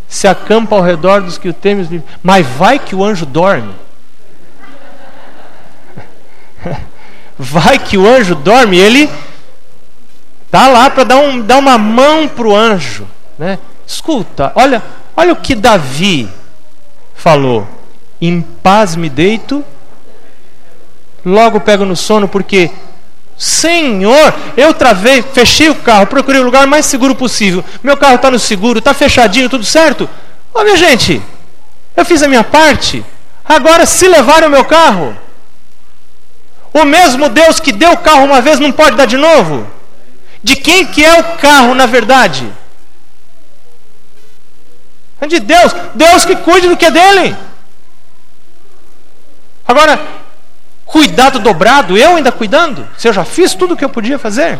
se 0.07 0.27
acampa 0.27 0.75
ao 0.75 0.81
redor 0.81 1.21
dos 1.21 1.37
que 1.37 1.49
o 1.49 1.53
temem, 1.53 2.03
mas 2.21 2.45
vai 2.45 2.77
que 2.77 2.95
o 2.95 3.03
anjo 3.03 3.25
dorme. 3.25 3.73
Vai 7.35 7.79
que 7.79 7.97
o 7.97 8.07
anjo 8.07 8.35
dorme, 8.35 8.77
ele 8.77 9.09
tá 10.51 10.67
lá 10.67 10.87
para 10.87 11.03
dar, 11.03 11.17
um, 11.17 11.41
dar 11.41 11.57
uma 11.57 11.79
mão 11.79 12.27
para 12.27 12.47
o 12.47 12.55
anjo. 12.55 13.07
Né? 13.39 13.57
Escuta, 13.87 14.51
olha, 14.55 14.83
olha 15.17 15.33
o 15.33 15.35
que 15.35 15.55
Davi 15.55 16.29
falou. 17.15 17.67
Em 18.21 18.39
paz 18.39 18.95
me 18.95 19.09
deito, 19.09 19.65
logo 21.25 21.59
pego 21.59 21.85
no 21.85 21.95
sono, 21.95 22.27
porque 22.27 22.69
Senhor, 23.37 24.33
eu 24.55 24.73
travei, 24.73 25.21
fechei 25.21 25.69
o 25.69 25.75
carro, 25.75 26.07
procurei 26.07 26.39
o 26.39 26.45
lugar 26.45 26.67
mais 26.67 26.85
seguro 26.85 27.15
possível. 27.15 27.63
Meu 27.81 27.97
carro 27.97 28.15
está 28.15 28.29
no 28.29 28.39
seguro, 28.39 28.79
está 28.79 28.93
fechadinho, 28.93 29.49
tudo 29.49 29.65
certo? 29.65 30.09
Ô 30.53 30.63
minha 30.63 30.77
gente, 30.77 31.21
eu 31.95 32.05
fiz 32.05 32.21
a 32.21 32.27
minha 32.27 32.43
parte. 32.43 33.03
Agora, 33.43 33.85
se 33.85 34.07
levarem 34.07 34.47
o 34.47 34.51
meu 34.51 34.63
carro, 34.63 35.17
o 36.73 36.85
mesmo 36.85 37.27
Deus 37.29 37.59
que 37.59 37.71
deu 37.71 37.91
o 37.91 37.97
carro 37.97 38.23
uma 38.23 38.41
vez 38.41 38.59
não 38.59 38.71
pode 38.71 38.95
dar 38.95 39.05
de 39.05 39.17
novo? 39.17 39.67
De 40.41 40.55
quem 40.55 40.85
que 40.85 41.03
é 41.03 41.19
o 41.19 41.37
carro, 41.37 41.73
na 41.73 41.85
verdade? 41.85 42.51
É 45.19 45.27
de 45.27 45.39
Deus. 45.39 45.73
Deus 45.95 46.25
que 46.25 46.35
cuide 46.35 46.67
do 46.67 46.77
que 46.77 46.85
é 46.85 46.91
dele. 46.91 47.35
Agora, 49.65 49.99
cuidado 50.93 51.39
dobrado, 51.39 51.97
eu 51.97 52.17
ainda 52.17 52.31
cuidando? 52.31 52.87
Se 52.95 53.07
eu 53.07 53.13
já 53.13 53.25
fiz 53.25 53.55
tudo 53.55 53.73
o 53.73 53.77
que 53.77 53.83
eu 53.83 53.89
podia 53.89 54.19
fazer? 54.19 54.59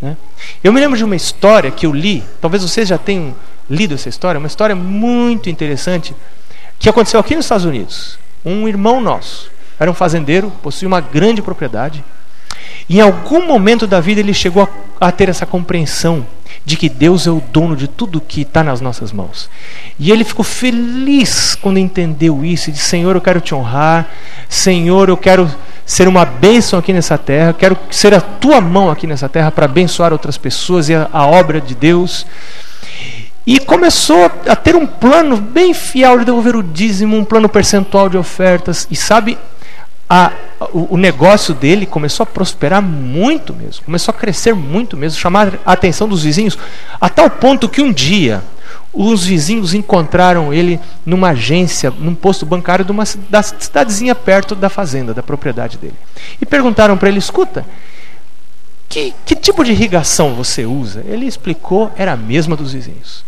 Né? 0.00 0.16
Eu 0.64 0.72
me 0.72 0.80
lembro 0.80 0.96
de 0.96 1.04
uma 1.04 1.14
história 1.14 1.70
que 1.70 1.84
eu 1.84 1.92
li, 1.92 2.24
talvez 2.40 2.62
vocês 2.62 2.88
já 2.88 2.96
tenham 2.96 3.36
lido 3.68 3.94
essa 3.94 4.08
história, 4.08 4.38
uma 4.38 4.46
história 4.46 4.74
muito 4.74 5.50
interessante, 5.50 6.16
que 6.78 6.88
aconteceu 6.88 7.20
aqui 7.20 7.36
nos 7.36 7.44
Estados 7.44 7.66
Unidos. 7.66 8.18
Um 8.42 8.66
irmão 8.66 8.98
nosso 8.98 9.50
era 9.78 9.90
um 9.90 9.94
fazendeiro, 9.94 10.50
possuía 10.62 10.88
uma 10.88 11.02
grande 11.02 11.42
propriedade, 11.42 12.02
e 12.88 12.96
em 12.96 13.02
algum 13.02 13.46
momento 13.46 13.86
da 13.86 14.00
vida 14.00 14.20
ele 14.20 14.32
chegou 14.32 14.66
a, 14.98 15.08
a 15.08 15.12
ter 15.12 15.28
essa 15.28 15.44
compreensão 15.44 16.26
de 16.68 16.76
que 16.76 16.90
Deus 16.90 17.26
é 17.26 17.30
o 17.30 17.42
dono 17.50 17.74
de 17.74 17.88
tudo 17.88 18.20
que 18.20 18.42
está 18.42 18.62
nas 18.62 18.82
nossas 18.82 19.10
mãos. 19.10 19.48
E 19.98 20.12
ele 20.12 20.22
ficou 20.22 20.44
feliz 20.44 21.54
quando 21.54 21.78
entendeu 21.78 22.44
isso 22.44 22.68
e 22.68 22.72
disse: 22.74 22.84
Senhor, 22.84 23.16
eu 23.16 23.22
quero 23.22 23.40
te 23.40 23.54
honrar, 23.54 24.06
Senhor, 24.50 25.08
eu 25.08 25.16
quero 25.16 25.50
ser 25.86 26.06
uma 26.06 26.26
bênção 26.26 26.78
aqui 26.78 26.92
nessa 26.92 27.16
terra, 27.16 27.54
quero 27.54 27.74
ser 27.90 28.12
a 28.12 28.20
tua 28.20 28.60
mão 28.60 28.90
aqui 28.90 29.06
nessa 29.06 29.30
terra 29.30 29.50
para 29.50 29.64
abençoar 29.64 30.12
outras 30.12 30.36
pessoas 30.36 30.90
e 30.90 30.94
a, 30.94 31.08
a 31.10 31.24
obra 31.24 31.58
de 31.58 31.74
Deus. 31.74 32.26
E 33.46 33.58
começou 33.58 34.30
a 34.46 34.54
ter 34.54 34.76
um 34.76 34.86
plano 34.86 35.38
bem 35.38 35.72
fiel 35.72 36.18
de 36.18 36.26
devolver 36.26 36.54
o 36.54 36.62
dízimo, 36.62 37.16
um 37.16 37.24
plano 37.24 37.48
percentual 37.48 38.10
de 38.10 38.18
ofertas. 38.18 38.86
E 38.90 38.94
sabe, 38.94 39.38
a, 40.08 40.32
o, 40.72 40.94
o, 40.94 40.96
negócio 40.96 41.54
dele 41.54 41.84
começou 41.84 42.24
a 42.24 42.26
prosperar 42.26 42.80
muito 42.82 43.52
mesmo, 43.52 43.84
começou 43.84 44.14
a 44.14 44.18
crescer 44.18 44.54
muito 44.54 44.96
mesmo, 44.96 45.18
chamar 45.18 45.58
a 45.66 45.72
atenção 45.72 46.08
dos 46.08 46.22
vizinhos, 46.22 46.58
a 47.00 47.08
tal 47.08 47.28
ponto 47.28 47.68
que 47.68 47.82
um 47.82 47.92
dia 47.92 48.42
os 48.92 49.24
vizinhos 49.24 49.74
encontraram 49.74 50.52
ele 50.52 50.80
numa 51.04 51.30
agência, 51.30 51.90
num 51.90 52.14
posto 52.14 52.46
bancário 52.46 52.84
de 52.84 52.90
uma 52.90 53.04
da 53.28 53.42
cidadezinha 53.42 54.14
perto 54.14 54.54
da 54.54 54.68
fazenda, 54.68 55.12
da 55.12 55.22
propriedade 55.22 55.76
dele. 55.76 55.94
E 56.40 56.46
perguntaram 56.46 56.96
para 56.96 57.08
ele: 57.08 57.18
escuta, 57.18 57.66
que, 58.88 59.14
que 59.26 59.36
tipo 59.36 59.62
de 59.62 59.72
irrigação 59.72 60.34
você 60.34 60.64
usa? 60.64 61.04
Ele 61.06 61.26
explicou, 61.26 61.92
era 61.96 62.12
a 62.12 62.16
mesma 62.16 62.56
dos 62.56 62.72
vizinhos. 62.72 63.24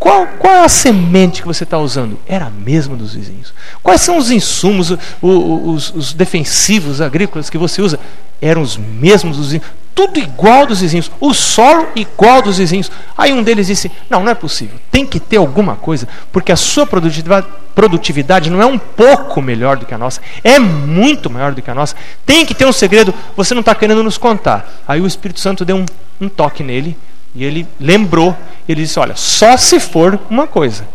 Qual, 0.00 0.26
qual 0.38 0.54
é 0.54 0.64
a 0.64 0.68
semente 0.68 1.42
que 1.42 1.46
você 1.46 1.62
está 1.62 1.78
usando? 1.78 2.18
Era 2.26 2.46
a 2.46 2.50
mesma 2.50 2.96
dos 2.96 3.12
vizinhos. 3.12 3.52
Quais 3.82 4.00
são 4.00 4.16
os 4.16 4.30
insumos, 4.30 4.96
os, 5.20 5.94
os, 5.94 6.14
defensivos 6.14 7.02
agrícolas 7.02 7.50
que 7.50 7.58
você 7.58 7.82
usa? 7.82 8.00
Eram 8.40 8.62
os 8.62 8.78
mesmos 8.78 9.36
dos 9.36 9.46
vizinhos. 9.48 9.66
Tudo 9.94 10.18
igual 10.18 10.66
dos 10.66 10.80
vizinhos. 10.80 11.10
O 11.20 11.34
solo 11.34 11.88
igual 11.94 12.40
dos 12.40 12.56
vizinhos. 12.56 12.90
Aí 13.14 13.30
um 13.34 13.42
deles 13.42 13.66
disse: 13.66 13.92
Não, 14.08 14.22
não 14.22 14.32
é 14.32 14.34
possível. 14.34 14.78
Tem 14.90 15.04
que 15.04 15.20
ter 15.20 15.36
alguma 15.36 15.76
coisa, 15.76 16.08
porque 16.32 16.50
a 16.50 16.56
sua 16.56 16.86
produtividade, 16.86 17.46
produtividade 17.74 18.48
não 18.48 18.62
é 18.62 18.64
um 18.64 18.78
pouco 18.78 19.42
melhor 19.42 19.76
do 19.76 19.84
que 19.84 19.92
a 19.92 19.98
nossa, 19.98 20.22
é 20.42 20.58
muito 20.58 21.28
maior 21.28 21.52
do 21.52 21.60
que 21.60 21.70
a 21.70 21.74
nossa. 21.74 21.94
Tem 22.24 22.46
que 22.46 22.54
ter 22.54 22.64
um 22.64 22.72
segredo, 22.72 23.12
você 23.36 23.52
não 23.52 23.60
está 23.60 23.74
querendo 23.74 24.02
nos 24.02 24.16
contar. 24.16 24.80
Aí 24.88 24.98
o 24.98 25.06
Espírito 25.06 25.40
Santo 25.40 25.62
deu 25.62 25.76
um, 25.76 25.84
um 26.18 26.28
toque 26.30 26.62
nele 26.62 26.96
e 27.34 27.44
ele 27.44 27.66
lembrou, 27.78 28.36
ele 28.68 28.82
disse: 28.82 28.98
Olha, 28.98 29.16
só 29.16 29.56
se 29.56 29.78
for 29.78 30.18
uma 30.28 30.46
coisa, 30.46 30.86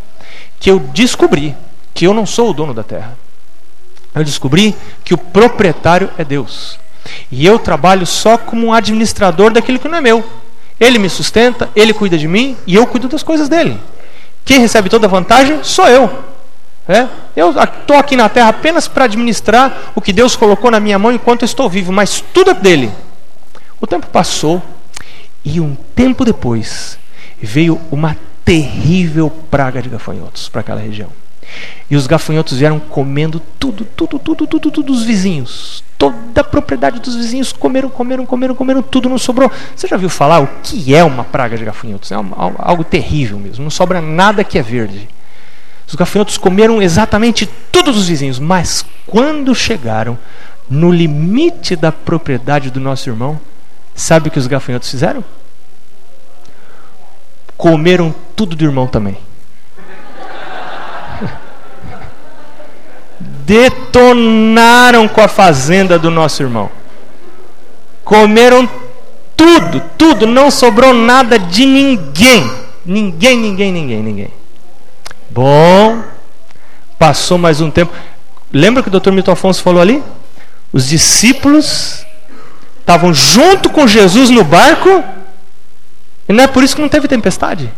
que 0.60 0.70
eu 0.70 0.80
descobri 0.80 1.56
que 1.94 2.06
eu 2.06 2.14
não 2.14 2.26
sou 2.26 2.50
o 2.50 2.54
dono 2.54 2.74
da 2.74 2.84
terra. 2.84 3.18
Eu 4.14 4.24
descobri 4.24 4.76
que 5.04 5.14
o 5.14 5.18
proprietário 5.18 6.10
é 6.18 6.24
Deus. 6.24 6.80
E 7.32 7.46
eu 7.46 7.60
trabalho 7.60 8.06
só 8.06 8.38
como 8.38 8.68
um 8.68 8.74
administrador 8.74 9.52
daquilo 9.52 9.80
que 9.80 9.88
não 9.88 9.98
é 9.98 10.02
meu. 10.02 10.24
Ele 10.80 11.00
me 11.00 11.10
sustenta, 11.10 11.70
ele 11.76 11.94
cuida 11.94 12.18
de 12.18 12.28
mim 12.28 12.58
e 12.66 12.76
eu 12.76 12.86
cuido 12.88 13.08
das 13.08 13.24
coisas 13.24 13.48
dele. 13.48 13.80
Quem 14.44 14.60
recebe 14.60 14.90
toda 14.90 15.08
a 15.08 15.10
vantagem 15.10 15.64
sou 15.64 15.88
eu. 15.88 16.10
É? 16.88 17.08
Eu 17.36 17.50
estou 17.52 17.98
aqui 17.98 18.16
na 18.16 18.30
terra 18.30 18.50
apenas 18.50 18.88
para 18.88 19.06
administrar 19.06 19.92
o 19.96 20.02
que 20.02 20.14
Deus 20.14 20.36
colocou 20.36 20.70
na 20.70 20.80
minha 20.80 21.00
mão 21.00 21.12
enquanto 21.12 21.44
estou 21.44 21.68
vivo, 21.70 21.92
mas 21.92 22.24
tudo 22.34 22.52
é 22.52 22.54
dele. 22.54 22.92
O 23.82 23.88
tempo 23.88 24.08
passou 24.08 24.62
e 25.46 25.62
um 25.62 25.76
tempo 25.96 26.26
depois 26.26 26.98
veio 27.40 27.80
uma 27.92 28.18
terrível 28.44 29.30
praga 29.30 29.82
de 29.82 29.90
gafanhotos 29.90 30.50
para 30.50 30.62
aquela 30.62 30.82
região. 30.82 31.10
E 31.90 31.96
os 31.96 32.08
gafanhotos 32.08 32.58
vieram 32.58 32.80
comendo 32.80 33.40
tudo, 33.60 33.86
tudo, 33.86 34.18
tudo, 34.18 34.48
tudo, 34.48 34.72
tudo 34.72 34.84
dos 34.84 35.04
vizinhos. 35.04 35.84
Toda 35.98 36.42
a 36.42 36.44
propriedade 36.44 37.00
dos 37.00 37.16
vizinhos 37.16 37.54
comeram, 37.54 37.90
comeram, 37.90 38.26
comeram, 38.26 38.56
comeram, 38.56 38.82
tudo 38.82 39.08
não 39.08 39.18
sobrou. 39.18 39.52
Você 39.76 39.88
já 39.88 39.96
viu 39.96 40.10
falar 40.10 40.42
o 40.42 40.50
que 40.64 40.94
é 40.96 41.04
uma 41.04 41.24
praga 41.24 41.58
de 41.58 41.64
gafanhotos? 41.64 42.12
É 42.12 42.16
algo 42.16 42.84
terrível 42.84 43.40
mesmo. 43.40 43.64
Não 43.64 43.70
sobra 43.70 44.02
nada 44.02 44.44
que 44.44 44.58
é 44.58 44.64
verde. 44.64 45.08
Os 45.88 45.94
gafanhotos 45.94 46.38
comeram 46.38 46.82
exatamente 46.82 47.48
todos 47.72 47.96
os 47.96 48.08
vizinhos, 48.08 48.40
mas 48.40 48.84
quando 49.06 49.54
chegaram 49.54 50.18
no 50.68 50.92
limite 50.92 51.76
da 51.76 51.92
propriedade 51.92 52.72
do 52.72 52.80
nosso 52.80 53.08
irmão, 53.08 53.40
sabe 53.96 54.28
o 54.28 54.32
que 54.32 54.38
os 54.38 54.48
gafanhotos 54.48 54.90
fizeram? 54.90 55.24
Comeram 57.58 58.14
tudo 58.36 58.56
do 58.56 58.66
irmão 58.66 58.86
também. 58.86 59.18
detonaram 63.46 65.08
com 65.08 65.22
a 65.22 65.28
fazenda 65.28 65.98
do 65.98 66.12
nosso 66.12 66.44
irmão. 66.44 66.70
Comeram 68.04 68.70
tudo, 69.36 69.82
tudo, 69.98 70.28
não 70.28 70.52
sobrou 70.52 70.94
nada 70.94 71.40
de 71.40 71.66
ninguém. 71.66 72.52
Ninguém, 72.86 73.38
ninguém, 73.38 73.72
ninguém, 73.72 74.04
ninguém. 74.04 74.30
Bom, 75.30 76.04
passou 77.00 77.38
mais 77.38 77.62
um 77.62 77.72
tempo. 77.72 77.92
Lembra 78.52 78.84
que 78.84 78.90
o 78.90 78.92
doutor 78.92 79.12
Milton 79.12 79.32
Afonso 79.32 79.64
falou 79.64 79.82
ali? 79.82 80.04
Os 80.72 80.88
discípulos 80.88 82.05
estavam 82.86 83.12
junto 83.12 83.68
com 83.72 83.88
Jesus 83.88 84.30
no 84.30 84.44
barco, 84.44 85.04
e 86.30 86.34
não 86.34 86.44
é 86.44 86.48
por 86.48 86.64
isso 86.64 86.76
que 86.76 86.82
não 86.84 86.88
teve 86.88 87.08
tempestade. 87.08 87.74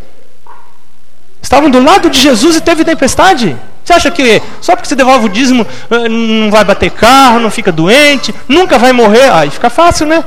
Estavam 1.42 1.70
do 1.70 1.82
lado 1.82 2.10
de 2.10 2.20
Jesus 2.20 2.58
e 2.58 2.62
teve 2.62 2.84
tempestade. 2.84 3.56
Você 3.86 3.94
acha 3.94 4.12
que 4.12 4.42
só 4.60 4.76
porque 4.76 4.90
você 4.90 4.96
devolve 4.96 5.28
o 5.28 5.30
dízimo 5.30 5.66
eh, 5.90 6.10
não 6.10 6.52
vai 6.52 6.66
bater 6.66 6.92
carro, 6.92 7.40
não 7.40 7.50
fica 7.50 7.72
doente, 7.72 8.36
nunca 8.50 8.78
vai 8.78 8.92
morrer? 8.92 9.32
Aí 9.32 9.50
fica 9.50 9.70
fácil, 9.70 10.06
né? 10.06 10.26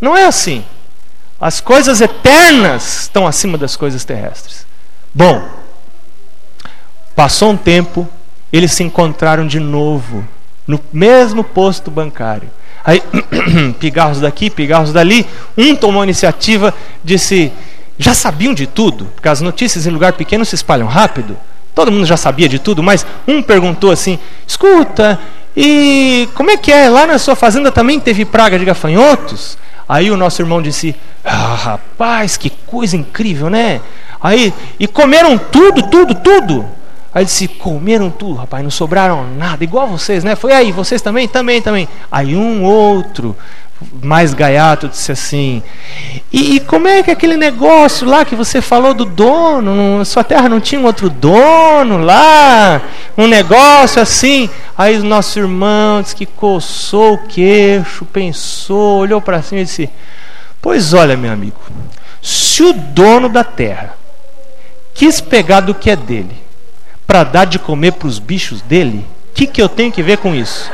Não 0.00 0.16
é 0.16 0.24
assim. 0.24 0.64
As 1.40 1.60
coisas 1.60 2.00
eternas 2.00 3.02
estão 3.02 3.24
acima 3.24 3.56
das 3.56 3.76
coisas 3.76 4.04
terrestres. 4.04 4.66
Bom, 5.14 5.48
passou 7.14 7.52
um 7.52 7.56
tempo, 7.56 8.08
eles 8.52 8.72
se 8.72 8.82
encontraram 8.82 9.46
de 9.46 9.60
novo 9.60 10.26
no 10.66 10.80
mesmo 10.92 11.44
posto 11.44 11.88
bancário. 11.88 12.50
Aí, 12.86 13.02
pigarros 13.80 14.20
daqui, 14.20 14.48
pigarros 14.48 14.92
dali, 14.92 15.26
um 15.58 15.74
tomou 15.74 16.02
a 16.02 16.04
iniciativa, 16.04 16.72
disse: 17.02 17.52
já 17.98 18.14
sabiam 18.14 18.54
de 18.54 18.66
tudo, 18.66 19.06
porque 19.06 19.28
as 19.28 19.40
notícias 19.40 19.86
em 19.86 19.90
lugar 19.90 20.12
pequeno 20.12 20.44
se 20.44 20.54
espalham 20.54 20.86
rápido. 20.86 21.36
Todo 21.74 21.90
mundo 21.90 22.06
já 22.06 22.16
sabia 22.16 22.48
de 22.48 22.58
tudo, 22.58 22.82
mas 22.82 23.04
um 23.26 23.42
perguntou 23.42 23.90
assim: 23.90 24.18
escuta, 24.46 25.18
e 25.56 26.28
como 26.34 26.50
é 26.50 26.56
que 26.56 26.70
é? 26.70 26.88
Lá 26.88 27.06
na 27.06 27.18
sua 27.18 27.34
fazenda 27.34 27.72
também 27.72 27.98
teve 27.98 28.24
praga 28.24 28.58
de 28.58 28.64
gafanhotos? 28.64 29.58
Aí 29.88 30.10
o 30.10 30.16
nosso 30.16 30.40
irmão 30.40 30.62
disse: 30.62 30.94
ah, 31.24 31.54
rapaz, 31.54 32.36
que 32.36 32.50
coisa 32.50 32.96
incrível, 32.96 33.50
né? 33.50 33.80
Aí, 34.22 34.54
e 34.78 34.86
comeram 34.86 35.36
tudo, 35.36 35.82
tudo, 35.88 36.14
tudo. 36.14 36.64
Aí 37.16 37.24
disse: 37.24 37.48
comeram 37.48 38.10
tudo, 38.10 38.34
rapaz, 38.34 38.62
não 38.62 38.70
sobraram 38.70 39.26
nada, 39.38 39.64
igual 39.64 39.88
vocês, 39.88 40.22
né? 40.22 40.36
Foi 40.36 40.52
aí, 40.52 40.70
vocês 40.70 41.00
também? 41.00 41.26
Também, 41.26 41.62
também. 41.62 41.88
Aí 42.12 42.36
um 42.36 42.62
outro 42.62 43.34
mais 44.02 44.34
gaiato 44.34 44.86
disse 44.86 45.12
assim: 45.12 45.62
e, 46.30 46.56
e, 46.56 46.60
como 46.60 46.86
é 46.86 47.02
que 47.02 47.10
aquele 47.10 47.38
negócio 47.38 48.06
lá 48.06 48.22
que 48.22 48.36
você 48.36 48.60
falou 48.60 48.92
do 48.92 49.06
dono? 49.06 50.04
sua 50.04 50.22
terra 50.22 50.46
não 50.46 50.60
tinha 50.60 50.78
um 50.78 50.84
outro 50.84 51.08
dono 51.08 51.96
lá? 51.96 52.82
Um 53.16 53.26
negócio 53.26 54.02
assim? 54.02 54.50
Aí 54.76 54.98
o 54.98 55.04
nosso 55.04 55.38
irmão 55.38 56.02
disse 56.02 56.14
que 56.14 56.26
coçou 56.26 57.14
o 57.14 57.26
queixo, 57.28 58.04
pensou, 58.04 58.98
olhou 58.98 59.22
para 59.22 59.40
cima 59.40 59.62
e 59.62 59.64
disse: 59.64 59.88
Pois 60.60 60.92
olha, 60.92 61.16
meu 61.16 61.32
amigo, 61.32 61.56
se 62.20 62.62
o 62.62 62.74
dono 62.74 63.30
da 63.30 63.42
terra 63.42 63.96
quis 64.92 65.18
pegar 65.18 65.60
do 65.60 65.74
que 65.74 65.88
é 65.88 65.96
dele 65.96 66.44
para 67.06 67.24
dar 67.24 67.44
de 67.44 67.58
comer 67.58 67.92
para 67.92 68.08
os 68.08 68.18
bichos 68.18 68.60
dele, 68.62 69.06
o 69.30 69.34
que, 69.34 69.46
que 69.46 69.62
eu 69.62 69.68
tenho 69.68 69.92
que 69.92 70.02
ver 70.02 70.18
com 70.18 70.34
isso? 70.34 70.70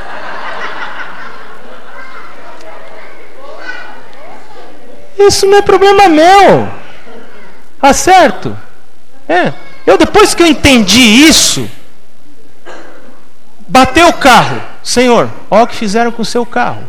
Isso 5.17 5.45
não 5.45 5.57
é 5.57 5.61
problema 5.61 6.09
meu. 6.09 6.67
Tá 7.79 7.93
certo? 7.93 8.57
É. 9.27 9.53
Eu 9.85 9.97
depois 9.97 10.33
que 10.33 10.41
eu 10.41 10.47
entendi 10.47 10.99
isso, 10.99 11.69
bateu 13.67 14.07
o 14.07 14.13
carro. 14.13 14.61
Senhor, 14.81 15.29
olha 15.51 15.63
o 15.63 15.67
que 15.67 15.75
fizeram 15.75 16.11
com 16.11 16.21
o 16.21 16.25
seu 16.25 16.45
carro. 16.45 16.83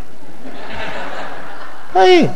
Aí, 1.95 2.31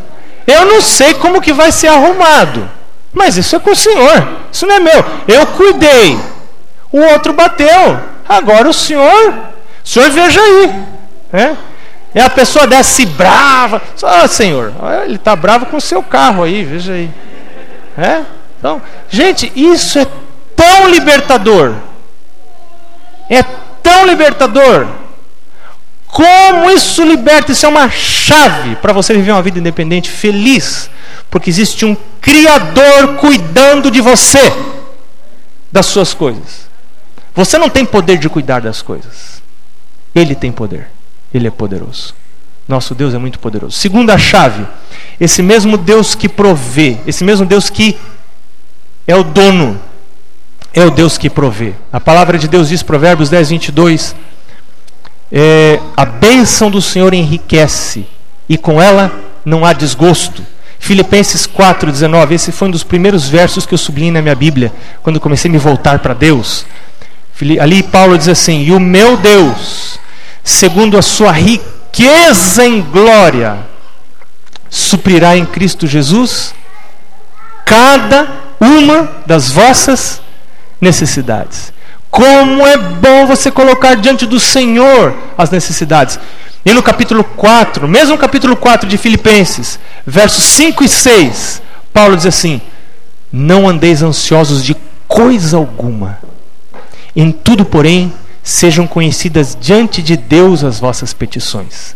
eu 0.46 0.66
não 0.66 0.80
sei 0.80 1.14
como 1.14 1.40
que 1.40 1.52
vai 1.52 1.72
ser 1.72 1.88
arrumado. 1.88 2.68
Mas 3.12 3.36
isso 3.36 3.56
é 3.56 3.58
com 3.58 3.70
o 3.70 3.76
Senhor. 3.76 4.26
Isso 4.52 4.66
não 4.66 4.74
é 4.74 4.80
meu. 4.80 5.04
Eu 5.26 5.46
cuidei. 5.46 6.18
O 6.90 6.98
outro 6.98 7.32
bateu. 7.32 8.00
Agora 8.28 8.68
o 8.68 8.72
Senhor, 8.72 9.32
o 9.84 9.88
Senhor 9.88 10.10
veja 10.10 10.40
aí. 10.40 10.84
É? 11.32 11.56
E 12.14 12.20
a 12.20 12.30
pessoa 12.30 12.66
desce 12.66 13.04
brava. 13.04 13.82
Oh, 14.02 14.28
Senhor, 14.28 14.72
ele 15.04 15.16
está 15.16 15.36
bravo 15.36 15.66
com 15.66 15.76
o 15.76 15.80
seu 15.80 16.02
carro 16.02 16.42
aí, 16.42 16.64
veja 16.64 16.92
aí. 16.92 17.10
É? 17.96 18.22
Então, 18.58 18.80
gente, 19.08 19.52
isso 19.54 19.98
é 19.98 20.06
tão 20.56 20.88
libertador. 20.88 21.74
É 23.28 23.42
tão 23.82 24.06
libertador. 24.06 24.86
Como 26.06 26.70
isso 26.70 27.04
liberta? 27.04 27.52
Isso 27.52 27.66
é 27.66 27.68
uma 27.68 27.90
chave 27.90 28.76
para 28.76 28.92
você 28.92 29.12
viver 29.12 29.32
uma 29.32 29.42
vida 29.42 29.58
independente, 29.58 30.10
feliz, 30.10 30.90
porque 31.30 31.50
existe 31.50 31.84
um 31.84 31.96
Criador 32.20 33.16
cuidando 33.16 33.90
de 33.90 34.00
você, 34.00 34.52
das 35.70 35.86
suas 35.86 36.12
coisas. 36.14 36.67
Você 37.38 37.56
não 37.56 37.70
tem 37.70 37.84
poder 37.84 38.18
de 38.18 38.28
cuidar 38.28 38.60
das 38.60 38.82
coisas, 38.82 39.40
Ele 40.12 40.34
tem 40.34 40.50
poder. 40.50 40.88
Ele 41.32 41.46
é 41.46 41.50
poderoso. 41.52 42.12
Nosso 42.66 42.96
Deus 42.96 43.14
é 43.14 43.18
muito 43.18 43.38
poderoso. 43.38 43.78
Segunda 43.78 44.18
chave, 44.18 44.66
esse 45.20 45.40
mesmo 45.40 45.78
Deus 45.78 46.16
que 46.16 46.28
provê, 46.28 46.96
esse 47.06 47.22
mesmo 47.22 47.46
Deus 47.46 47.70
que 47.70 47.96
é 49.06 49.14
o 49.14 49.22
dono, 49.22 49.80
é 50.74 50.84
o 50.84 50.90
Deus 50.90 51.16
que 51.16 51.30
provê. 51.30 51.74
A 51.92 52.00
palavra 52.00 52.36
de 52.38 52.48
Deus 52.48 52.70
diz, 52.70 52.82
Provérbios 52.82 53.30
10, 53.30 53.50
22, 53.50 54.16
é, 55.30 55.78
a 55.96 56.04
bênção 56.04 56.68
do 56.68 56.82
Senhor 56.82 57.14
enriquece, 57.14 58.04
e 58.48 58.58
com 58.58 58.82
ela 58.82 59.12
não 59.44 59.64
há 59.64 59.72
desgosto. 59.72 60.44
Filipenses 60.80 61.46
4, 61.46 61.92
19, 61.92 62.34
esse 62.34 62.50
foi 62.50 62.66
um 62.66 62.72
dos 62.72 62.82
primeiros 62.82 63.28
versos 63.28 63.64
que 63.64 63.74
eu 63.74 63.78
sublinhei 63.78 64.10
na 64.10 64.22
minha 64.22 64.34
Bíblia, 64.34 64.72
quando 65.04 65.20
comecei 65.20 65.48
a 65.48 65.52
me 65.52 65.58
voltar 65.58 66.00
para 66.00 66.14
Deus. 66.14 66.66
Ali 67.60 67.82
Paulo 67.82 68.18
diz 68.18 68.28
assim: 68.28 68.62
E 68.62 68.72
o 68.72 68.80
meu 68.80 69.16
Deus 69.16 69.98
segundo 70.48 70.96
a 70.96 71.02
sua 71.02 71.30
riqueza 71.30 72.64
em 72.64 72.80
glória, 72.80 73.58
suprirá 74.70 75.36
em 75.36 75.44
Cristo 75.44 75.86
Jesus 75.86 76.54
cada 77.66 78.26
uma 78.58 79.10
das 79.26 79.50
vossas 79.50 80.22
necessidades. 80.80 81.72
Como 82.10 82.66
é 82.66 82.78
bom 82.78 83.26
você 83.26 83.50
colocar 83.50 83.94
diante 83.94 84.24
do 84.24 84.40
Senhor 84.40 85.14
as 85.36 85.50
necessidades. 85.50 86.18
E 86.64 86.72
no 86.72 86.82
capítulo 86.82 87.22
4, 87.22 87.86
mesmo 87.86 88.16
capítulo 88.16 88.56
4 88.56 88.88
de 88.88 88.96
Filipenses, 88.96 89.78
versos 90.06 90.44
5 90.44 90.82
e 90.82 90.88
6, 90.88 91.62
Paulo 91.92 92.16
diz 92.16 92.26
assim: 92.26 92.60
Não 93.30 93.68
andeis 93.68 94.02
ansiosos 94.02 94.64
de 94.64 94.74
coisa 95.06 95.58
alguma, 95.58 96.18
em 97.14 97.32
tudo, 97.32 97.64
porém, 97.64 98.12
sejam 98.42 98.86
conhecidas 98.86 99.56
diante 99.60 100.02
de 100.02 100.16
Deus 100.16 100.64
as 100.64 100.80
vossas 100.80 101.12
petições, 101.12 101.94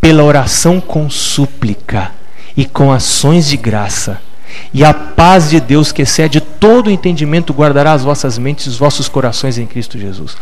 pela 0.00 0.22
oração 0.22 0.80
com 0.80 1.10
súplica 1.10 2.12
e 2.56 2.64
com 2.64 2.92
ações 2.92 3.46
de 3.46 3.56
graça. 3.56 4.20
E 4.72 4.84
a 4.84 4.94
paz 4.94 5.50
de 5.50 5.60
Deus, 5.60 5.92
que 5.92 6.02
excede 6.02 6.40
todo 6.40 6.90
entendimento, 6.90 7.52
guardará 7.52 7.92
as 7.92 8.02
vossas 8.02 8.38
mentes 8.38 8.66
e 8.66 8.68
os 8.68 8.76
vossos 8.76 9.08
corações 9.08 9.58
em 9.58 9.66
Cristo 9.66 9.98
Jesus. 9.98 10.36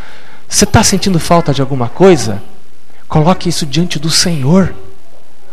Você 0.49 0.65
está 0.65 0.83
sentindo 0.83 1.19
falta 1.19 1.53
de 1.53 1.61
alguma 1.61 1.89
coisa? 1.89 2.43
Coloque 3.09 3.49
isso 3.49 3.67
diante 3.67 3.99
do 3.99 4.11
Senhor. 4.11 4.75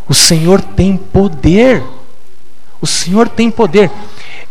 O 0.08 0.14
Senhor 0.14 0.62
tem 0.62 0.98
poder. 0.98 1.84
O 2.82 2.88
Senhor 2.88 3.28
tem 3.28 3.50
poder. 3.50 3.90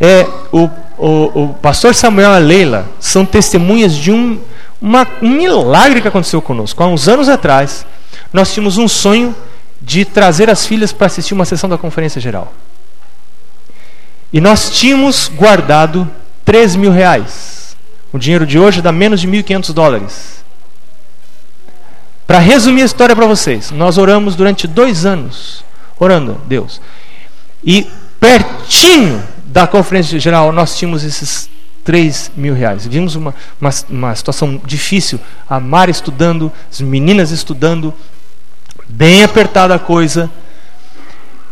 É, 0.00 0.26
o, 0.52 0.70
o, 0.96 1.42
o 1.44 1.54
pastor 1.54 1.94
Samuel 1.94 2.32
e 2.32 2.36
a 2.36 2.38
Leila 2.38 2.86
são 3.00 3.26
testemunhas 3.26 3.94
de 3.94 4.12
um, 4.12 4.40
uma, 4.80 5.06
um 5.20 5.30
milagre 5.30 6.00
que 6.00 6.08
aconteceu 6.08 6.40
conosco. 6.40 6.82
Há 6.82 6.86
uns 6.86 7.08
anos 7.08 7.28
atrás, 7.28 7.84
nós 8.32 8.52
tínhamos 8.52 8.78
um 8.78 8.86
sonho 8.86 9.34
de 9.80 10.04
trazer 10.04 10.50
as 10.50 10.66
filhas 10.66 10.92
para 10.92 11.06
assistir 11.06 11.34
uma 11.34 11.44
sessão 11.44 11.68
da 11.68 11.78
conferência 11.78 12.20
geral. 12.20 12.52
E 14.32 14.40
nós 14.40 14.70
tínhamos 14.70 15.28
guardado 15.28 16.08
3 16.44 16.76
mil 16.76 16.92
reais. 16.92 17.76
O 18.12 18.18
dinheiro 18.18 18.46
de 18.46 18.58
hoje 18.58 18.82
dá 18.82 18.92
menos 18.92 19.20
de 19.20 19.28
1.500 19.28 19.72
dólares. 19.72 20.44
Para 22.26 22.38
resumir 22.38 22.82
a 22.82 22.84
história 22.84 23.16
para 23.16 23.26
vocês, 23.26 23.70
nós 23.70 23.96
oramos 23.96 24.36
durante 24.36 24.66
dois 24.66 25.06
anos, 25.06 25.64
orando, 25.98 26.38
Deus. 26.46 26.80
E 27.64 27.90
pertinho 28.20 29.22
da 29.48 29.66
conferência 29.66 30.18
geral, 30.18 30.52
nós 30.52 30.76
tínhamos 30.76 31.04
esses 31.04 31.50
3 31.84 32.32
mil 32.36 32.54
reais. 32.54 32.86
Vimos 32.86 33.14
uma, 33.14 33.34
uma, 33.60 33.70
uma 33.88 34.14
situação 34.14 34.60
difícil, 34.64 35.18
a 35.48 35.58
Mara 35.58 35.90
estudando, 35.90 36.52
as 36.70 36.80
meninas 36.80 37.30
estudando, 37.30 37.92
bem 38.88 39.24
apertada 39.24 39.74
a 39.74 39.78
coisa. 39.78 40.30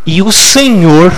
E 0.05 0.23
o 0.23 0.31
Senhor 0.31 1.13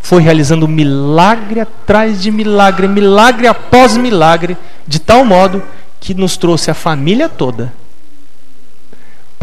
foi 0.00 0.22
realizando 0.22 0.68
milagre 0.68 1.60
atrás 1.60 2.22
de 2.22 2.30
milagre, 2.30 2.86
milagre 2.86 3.46
após 3.46 3.96
milagre, 3.96 4.56
de 4.86 4.98
tal 4.98 5.24
modo 5.24 5.62
que 6.00 6.14
nos 6.14 6.36
trouxe 6.36 6.70
a 6.70 6.74
família 6.74 7.28
toda 7.28 7.72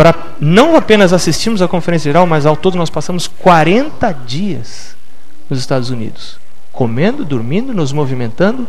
para 0.01 0.15
não 0.39 0.75
apenas 0.75 1.13
assistirmos 1.13 1.61
à 1.61 1.67
conferência 1.67 2.09
geral, 2.09 2.25
mas 2.25 2.47
ao 2.47 2.57
todo 2.57 2.75
nós 2.75 2.89
passamos 2.89 3.27
40 3.27 4.11
dias 4.25 4.95
nos 5.47 5.59
Estados 5.59 5.91
Unidos, 5.91 6.39
comendo, 6.71 7.25
dormindo, 7.25 7.73
nos 7.73 7.91
movimentando, 7.91 8.67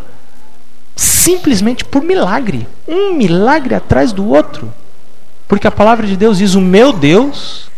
simplesmente 0.96 1.84
por 1.84 2.02
milagre, 2.02 2.66
um 2.86 3.14
milagre 3.14 3.74
atrás 3.74 4.12
do 4.12 4.28
outro. 4.28 4.72
Porque 5.46 5.66
a 5.66 5.70
palavra 5.70 6.06
de 6.06 6.16
Deus 6.16 6.38
diz: 6.38 6.54
"O 6.54 6.60
meu 6.60 6.92
Deus, 6.92 7.70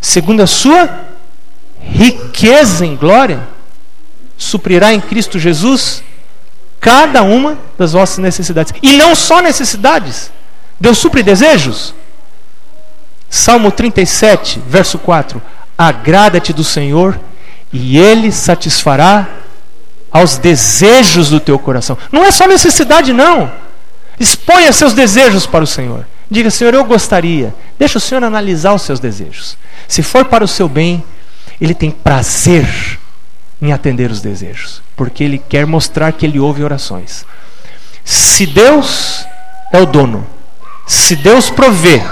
segundo 0.00 0.42
a 0.42 0.46
sua 0.46 1.06
riqueza 1.80 2.84
em 2.84 2.96
glória, 2.96 3.46
suprirá 4.36 4.92
em 4.92 5.00
Cristo 5.00 5.38
Jesus 5.38 6.02
cada 6.80 7.22
uma 7.22 7.58
das 7.76 7.92
vossas 7.92 8.18
necessidades". 8.18 8.72
E 8.82 8.92
não 8.92 9.14
só 9.14 9.40
necessidades. 9.40 10.30
Deus 10.80 10.98
supre 10.98 11.22
desejos. 11.22 11.94
Salmo 13.28 13.70
37, 13.70 14.60
verso 14.66 14.98
4: 14.98 15.40
Agrada-te 15.76 16.52
do 16.52 16.64
Senhor 16.64 17.18
e 17.72 17.98
Ele 17.98 18.32
satisfará 18.32 19.28
aos 20.10 20.38
desejos 20.38 21.30
do 21.30 21.40
teu 21.40 21.58
coração. 21.58 21.96
Não 22.10 22.24
é 22.24 22.30
só 22.30 22.46
necessidade, 22.46 23.12
não. 23.12 23.50
Exponha 24.18 24.72
seus 24.72 24.92
desejos 24.92 25.46
para 25.46 25.64
o 25.64 25.66
Senhor. 25.66 26.06
Diga, 26.30 26.50
Senhor, 26.50 26.74
eu 26.74 26.84
gostaria. 26.84 27.54
Deixa 27.78 27.98
o 27.98 28.00
Senhor 28.00 28.22
analisar 28.24 28.74
os 28.74 28.82
seus 28.82 29.00
desejos. 29.00 29.56
Se 29.86 30.02
for 30.02 30.24
para 30.24 30.44
o 30.44 30.48
seu 30.48 30.68
bem, 30.68 31.04
Ele 31.60 31.74
tem 31.74 31.90
prazer 31.90 32.66
em 33.60 33.72
atender 33.72 34.10
os 34.10 34.20
desejos, 34.20 34.82
porque 34.96 35.24
Ele 35.24 35.38
quer 35.38 35.66
mostrar 35.66 36.12
que 36.12 36.26
Ele 36.26 36.38
ouve 36.38 36.62
orações. 36.62 37.24
Se 38.04 38.46
Deus 38.46 39.24
é 39.72 39.80
o 39.80 39.86
dono, 39.86 40.26
se 40.86 41.14
Deus 41.16 41.50
provê, 41.50 42.02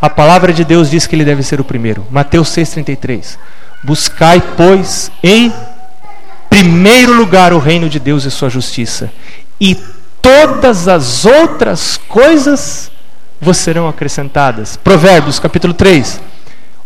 a 0.00 0.08
palavra 0.08 0.52
de 0.52 0.64
Deus 0.64 0.90
diz 0.90 1.06
que 1.06 1.14
ele 1.14 1.24
deve 1.24 1.42
ser 1.42 1.60
o 1.60 1.64
primeiro. 1.64 2.06
Mateus 2.10 2.48
6,33. 2.48 3.36
Buscai, 3.84 4.42
pois, 4.56 5.10
em 5.22 5.52
primeiro 6.50 7.14
lugar 7.14 7.54
o 7.54 7.58
reino 7.58 7.88
de 7.88 7.98
Deus 7.98 8.24
e 8.24 8.30
sua 8.30 8.50
justiça, 8.50 9.10
e 9.58 9.74
todas 10.20 10.88
as 10.88 11.24
outras 11.24 11.96
coisas 11.96 12.90
vos 13.40 13.56
serão 13.56 13.88
acrescentadas. 13.88 14.76
Provérbios, 14.76 15.38
capítulo 15.38 15.72
3. 15.72 16.20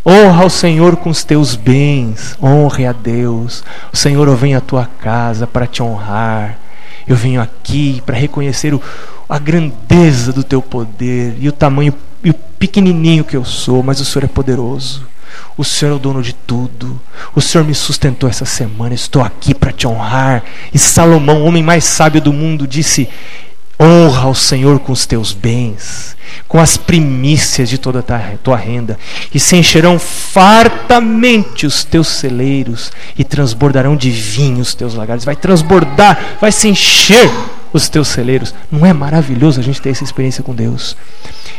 Honra 0.06 0.42
ao 0.42 0.50
Senhor 0.50 0.96
com 0.96 1.08
os 1.08 1.24
teus 1.24 1.56
bens, 1.56 2.36
honre 2.40 2.86
a 2.86 2.92
Deus. 2.92 3.64
O 3.92 3.96
Senhor 3.96 4.28
vem 4.36 4.54
à 4.54 4.60
tua 4.60 4.86
casa 5.00 5.46
para 5.46 5.66
te 5.66 5.82
honrar. 5.82 6.58
Eu 7.08 7.16
venho 7.16 7.40
aqui 7.40 8.02
para 8.04 8.14
reconhecer 8.14 8.74
o, 8.74 8.82
a 9.28 9.38
grandeza 9.38 10.32
do 10.32 10.44
teu 10.44 10.60
poder 10.60 11.36
e 11.40 11.48
o 11.48 11.52
tamanho 11.52 11.94
e 12.22 12.30
o 12.30 12.34
pequenininho 12.34 13.24
que 13.24 13.36
eu 13.36 13.44
sou, 13.44 13.82
mas 13.82 14.00
o 14.00 14.04
Senhor 14.04 14.24
é 14.24 14.28
poderoso. 14.28 15.06
O 15.56 15.64
Senhor 15.64 15.92
é 15.92 15.94
o 15.94 15.98
dono 15.98 16.22
de 16.22 16.34
tudo. 16.34 17.00
O 17.34 17.40
Senhor 17.40 17.64
me 17.64 17.74
sustentou 17.74 18.28
essa 18.28 18.44
semana. 18.44 18.94
Estou 18.94 19.22
aqui 19.22 19.54
para 19.54 19.72
te 19.72 19.86
honrar. 19.86 20.42
E 20.72 20.78
Salomão, 20.78 21.42
o 21.42 21.46
homem 21.46 21.62
mais 21.62 21.84
sábio 21.84 22.20
do 22.20 22.32
mundo, 22.32 22.66
disse: 22.66 23.08
Honra 23.80 24.22
ao 24.22 24.34
Senhor 24.34 24.78
com 24.78 24.92
os 24.92 25.04
teus 25.04 25.32
bens, 25.32 26.16
com 26.46 26.60
as 26.60 26.76
primícias 26.76 27.68
de 27.68 27.76
toda 27.76 27.98
a 27.98 28.36
tua 28.36 28.56
renda, 28.56 28.96
e 29.34 29.40
se 29.40 29.56
encherão 29.56 29.98
fartamente 29.98 31.66
os 31.66 31.82
teus 31.82 32.06
celeiros, 32.06 32.92
e 33.18 33.24
transbordarão 33.24 33.96
de 33.96 34.10
vinho 34.10 34.60
os 34.60 34.74
teus 34.74 34.94
lagares. 34.94 35.24
Vai 35.24 35.34
transbordar, 35.34 36.36
vai 36.40 36.52
se 36.52 36.68
encher 36.68 37.28
os 37.72 37.88
teus 37.88 38.08
celeiros. 38.08 38.54
Não 38.70 38.86
é 38.86 38.92
maravilhoso 38.92 39.58
a 39.58 39.62
gente 39.62 39.82
ter 39.82 39.90
essa 39.90 40.04
experiência 40.04 40.44
com 40.44 40.54
Deus? 40.54 40.96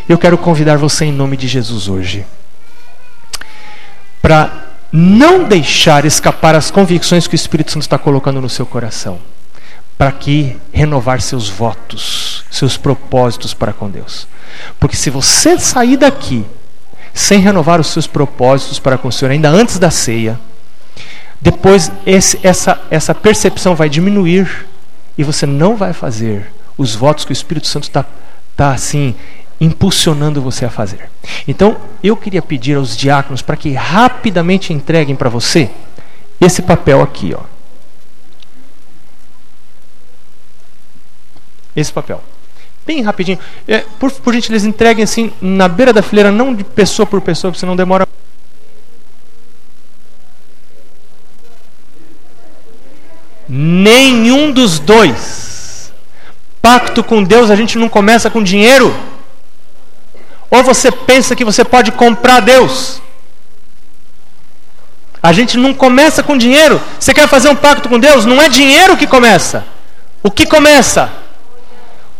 Eu 0.07 0.17
quero 0.17 0.37
convidar 0.37 0.77
você 0.77 1.05
em 1.05 1.11
nome 1.11 1.35
de 1.35 1.47
Jesus 1.47 1.89
hoje 1.89 2.25
para 4.25 4.49
não 4.91 5.43
deixar 5.43 6.03
escapar 6.03 6.55
as 6.55 6.71
convicções 6.71 7.27
que 7.27 7.35
o 7.35 7.37
Espírito 7.37 7.71
Santo 7.71 7.83
está 7.83 7.95
colocando 7.95 8.41
no 8.41 8.49
seu 8.49 8.65
coração, 8.65 9.19
para 9.99 10.11
que 10.11 10.57
renovar 10.73 11.21
seus 11.21 11.47
votos, 11.47 12.43
seus 12.49 12.75
propósitos 12.75 13.53
para 13.53 13.71
com 13.71 13.87
Deus. 13.87 14.27
Porque 14.79 14.95
se 14.95 15.11
você 15.11 15.59
sair 15.59 15.95
daqui 15.95 16.43
sem 17.13 17.39
renovar 17.39 17.79
os 17.79 17.85
seus 17.85 18.07
propósitos 18.07 18.79
para 18.79 18.97
com 18.97 19.09
o 19.09 19.11
Senhor 19.11 19.29
ainda 19.29 19.47
antes 19.47 19.77
da 19.77 19.91
ceia, 19.91 20.39
depois 21.39 21.91
esse, 22.03 22.39
essa, 22.41 22.81
essa 22.89 23.13
percepção 23.13 23.75
vai 23.75 23.89
diminuir 23.89 24.65
e 25.15 25.23
você 25.23 25.45
não 25.45 25.75
vai 25.75 25.93
fazer 25.93 26.51
os 26.75 26.95
votos 26.95 27.25
que 27.25 27.31
o 27.31 27.33
Espírito 27.33 27.67
Santo 27.67 27.83
está 27.83 28.03
tá, 28.57 28.71
assim 28.71 29.13
impulsionando 29.59 30.41
você 30.41 30.65
a 30.65 30.69
fazer. 30.69 31.09
Então, 31.47 31.77
eu 32.03 32.15
queria 32.15 32.41
pedir 32.41 32.75
aos 32.75 32.95
diáconos 32.95 33.41
para 33.41 33.55
que 33.55 33.73
rapidamente 33.73 34.73
entreguem 34.73 35.15
para 35.15 35.29
você 35.29 35.69
esse 36.39 36.61
papel 36.61 37.01
aqui, 37.01 37.33
ó. 37.33 37.41
Esse 41.75 41.91
papel. 41.91 42.21
Bem 42.85 43.01
rapidinho. 43.01 43.39
É, 43.67 43.79
por, 43.99 44.11
por 44.11 44.33
gentileza, 44.33 44.67
entreguem 44.67 45.03
assim 45.03 45.33
na 45.41 45.67
beira 45.67 45.91
da 45.91 46.01
fileira, 46.01 46.31
não 46.31 46.53
de 46.53 46.63
pessoa 46.63 47.05
por 47.05 47.19
pessoa, 47.19 47.51
porque 47.51 47.59
senão 47.59 47.75
demora. 47.75 48.07
Nenhum 53.47 54.51
dos 54.51 54.79
dois. 54.79 55.93
Pacto 56.61 57.03
com 57.03 57.23
Deus 57.23 57.49
a 57.49 57.55
gente 57.55 57.77
não 57.77 57.89
começa 57.89 58.29
com 58.29 58.41
dinheiro. 58.41 58.93
Ou 60.55 60.63
você 60.63 60.89
pensa 60.89 61.35
que 61.35 61.43
você 61.43 61.65
pode 61.65 61.91
comprar 61.91 62.39
Deus? 62.39 63.01
A 65.21 65.33
gente 65.33 65.57
não 65.57 65.73
começa 65.73 66.23
com 66.23 66.37
dinheiro. 66.37 66.81
Você 66.97 67.13
quer 67.13 67.27
fazer 67.27 67.49
um 67.49 67.55
pacto 67.55 67.89
com 67.89 67.99
Deus? 67.99 68.25
Não 68.25 68.41
é 68.41 68.47
dinheiro 68.47 68.95
que 68.95 69.05
começa. 69.05 69.65
O 70.23 70.31
que 70.31 70.45
começa? 70.45 71.11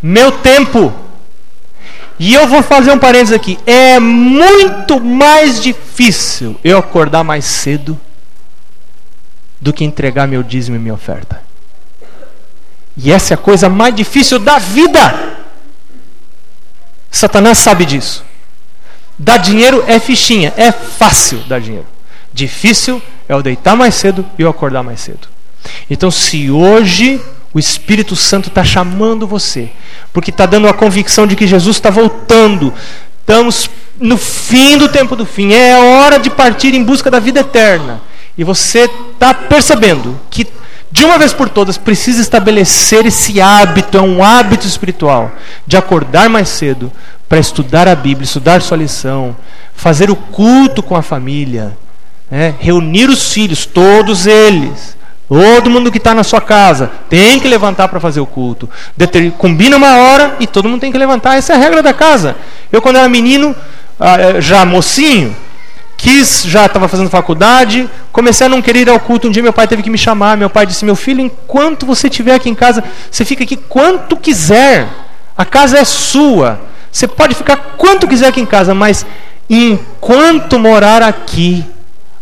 Meu 0.01 0.33
tempo. 0.33 0.93
E 2.19 2.33
eu 2.33 2.45
vou 2.45 2.61
fazer 2.61 2.91
um 2.91 2.99
parênteses 2.99 3.33
aqui. 3.33 3.57
É 3.65 4.01
muito 4.01 4.99
mais 4.99 5.61
difícil 5.61 6.59
eu 6.61 6.77
acordar 6.77 7.23
mais 7.23 7.45
cedo 7.45 7.97
do 9.61 9.71
que 9.71 9.85
entregar 9.85 10.27
meu 10.27 10.43
dízimo 10.43 10.75
e 10.75 10.79
minha 10.79 10.93
oferta. 10.93 11.41
E 12.97 13.13
essa 13.13 13.33
é 13.33 13.35
a 13.35 13.37
coisa 13.37 13.69
mais 13.69 13.95
difícil 13.95 14.39
da 14.39 14.59
vida. 14.59 15.44
Satanás 17.09 17.57
sabe 17.57 17.85
disso. 17.85 18.23
Dar 19.17 19.37
dinheiro 19.37 19.83
é 19.87 19.99
fichinha, 19.99 20.53
é 20.57 20.71
fácil 20.71 21.39
dar 21.47 21.61
dinheiro. 21.61 21.87
Difícil 22.33 23.01
é 23.29 23.33
eu 23.33 23.41
deitar 23.41 23.75
mais 23.75 23.95
cedo 23.95 24.25
e 24.37 24.41
eu 24.41 24.49
acordar 24.49 24.83
mais 24.83 24.99
cedo. 24.99 25.27
Então, 25.89 26.11
se 26.11 26.51
hoje 26.51 27.21
o 27.53 27.59
Espírito 27.59 28.15
Santo 28.15 28.49
está 28.49 28.63
chamando 28.63 29.25
você, 29.25 29.69
porque 30.11 30.29
está 30.29 30.45
dando 30.45 30.67
a 30.67 30.73
convicção 30.73 31.25
de 31.25 31.35
que 31.35 31.47
Jesus 31.47 31.77
está 31.77 31.89
voltando, 31.89 32.73
estamos 33.21 33.69
no 33.99 34.17
fim 34.17 34.77
do 34.77 34.89
tempo 34.89 35.15
do 35.15 35.25
fim, 35.25 35.53
é 35.53 35.77
hora 35.77 36.19
de 36.19 36.29
partir 36.29 36.75
em 36.75 36.83
busca 36.83 37.09
da 37.09 37.19
vida 37.19 37.39
eterna 37.39 38.01
e 38.37 38.43
você 38.43 38.89
está 39.13 39.33
percebendo 39.33 40.19
que 40.29 40.45
de 40.95 41.03
uma 41.03 41.17
vez 41.17 41.33
por 41.33 41.49
todas 41.49 41.77
precisa 41.77 42.21
estabelecer 42.21 43.05
esse 43.05 43.41
hábito, 43.41 43.97
é 43.97 44.01
um 44.01 44.23
hábito 44.23 44.65
espiritual, 44.65 45.29
de 45.67 45.75
acordar 45.75 46.29
mais 46.29 46.47
cedo 46.47 46.89
para 47.27 47.37
estudar 47.37 47.85
a 47.85 47.93
Bíblia, 47.93 48.23
estudar 48.23 48.61
sua 48.61 48.77
lição, 48.77 49.35
fazer 49.73 50.09
o 50.09 50.15
culto 50.15 50.81
com 50.81 50.95
a 50.95 51.01
família, 51.01 51.77
né? 52.31 52.55
reunir 52.61 53.09
os 53.09 53.33
filhos, 53.33 53.65
todos 53.65 54.25
eles. 54.25 54.95
Todo 55.27 55.69
mundo 55.69 55.91
que 55.91 55.97
está 55.97 56.13
na 56.13 56.23
sua 56.23 56.39
casa 56.39 56.89
tem 57.09 57.41
que 57.41 57.47
levantar 57.49 57.89
para 57.89 57.99
fazer 57.99 58.21
o 58.21 58.25
culto. 58.25 58.69
Deter... 58.95 59.31
Combina 59.33 59.75
uma 59.75 59.97
hora 59.97 60.37
e 60.39 60.47
todo 60.47 60.69
mundo 60.69 60.79
tem 60.79 60.93
que 60.93 60.97
levantar. 60.97 61.35
Essa 61.35 61.53
é 61.53 61.55
a 61.57 61.59
regra 61.59 61.83
da 61.83 61.93
casa. 61.93 62.37
Eu, 62.71 62.81
quando 62.81 62.97
era 62.97 63.09
menino, 63.09 63.53
ah, 63.99 64.17
eh, 64.17 64.39
já 64.39 64.63
mocinho, 64.63 65.35
quis, 65.97 66.43
já 66.45 66.65
estava 66.65 66.87
fazendo 66.87 67.09
faculdade, 67.09 67.89
comecei 68.11 68.47
a 68.47 68.49
não 68.49 68.61
querer 68.61 68.81
ir 68.81 68.89
ao 68.89 68.99
culto. 68.99 69.27
Um 69.27 69.31
dia 69.31 69.43
meu 69.43 69.53
pai 69.53 69.67
teve 69.67 69.83
que 69.83 69.89
me 69.89 69.97
chamar. 69.97 70.37
Meu 70.37 70.49
pai 70.49 70.65
disse: 70.65 70.85
Meu 70.85 70.95
filho, 70.95 71.21
enquanto 71.21 71.85
você 71.85 72.07
estiver 72.07 72.35
aqui 72.35 72.49
em 72.49 72.55
casa, 72.55 72.83
você 73.09 73.25
fica 73.25 73.43
aqui 73.43 73.55
quanto 73.55 74.17
quiser. 74.17 74.87
A 75.37 75.45
casa 75.45 75.77
é 75.77 75.83
sua. 75.83 76.59
Você 76.91 77.07
pode 77.07 77.35
ficar 77.35 77.57
quanto 77.77 78.07
quiser 78.07 78.27
aqui 78.27 78.39
em 78.39 78.45
casa, 78.45 78.73
mas 78.73 79.05
enquanto 79.49 80.57
morar 80.57 81.03
aqui, 81.03 81.65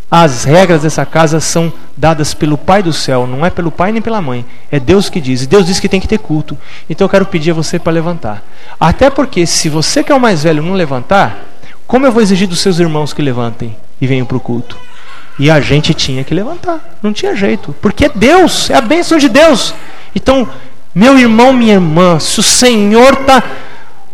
as 0.09 0.43
regras 0.43 0.81
dessa 0.81 1.05
casa 1.05 1.39
são 1.39 1.71
dadas 1.95 2.33
pelo 2.33 2.57
Pai 2.57 2.83
do 2.83 2.91
céu, 2.91 3.25
não 3.27 3.45
é 3.45 3.49
pelo 3.49 3.71
pai 3.71 3.91
nem 3.91 4.01
pela 4.01 4.21
mãe. 4.21 4.45
É 4.71 4.79
Deus 4.79 5.09
que 5.09 5.21
diz. 5.21 5.43
E 5.43 5.47
Deus 5.47 5.65
diz 5.65 5.79
que 5.79 5.89
tem 5.89 5.99
que 5.99 6.07
ter 6.07 6.19
culto. 6.19 6.57
Então 6.89 7.05
eu 7.05 7.09
quero 7.09 7.25
pedir 7.25 7.51
a 7.51 7.53
você 7.53 7.79
para 7.79 7.93
levantar. 7.93 8.43
Até 8.79 9.09
porque, 9.09 9.45
se 9.45 9.69
você 9.69 10.03
que 10.03 10.11
é 10.11 10.15
o 10.15 10.19
mais 10.19 10.43
velho 10.43 10.61
não 10.61 10.73
levantar, 10.73 11.52
como 11.87 12.05
eu 12.05 12.11
vou 12.11 12.21
exigir 12.21 12.47
dos 12.47 12.59
seus 12.59 12.79
irmãos 12.79 13.13
que 13.13 13.21
levantem 13.21 13.75
e 13.99 14.07
venham 14.07 14.25
para 14.25 14.37
o 14.37 14.39
culto? 14.39 14.77
E 15.37 15.49
a 15.49 15.59
gente 15.59 15.93
tinha 15.93 16.23
que 16.23 16.33
levantar. 16.33 16.97
Não 17.01 17.11
tinha 17.11 17.35
jeito. 17.35 17.75
Porque 17.81 18.05
é 18.05 18.09
Deus, 18.09 18.69
é 18.69 18.75
a 18.75 18.81
bênção 18.81 19.17
de 19.17 19.27
Deus. 19.27 19.73
Então, 20.15 20.47
meu 20.93 21.17
irmão, 21.17 21.51
minha 21.51 21.73
irmã, 21.73 22.19
se 22.19 22.39
o 22.39 22.43
Senhor 22.43 23.13
está 23.13 23.43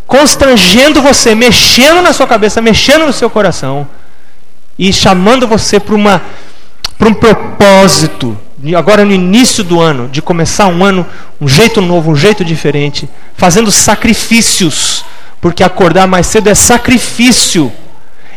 constrangendo 0.07 1.01
você, 1.01 1.35
mexendo 1.35 2.01
na 2.01 2.13
sua 2.13 2.25
cabeça, 2.25 2.61
mexendo 2.61 3.05
no 3.05 3.13
seu 3.13 3.29
coração, 3.29 3.87
e 4.77 4.91
chamando 4.93 5.47
você 5.47 5.79
para 5.79 6.21
para 6.97 7.07
um 7.07 7.13
propósito, 7.13 8.37
agora 8.77 9.05
no 9.05 9.13
início 9.13 9.63
do 9.63 9.79
ano, 9.79 10.09
de 10.09 10.21
começar 10.21 10.67
um 10.67 10.83
ano 10.83 11.05
um 11.39 11.47
jeito 11.47 11.79
novo, 11.79 12.11
um 12.11 12.15
jeito 12.15 12.43
diferente, 12.43 13.07
fazendo 13.35 13.71
sacrifícios, 13.71 15.05
porque 15.41 15.63
acordar 15.63 16.07
mais 16.07 16.27
cedo 16.27 16.49
é 16.49 16.55
sacrifício. 16.55 17.71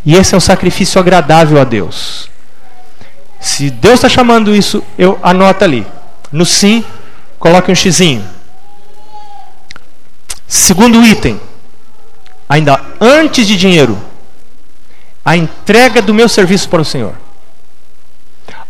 E 0.04 0.14
esse 0.14 0.34
é 0.34 0.36
um 0.36 0.40
sacrifício 0.40 1.00
agradável 1.00 1.60
a 1.60 1.64
Deus. 1.64 2.28
Se 3.40 3.70
Deus 3.70 3.94
está 3.94 4.08
chamando 4.08 4.54
isso, 4.54 4.82
eu 4.96 5.18
anota 5.22 5.64
ali. 5.64 5.86
No 6.30 6.46
sim, 6.46 6.84
coloque 7.38 7.70
um 7.70 7.74
xizinho. 7.74 8.24
Segundo 10.46 11.02
item, 11.04 11.40
ainda 12.48 12.80
antes 13.00 13.46
de 13.46 13.56
dinheiro, 13.56 13.98
a 15.24 15.36
entrega 15.36 16.02
do 16.02 16.14
meu 16.14 16.28
serviço 16.28 16.68
para 16.68 16.82
o 16.82 16.84
Senhor. 16.84 17.14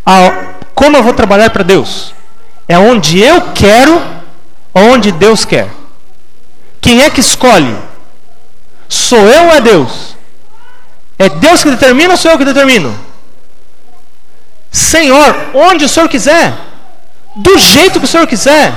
A, 0.04 0.54
como 0.74 0.96
eu 0.96 1.02
vou 1.02 1.12
trabalhar 1.12 1.50
para 1.50 1.62
Deus? 1.62 2.14
É 2.68 2.78
onde 2.78 3.20
eu 3.20 3.52
quero, 3.52 4.00
onde 4.74 5.12
Deus 5.12 5.44
quer. 5.44 5.68
Quem 6.80 7.02
é 7.02 7.10
que 7.10 7.20
escolhe? 7.20 7.76
Sou 8.92 9.26
eu 9.26 9.44
ou 9.44 9.54
é 9.54 9.60
Deus? 9.62 10.14
É 11.18 11.26
Deus 11.30 11.62
que 11.62 11.70
determina 11.70 12.10
ou 12.10 12.16
sou 12.18 12.30
eu 12.30 12.36
que 12.36 12.44
determino? 12.44 12.94
Senhor, 14.70 15.34
onde 15.54 15.86
o 15.86 15.88
Senhor 15.88 16.10
quiser, 16.10 16.52
do 17.34 17.56
jeito 17.56 17.98
que 17.98 18.04
o 18.04 18.08
Senhor 18.08 18.26
quiser. 18.26 18.74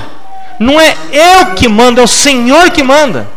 Não 0.58 0.80
é 0.80 0.96
eu 1.12 1.54
que 1.56 1.68
mando, 1.68 2.00
é 2.00 2.04
o 2.04 2.08
Senhor 2.08 2.70
que 2.72 2.82
manda. 2.82 3.28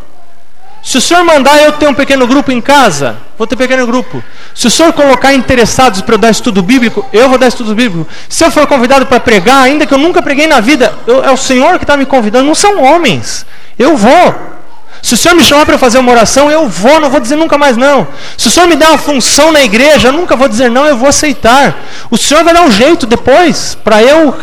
Se 0.81 0.97
o 0.97 1.01
senhor 1.01 1.25
mandar 1.25 1.61
eu 1.61 1.73
ter 1.73 1.89
um 1.89 1.93
pequeno 1.93 2.27
grupo 2.29 2.53
em 2.53 2.61
casa, 2.61 3.17
vou 3.37 3.47
ter 3.47 3.57
pequeno 3.57 3.85
grupo. 3.85 4.23
Se 4.55 4.69
o 4.69 4.71
senhor 4.71 4.93
colocar 4.93 5.35
interessados 5.35 6.01
para 6.01 6.15
eu 6.15 6.19
dar 6.19 6.31
estudo 6.31 6.63
bíblico, 6.63 7.05
eu 7.13 7.29
vou 7.29 7.37
dar 7.37 7.49
estudo 7.49 7.75
bíblico. 7.75 8.09
Se 8.29 8.45
eu 8.45 8.51
for 8.53 8.67
convidado 8.69 9.05
para 9.05 9.19
pregar, 9.19 9.65
ainda 9.65 9.85
que 9.85 9.93
eu 9.93 9.99
nunca 9.99 10.23
preguei 10.23 10.47
na 10.47 10.61
vida, 10.61 10.97
eu, 11.07 11.25
é 11.25 11.31
o 11.33 11.37
senhor 11.37 11.77
que 11.79 11.85
está 11.85 11.97
me 11.97 12.07
convidando, 12.07 12.47
não 12.47 12.55
são 12.55 12.81
homens. 12.81 13.45
Eu 13.77 13.97
vou. 13.97 14.58
Se 15.03 15.15
o 15.15 15.17
senhor 15.17 15.35
me 15.35 15.43
chamar 15.43 15.65
para 15.65 15.79
fazer 15.79 15.99
uma 15.99 16.13
oração, 16.13 16.51
eu 16.51 16.69
vou, 16.69 17.01
não 17.01 17.11
vou 17.11 17.21
dizer 17.21 17.37
nunca 17.37 17.57
mais 17.57 17.77
não. 17.77 18.07
Se 18.37 18.49
o 18.49 18.51
senhor 18.51 18.67
me 18.67 18.77
der 18.77 18.89
uma 18.89 18.99
função 18.99 19.53
na 19.53 19.63
igreja, 19.63 20.09
eu 20.09 20.13
nunca 20.13 20.37
vou 20.37 20.49
dizer 20.49 20.71
não, 20.71 20.87
eu 20.87 20.97
vou 20.97 21.09
aceitar. 21.09 21.77
O 22.11 22.17
senhor 22.17 22.45
vai 22.45 22.53
dar 22.53 22.63
um 22.63 22.71
jeito 22.71 23.07
depois 23.07 23.77
para 23.83 24.03
eu, 24.03 24.35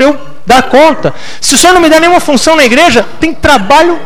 eu 0.00 0.20
dar 0.46 0.62
conta. 0.64 1.14
Se 1.40 1.54
o 1.54 1.58
senhor 1.58 1.72
não 1.72 1.80
me 1.80 1.88
der 1.88 2.00
nenhuma 2.00 2.20
função 2.20 2.56
na 2.56 2.64
igreja, 2.64 3.06
tem 3.18 3.32
trabalho 3.32 3.98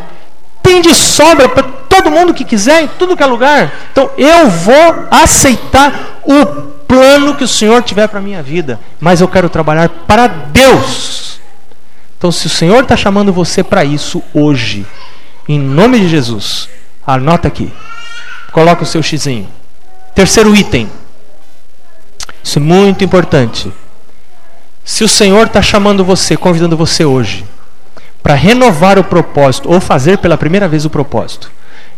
tem 0.67 0.81
de 0.81 0.93
sobra 0.97 1.49
para 1.49 1.63
todo 1.63 2.11
mundo 2.11 2.35
que 2.35 2.45
quiser, 2.45 2.83
em 2.83 2.89
tudo 2.99 3.17
que 3.17 3.23
é 3.23 3.27
lugar. 3.27 3.73
Então 3.93 4.11
eu 4.19 4.51
vou 4.51 5.07
aceitar 5.13 6.19
o 6.25 6.45
plano 6.89 7.37
que 7.37 7.45
o 7.45 7.49
Senhor 7.49 7.83
tiver 7.83 8.09
para 8.09 8.19
a 8.19 8.23
minha 8.23 8.43
vida, 8.43 8.81
mas 8.99 9.21
eu 9.21 9.29
quero 9.29 9.49
trabalhar 9.49 9.89
para 9.89 10.27
Deus. 10.27 11.41
Então, 12.19 12.33
se 12.33 12.47
o 12.47 12.51
Senhor 12.51 12.83
está 12.83 12.97
chamando 12.97 13.33
você 13.33 13.63
para 13.63 13.85
isso 13.85 14.23
hoje, 14.35 14.87
em 15.49 15.59
nome 15.59 16.01
de 16.01 16.09
Jesus, 16.09 16.69
anota 17.07 17.49
aqui. 17.49 17.73
Coloca 18.53 18.83
o 18.83 18.87
seu 18.87 19.03
xizinho. 19.03 19.49
Terceiro 20.15 20.55
item. 20.55 20.91
Isso 22.43 22.59
é 22.59 22.63
muito 22.63 23.05
importante. 23.05 23.73
Se 24.85 25.05
o 25.05 25.09
Senhor 25.09 25.47
está 25.47 25.61
chamando 25.61 26.05
você, 26.05 26.37
convidando 26.37 26.77
você 26.77 27.05
hoje, 27.05 27.45
para 28.23 28.35
renovar 28.35 28.99
o 28.99 29.05
propósito, 29.05 29.71
ou 29.71 29.81
fazer 29.81 30.19
pela 30.19 30.39
primeira 30.39 30.69
vez 30.69 30.85
o 30.85 30.91
propósito, 30.91 31.51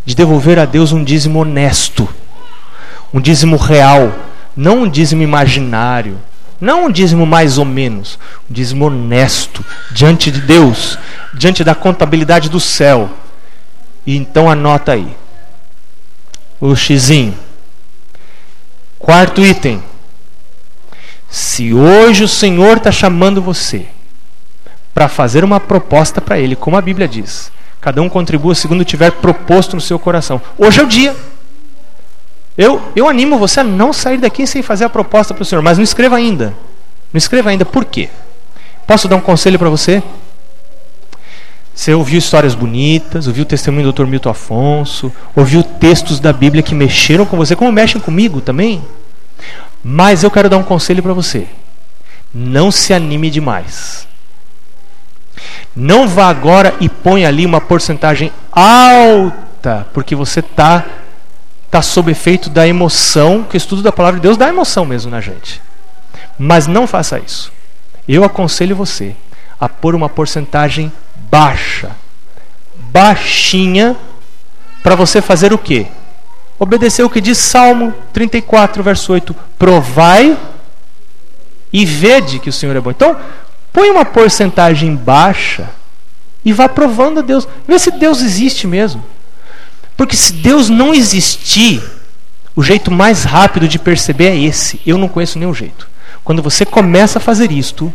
de 0.05 0.15
devolver 0.15 0.59
a 0.59 0.65
Deus 0.65 0.91
um 0.91 1.05
dízimo 1.05 1.41
honesto, 1.41 2.09
um 3.13 3.21
dízimo 3.21 3.57
real, 3.57 4.13
não 4.57 4.83
um 4.83 4.89
dízimo 4.89 5.23
imaginário, 5.23 6.19
não 6.61 6.87
um 6.87 6.91
dízimo 6.91 7.25
mais 7.25 7.57
ou 7.59 7.65
menos, 7.65 8.19
um 8.51 8.53
dízimo 8.53 8.87
honesto 8.87 9.65
diante 9.91 10.31
de 10.31 10.41
Deus, 10.41 10.99
diante 11.35 11.63
da 11.63 11.75
contabilidade 11.75 12.49
do 12.49 12.59
céu. 12.59 13.09
E 14.09 14.17
então 14.17 14.49
anota 14.49 14.93
aí. 14.93 15.15
O 16.59 16.75
xizinho. 16.75 17.37
Quarto 18.99 19.45
item. 19.45 19.83
Se 21.29 21.75
hoje 21.75 22.25
o 22.25 22.29
Senhor 22.29 22.79
está 22.79 22.91
chamando 22.91 23.43
você 23.43 23.87
para 24.95 25.11
fazer 25.11 25.45
uma 25.45 25.61
proposta 25.61 26.23
para 26.23 26.39
ele, 26.39 26.57
como 26.57 26.79
a 26.79 26.81
Bíblia 26.81 27.07
diz. 27.07 27.53
Cada 27.83 28.01
um 28.01 28.09
contribua 28.09 28.55
segundo 28.55 28.83
tiver 28.83 29.13
proposto 29.13 29.75
no 29.75 29.81
seu 29.83 29.99
coração. 29.99 30.41
Hoje 30.57 30.81
é 30.81 30.83
o 30.83 30.89
dia. 30.89 31.15
Eu, 32.57 32.81
eu 32.97 33.07
animo 33.07 33.37
você 33.37 33.61
a 33.61 33.65
não 33.65 33.93
sair 33.93 34.17
daqui 34.17 34.47
sem 34.47 34.63
fazer 34.63 34.87
a 34.87 34.89
proposta 34.89 35.35
para 35.35 35.43
o 35.43 35.45
Senhor, 35.45 35.61
mas 35.61 35.77
não 35.77 35.85
escreva 35.85 36.17
ainda. 36.17 36.55
Não 37.13 37.19
escreva 37.19 37.51
ainda. 37.51 37.67
Por 37.67 37.85
quê? 37.85 38.09
Posso 38.87 39.07
dar 39.07 39.17
um 39.17 39.21
conselho 39.21 39.59
para 39.59 39.69
você? 39.69 40.03
Você 41.79 41.95
ouviu 41.95 42.19
histórias 42.19 42.57
bonitas, 42.57 43.29
ouviu 43.29 43.45
o 43.45 43.47
testemunho 43.47 43.93
do 43.93 43.93
Dr. 43.93 44.09
Milton 44.09 44.31
Afonso, 44.31 45.13
ouviu 45.37 45.63
textos 45.63 46.19
da 46.19 46.33
Bíblia 46.33 46.61
que 46.61 46.75
mexeram 46.75 47.25
com 47.25 47.37
você, 47.37 47.55
como 47.55 47.71
mexem 47.71 48.01
comigo 48.01 48.41
também. 48.41 48.85
Mas 49.85 50.25
eu 50.25 50.31
quero 50.31 50.51
dar 50.51 50.57
um 50.57 50.65
conselho 50.65 51.05
para 51.05 51.13
você. 51.13 51.47
Não 52.35 52.73
se 52.73 52.93
anime 52.93 53.31
demais. 53.31 54.09
Não 55.75 56.09
vá 56.09 56.29
agora 56.29 56.75
e 56.81 56.89
ponha 56.89 57.29
ali 57.29 57.47
uma 57.47 57.61
porcentagem 57.61 58.33
alta, 58.51 59.87
porque 59.95 60.17
você 60.17 60.41
está 60.41 60.85
tá 61.71 61.81
sob 61.81 62.11
efeito 62.11 62.51
da 62.51 62.67
emoção, 62.67 63.45
que 63.45 63.55
o 63.55 63.57
estudo 63.57 63.83
da 63.83 63.93
palavra 63.93 64.19
de 64.19 64.25
Deus 64.25 64.37
dá 64.37 64.49
emoção 64.49 64.85
mesmo 64.85 65.13
na 65.13 65.21
gente. 65.21 65.63
Mas 66.37 66.67
não 66.67 66.89
faça 66.89 67.21
isso. 67.21 67.53
Eu 68.09 68.25
aconselho 68.25 68.75
você 68.75 69.15
a 69.61 69.69
pôr 69.69 69.95
uma 69.95 70.09
porcentagem 70.09 70.91
baixa, 71.31 71.91
baixinha, 72.93 73.97
para 74.83 74.95
você 74.95 75.21
fazer 75.21 75.53
o 75.53 75.59
quê? 75.59 75.87
Obedecer 76.59 77.05
o 77.05 77.11
que 77.11 77.21
diz 77.21 77.39
Salmo 77.39 77.95
34, 78.13 78.83
verso 78.83 79.13
8: 79.13 79.35
Provai 79.59 80.37
e 81.73 81.85
vede 81.85 82.39
que 82.39 82.49
o 82.49 82.53
Senhor 82.53 82.75
é 82.75 82.81
bom. 82.81 82.91
Então, 82.91 83.17
Põe 83.79 83.91
uma 83.91 84.05
porcentagem 84.05 84.97
baixa 84.97 85.71
e 86.45 86.53
vá 86.53 86.69
provando 86.69 87.21
a 87.21 87.23
Deus. 87.23 87.47
Vê 87.67 87.79
se 87.79 87.93
Deus 87.93 88.23
existe 88.23 88.67
mesmo. 88.67 89.05
Porque 89.97 90.17
se 90.17 90.33
Deus 90.33 90.69
não 90.69 90.95
existir, 90.95 91.83
o 92.57 92.63
jeito 92.63 92.91
mais 92.91 93.25
rápido 93.25 93.69
de 93.69 93.79
perceber 93.79 94.31
é 94.31 94.37
esse. 94.37 94.81
Eu 94.87 94.99
não 94.99 95.09
conheço 95.09 95.39
nenhum 95.39 95.55
jeito. 95.55 95.89
Quando 96.25 96.43
você 96.43 96.65
começa 96.65 97.19
a 97.19 97.23
fazer 97.23 97.53
isto, 97.53 97.93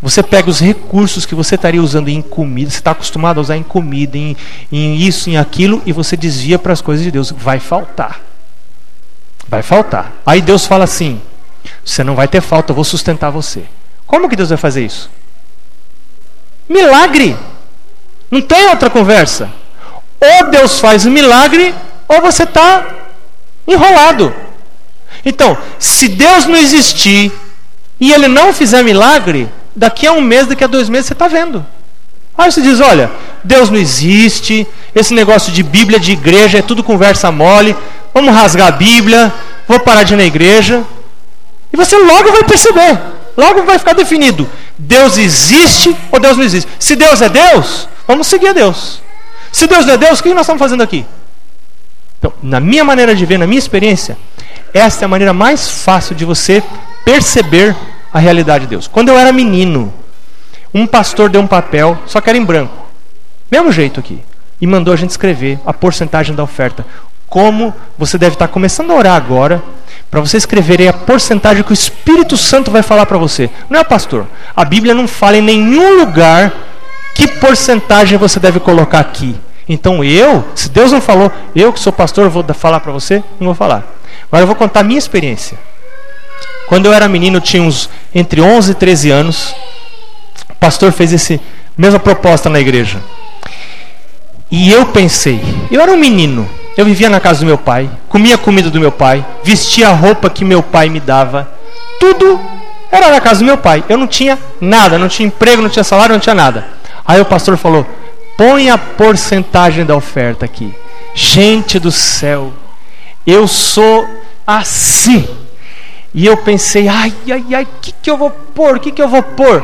você 0.00 0.22
pega 0.22 0.50
os 0.50 0.60
recursos 0.60 1.24
que 1.24 1.34
você 1.34 1.54
estaria 1.54 1.82
usando 1.82 2.08
em 2.08 2.20
comida, 2.20 2.70
você 2.70 2.78
está 2.78 2.90
acostumado 2.90 3.38
a 3.38 3.40
usar 3.40 3.56
em 3.56 3.62
comida, 3.62 4.16
em, 4.16 4.36
em 4.70 4.96
isso, 4.96 5.30
em 5.30 5.36
aquilo, 5.36 5.82
e 5.86 5.92
você 5.92 6.16
desvia 6.16 6.58
para 6.58 6.72
as 6.72 6.80
coisas 6.80 7.04
de 7.04 7.10
Deus. 7.10 7.30
Vai 7.30 7.58
faltar. 7.58 8.20
Vai 9.48 9.62
faltar. 9.62 10.12
Aí 10.24 10.42
Deus 10.42 10.66
fala 10.66 10.84
assim: 10.84 11.20
você 11.84 12.04
não 12.04 12.14
vai 12.14 12.28
ter 12.28 12.40
falta, 12.40 12.72
eu 12.72 12.74
vou 12.74 12.84
sustentar 12.84 13.30
você. 13.30 13.64
Como 14.06 14.28
que 14.28 14.36
Deus 14.36 14.50
vai 14.50 14.58
fazer 14.58 14.84
isso? 14.84 15.10
Milagre! 16.68 17.36
Não 18.30 18.42
tem 18.42 18.68
outra 18.68 18.90
conversa. 18.90 19.50
Ou 20.20 20.50
Deus 20.50 20.80
faz 20.80 21.06
um 21.06 21.10
milagre, 21.10 21.74
ou 22.08 22.20
você 22.20 22.42
está 22.42 22.86
enrolado. 23.66 24.34
Então, 25.24 25.56
se 25.78 26.08
Deus 26.08 26.46
não 26.46 26.56
existir 26.56 27.32
e 28.00 28.12
Ele 28.12 28.28
não 28.28 28.52
fizer 28.52 28.82
milagre, 28.82 29.48
daqui 29.76 30.06
a 30.06 30.12
um 30.12 30.22
mês, 30.22 30.46
daqui 30.46 30.64
a 30.64 30.66
dois 30.66 30.88
meses, 30.88 31.06
você 31.06 31.12
está 31.12 31.28
vendo. 31.28 31.64
Aí 32.36 32.50
você 32.50 32.62
diz: 32.62 32.80
olha, 32.80 33.10
Deus 33.44 33.70
não 33.70 33.78
existe, 33.78 34.66
esse 34.94 35.14
negócio 35.14 35.52
de 35.52 35.62
Bíblia, 35.62 36.00
de 36.00 36.12
igreja, 36.12 36.58
é 36.58 36.62
tudo 36.62 36.82
conversa 36.82 37.30
mole, 37.30 37.76
vamos 38.12 38.34
rasgar 38.34 38.68
a 38.68 38.72
Bíblia, 38.72 39.32
vou 39.68 39.78
parar 39.80 40.02
de 40.02 40.14
ir 40.14 40.16
na 40.16 40.24
igreja. 40.24 40.82
E 41.72 41.76
você 41.76 41.96
logo 41.96 42.32
vai 42.32 42.44
perceber, 42.44 42.98
logo 43.36 43.62
vai 43.64 43.78
ficar 43.78 43.92
definido: 43.92 44.48
Deus 44.78 45.18
existe 45.18 45.94
ou 46.10 46.18
Deus 46.18 46.36
não 46.36 46.44
existe. 46.44 46.70
Se 46.78 46.96
Deus 46.96 47.20
é 47.20 47.28
Deus, 47.28 47.88
vamos 48.06 48.26
seguir 48.26 48.48
a 48.48 48.52
Deus. 48.52 49.00
Se 49.52 49.66
Deus 49.66 49.86
não 49.86 49.94
é 49.94 49.96
Deus, 49.96 50.20
o 50.20 50.22
que 50.22 50.30
nós 50.30 50.40
estamos 50.40 50.60
fazendo 50.60 50.82
aqui? 50.82 51.06
Então, 52.18 52.32
na 52.42 52.60
minha 52.60 52.84
maneira 52.84 53.14
de 53.14 53.24
ver, 53.24 53.38
na 53.38 53.46
minha 53.46 53.58
experiência, 53.58 54.16
esta 54.72 55.04
é 55.04 55.06
a 55.06 55.08
maneira 55.08 55.32
mais 55.32 55.68
fácil 55.68 56.14
de 56.14 56.24
você 56.24 56.62
perceber 57.04 57.74
a 58.16 58.18
realidade 58.18 58.64
de 58.64 58.70
Deus. 58.70 58.88
Quando 58.88 59.10
eu 59.10 59.18
era 59.18 59.30
menino, 59.30 59.92
um 60.72 60.86
pastor 60.86 61.28
deu 61.28 61.42
um 61.42 61.46
papel, 61.46 61.98
só 62.06 62.18
que 62.18 62.30
era 62.30 62.38
em 62.38 62.44
branco. 62.44 62.86
Mesmo 63.50 63.70
jeito 63.70 64.00
aqui. 64.00 64.22
E 64.58 64.66
mandou 64.66 64.94
a 64.94 64.96
gente 64.96 65.10
escrever 65.10 65.58
a 65.66 65.72
porcentagem 65.74 66.34
da 66.34 66.42
oferta. 66.42 66.86
Como 67.28 67.74
você 67.98 68.16
deve 68.16 68.34
estar 68.34 68.48
começando 68.48 68.90
a 68.90 68.94
orar 68.94 69.16
agora, 69.16 69.62
para 70.10 70.18
você 70.20 70.38
escrever 70.38 70.88
a 70.88 70.94
porcentagem 70.94 71.62
que 71.62 71.72
o 71.72 71.74
Espírito 71.74 72.38
Santo 72.38 72.70
vai 72.70 72.80
falar 72.80 73.04
para 73.04 73.18
você. 73.18 73.50
Não 73.68 73.78
é, 73.78 73.84
pastor? 73.84 74.26
A 74.56 74.64
Bíblia 74.64 74.94
não 74.94 75.06
fala 75.06 75.36
em 75.36 75.42
nenhum 75.42 75.98
lugar 76.00 76.54
que 77.14 77.28
porcentagem 77.28 78.16
você 78.16 78.40
deve 78.40 78.58
colocar 78.60 79.00
aqui. 79.00 79.36
Então 79.68 80.02
eu, 80.02 80.42
se 80.54 80.70
Deus 80.70 80.90
não 80.90 81.02
falou, 81.02 81.30
eu 81.54 81.70
que 81.70 81.80
sou 81.80 81.92
pastor, 81.92 82.30
vou 82.30 82.42
falar 82.54 82.80
para 82.80 82.92
você? 82.92 83.22
Não 83.38 83.48
vou 83.48 83.54
falar. 83.54 83.84
Agora 84.26 84.42
eu 84.42 84.46
vou 84.46 84.56
contar 84.56 84.80
a 84.80 84.84
minha 84.84 84.98
experiência. 84.98 85.58
Quando 86.66 86.86
eu 86.86 86.92
era 86.92 87.08
menino, 87.08 87.40
tinha 87.40 87.62
uns 87.62 87.88
entre 88.14 88.40
11 88.40 88.72
e 88.72 88.74
13 88.74 89.10
anos. 89.10 89.54
O 90.50 90.54
pastor 90.54 90.92
fez 90.92 91.12
essa 91.12 91.38
mesma 91.76 91.98
proposta 91.98 92.48
na 92.48 92.60
igreja. 92.60 93.00
E 94.50 94.70
eu 94.70 94.86
pensei, 94.86 95.40
eu 95.70 95.80
era 95.80 95.92
um 95.92 95.96
menino, 95.96 96.48
eu 96.76 96.84
vivia 96.84 97.10
na 97.10 97.18
casa 97.18 97.40
do 97.40 97.46
meu 97.46 97.58
pai, 97.58 97.90
comia 98.08 98.36
a 98.36 98.38
comida 98.38 98.70
do 98.70 98.78
meu 98.78 98.92
pai, 98.92 99.24
vestia 99.42 99.88
a 99.88 99.92
roupa 99.92 100.30
que 100.30 100.44
meu 100.44 100.62
pai 100.62 100.88
me 100.88 101.00
dava. 101.00 101.50
Tudo 101.98 102.40
era 102.90 103.10
na 103.10 103.20
casa 103.20 103.40
do 103.40 103.46
meu 103.46 103.58
pai. 103.58 103.82
Eu 103.88 103.98
não 103.98 104.06
tinha 104.06 104.38
nada, 104.60 104.98
não 104.98 105.08
tinha 105.08 105.26
emprego, 105.26 105.62
não 105.62 105.68
tinha 105.68 105.84
salário, 105.84 106.12
não 106.12 106.20
tinha 106.20 106.34
nada. 106.34 106.66
Aí 107.04 107.20
o 107.20 107.24
pastor 107.24 107.56
falou: 107.56 107.86
põe 108.36 108.70
a 108.70 108.78
porcentagem 108.78 109.84
da 109.84 109.96
oferta 109.96 110.44
aqui. 110.44 110.72
Gente 111.14 111.78
do 111.78 111.90
céu, 111.90 112.52
eu 113.26 113.48
sou 113.48 114.06
assim. 114.46 115.26
E 116.16 116.24
eu 116.24 116.34
pensei, 116.38 116.88
ai, 116.88 117.12
ai, 117.30 117.44
ai, 117.52 117.64
o 117.64 117.80
que, 117.82 117.92
que 117.92 118.10
eu 118.10 118.16
vou 118.16 118.30
pôr? 118.30 118.78
O 118.78 118.80
que, 118.80 118.90
que 118.90 119.02
eu 119.02 119.08
vou 119.08 119.22
pôr? 119.22 119.62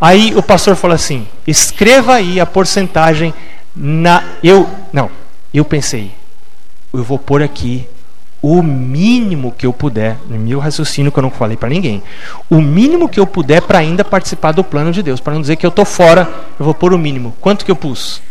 Aí 0.00 0.32
o 0.36 0.42
pastor 0.42 0.76
falou 0.76 0.94
assim: 0.94 1.26
escreva 1.44 2.14
aí 2.14 2.38
a 2.38 2.46
porcentagem 2.46 3.34
na. 3.74 4.22
Eu. 4.40 4.70
Não, 4.92 5.10
eu 5.52 5.64
pensei, 5.64 6.12
eu 6.94 7.02
vou 7.02 7.18
pôr 7.18 7.42
aqui 7.42 7.88
o 8.40 8.62
mínimo 8.62 9.52
que 9.52 9.66
eu 9.66 9.72
puder, 9.72 10.16
no 10.28 10.38
meu 10.38 10.60
raciocínio 10.60 11.10
que 11.10 11.18
eu 11.18 11.22
não 11.22 11.30
falei 11.30 11.56
para 11.56 11.68
ninguém, 11.68 12.02
o 12.48 12.60
mínimo 12.60 13.08
que 13.08 13.18
eu 13.18 13.26
puder 13.26 13.60
para 13.60 13.80
ainda 13.80 14.04
participar 14.04 14.52
do 14.52 14.62
plano 14.62 14.92
de 14.92 15.02
Deus, 15.02 15.20
para 15.20 15.34
não 15.34 15.40
dizer 15.40 15.56
que 15.56 15.66
eu 15.66 15.72
tô 15.72 15.84
fora, 15.84 16.26
eu 16.58 16.64
vou 16.64 16.72
pôr 16.72 16.94
o 16.94 16.98
mínimo. 16.98 17.34
Quanto 17.40 17.64
que 17.64 17.70
eu 17.70 17.76
pus? 17.76 18.22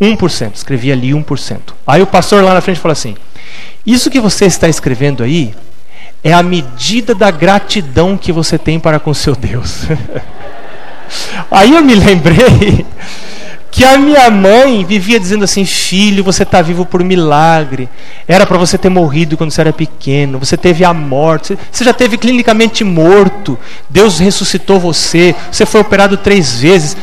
1%, 0.00 0.54
escrevi 0.54 0.90
ali 0.90 1.10
1%. 1.10 1.58
Aí 1.86 2.00
o 2.00 2.06
pastor 2.06 2.42
lá 2.42 2.54
na 2.54 2.62
frente 2.62 2.80
falou 2.80 2.94
assim: 2.94 3.14
Isso 3.86 4.10
que 4.10 4.18
você 4.18 4.46
está 4.46 4.66
escrevendo 4.66 5.22
aí 5.22 5.54
é 6.22 6.32
a 6.32 6.42
medida 6.42 7.14
da 7.14 7.30
gratidão 7.30 8.16
que 8.16 8.32
você 8.32 8.58
tem 8.58 8.78
para 8.78 9.00
com 9.00 9.12
seu 9.14 9.34
Deus. 9.34 9.84
aí 11.50 11.74
eu 11.74 11.82
me 11.82 11.94
lembrei 11.94 12.86
que 13.70 13.84
a 13.84 13.96
minha 13.96 14.28
mãe 14.30 14.84
vivia 14.84 15.18
dizendo 15.18 15.44
assim: 15.44 15.64
Filho, 15.64 16.24
você 16.24 16.42
está 16.42 16.60
vivo 16.60 16.84
por 16.84 17.02
milagre. 17.04 17.88
Era 18.26 18.46
para 18.46 18.58
você 18.58 18.76
ter 18.76 18.88
morrido 18.88 19.36
quando 19.36 19.50
você 19.50 19.60
era 19.60 19.72
pequeno. 19.72 20.38
Você 20.38 20.56
teve 20.56 20.84
a 20.84 20.92
morte. 20.92 21.56
Você 21.70 21.84
já 21.84 21.92
teve 21.92 22.18
clinicamente 22.18 22.82
morto. 22.84 23.58
Deus 23.88 24.18
ressuscitou 24.18 24.80
você. 24.80 25.34
Você 25.50 25.64
foi 25.64 25.80
operado 25.80 26.16
três 26.16 26.60
vezes. 26.60 26.96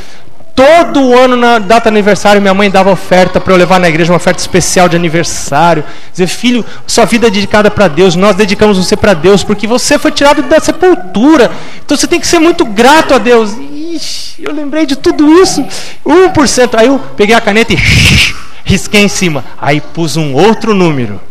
Todo 0.57 1.15
ano, 1.15 1.35
na 1.35 1.59
data 1.59 1.87
aniversário, 1.87 2.41
minha 2.41 2.51
mãe 2.51 2.67
dava 2.67 2.89
oferta 2.89 3.39
para 3.39 3.53
eu 3.53 3.57
levar 3.57 3.79
na 3.79 3.87
igreja, 3.87 4.11
uma 4.11 4.17
oferta 4.17 4.41
especial 4.41 4.89
de 4.89 4.95
aniversário. 4.95 5.83
Dizer, 6.11 6.25
filho, 6.25 6.65
sua 6.87 7.05
vida 7.05 7.27
é 7.27 7.29
dedicada 7.29 7.69
para 7.69 7.87
Deus, 7.87 8.15
nós 8.15 8.35
dedicamos 8.35 8.75
você 8.75 8.97
para 8.97 9.13
Deus, 9.13 9.43
porque 9.43 9.67
você 9.67 9.99
foi 9.99 10.11
tirado 10.11 10.41
da 10.41 10.59
sepultura. 10.59 11.51
Então 11.85 11.95
você 11.95 12.07
tem 12.07 12.19
que 12.19 12.25
ser 12.25 12.39
muito 12.39 12.65
grato 12.65 13.13
a 13.13 13.19
Deus. 13.19 13.55
Ixi, 13.55 14.45
eu 14.45 14.51
lembrei 14.51 14.87
de 14.87 14.95
tudo 14.95 15.31
isso. 15.43 15.63
1%. 16.03 16.73
Aí 16.73 16.87
eu 16.87 16.97
peguei 17.15 17.35
a 17.35 17.41
caneta 17.41 17.73
e 17.73 17.77
risquei 18.65 19.03
em 19.03 19.07
cima. 19.07 19.45
Aí 19.61 19.79
pus 19.79 20.17
um 20.17 20.33
outro 20.33 20.73
número. 20.73 21.21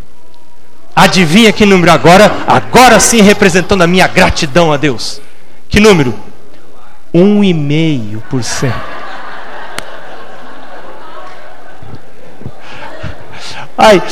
Adivinha 0.95 1.53
que 1.53 1.67
número 1.67 1.91
agora? 1.91 2.31
Agora 2.47 3.01
sim 3.01 3.23
representando 3.23 3.83
a 3.83 3.89
minha 3.89 4.07
gratidão 4.07 4.73
a 4.73 4.77
Deus. 4.77 5.21
Que 5.69 5.81
número? 5.81 6.15
1,5%. 7.13 8.73
Ai, 13.77 14.03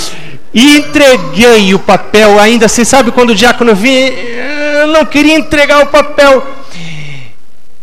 e 0.53 0.79
entreguei 0.79 1.75
o 1.75 1.79
papel 1.79 2.39
ainda 2.39 2.67
assim, 2.67 2.85
sabe 2.85 3.11
quando 3.11 3.31
o 3.31 3.35
diácono 3.35 3.75
vinha, 3.75 4.11
eu 4.11 4.87
não 4.89 5.05
queria 5.05 5.35
entregar 5.35 5.83
o 5.83 5.87
papel. 5.87 6.47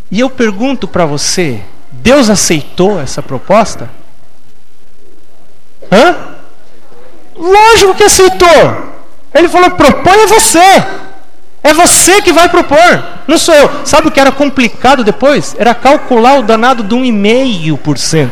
E 0.10 0.20
eu 0.20 0.30
pergunto 0.30 0.88
para 0.88 1.06
você, 1.06 1.62
Deus 1.92 2.30
aceitou 2.30 3.00
essa 3.00 3.22
proposta? 3.22 3.90
Hã? 5.92 6.16
Lógico 7.36 7.96
que 7.96 8.04
aceitou. 8.04 8.92
Ele 9.34 9.50
falou: 9.50 9.72
proponha 9.72 10.28
você. 10.28 10.84
É 11.64 11.74
você 11.74 12.22
que 12.22 12.34
vai 12.34 12.50
propor, 12.50 13.04
não 13.28 13.38
sou 13.38 13.54
eu. 13.54 13.70
Sabe 13.86 14.08
o 14.08 14.12
que 14.12 14.20
era 14.20 14.32
complicado 14.32 15.04
depois? 15.04 15.56
Era 15.60 15.76
calcular 15.76 16.40
o 16.40 16.42
danado 16.42 16.84
de 16.84 16.96
1,5%. 16.96 18.32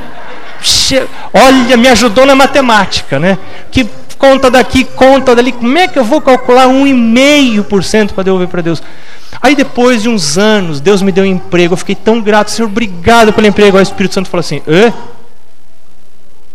Olha, 1.33 1.77
me 1.77 1.87
ajudou 1.87 2.25
na 2.25 2.35
matemática, 2.35 3.19
né? 3.19 3.37
Que 3.71 3.87
conta 4.17 4.51
daqui, 4.51 4.83
conta 4.83 5.35
dali. 5.35 5.51
Como 5.51 5.77
é 5.77 5.87
que 5.87 5.97
eu 5.97 6.03
vou 6.03 6.21
calcular 6.21 6.67
1,5% 6.67 8.13
para 8.13 8.23
devolver 8.23 8.47
para 8.47 8.61
Deus? 8.61 8.81
Aí 9.41 9.55
depois 9.55 10.03
de 10.03 10.09
uns 10.09 10.37
anos, 10.37 10.81
Deus 10.81 11.01
me 11.01 11.11
deu 11.11 11.23
um 11.23 11.27
emprego. 11.27 11.73
Eu 11.73 11.77
fiquei 11.77 11.95
tão 11.95 12.21
grato, 12.21 12.51
Senhor, 12.51 12.67
obrigado 12.67 13.31
pelo 13.31 13.47
emprego. 13.47 13.77
Aí 13.77 13.81
o 13.81 13.83
Espírito 13.83 14.13
Santo 14.13 14.29
falou 14.29 14.41
assim: 14.41 14.61
Hã? 14.67 14.93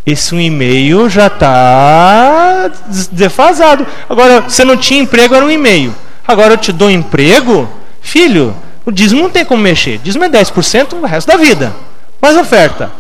Esse 0.07 0.35
um 0.35 0.41
e-mail 0.41 1.09
já 1.09 1.29
está 1.29 2.71
defasado. 3.11 3.87
Agora, 4.09 4.43
você 4.43 4.63
não 4.63 4.77
tinha 4.77 5.01
emprego, 5.01 5.35
era 5.35 5.45
um 5.45 5.51
e-mail. 5.51 5.95
Agora 6.29 6.55
eu 6.55 6.59
te 6.59 6.73
dou 6.73 6.89
um 6.89 6.91
emprego, 6.91 7.67
filho, 8.03 8.55
o 8.85 8.93
dízimo 8.93 9.23
não 9.23 9.31
tem 9.31 9.47
como 9.47 9.63
mexer. 9.63 9.99
Dízimo 9.99 10.25
é 10.25 10.29
10% 10.29 10.93
o 10.93 11.07
resto 11.07 11.29
da 11.29 11.39
vida. 11.39 11.75
Mas 12.21 12.37
oferta. 12.37 12.91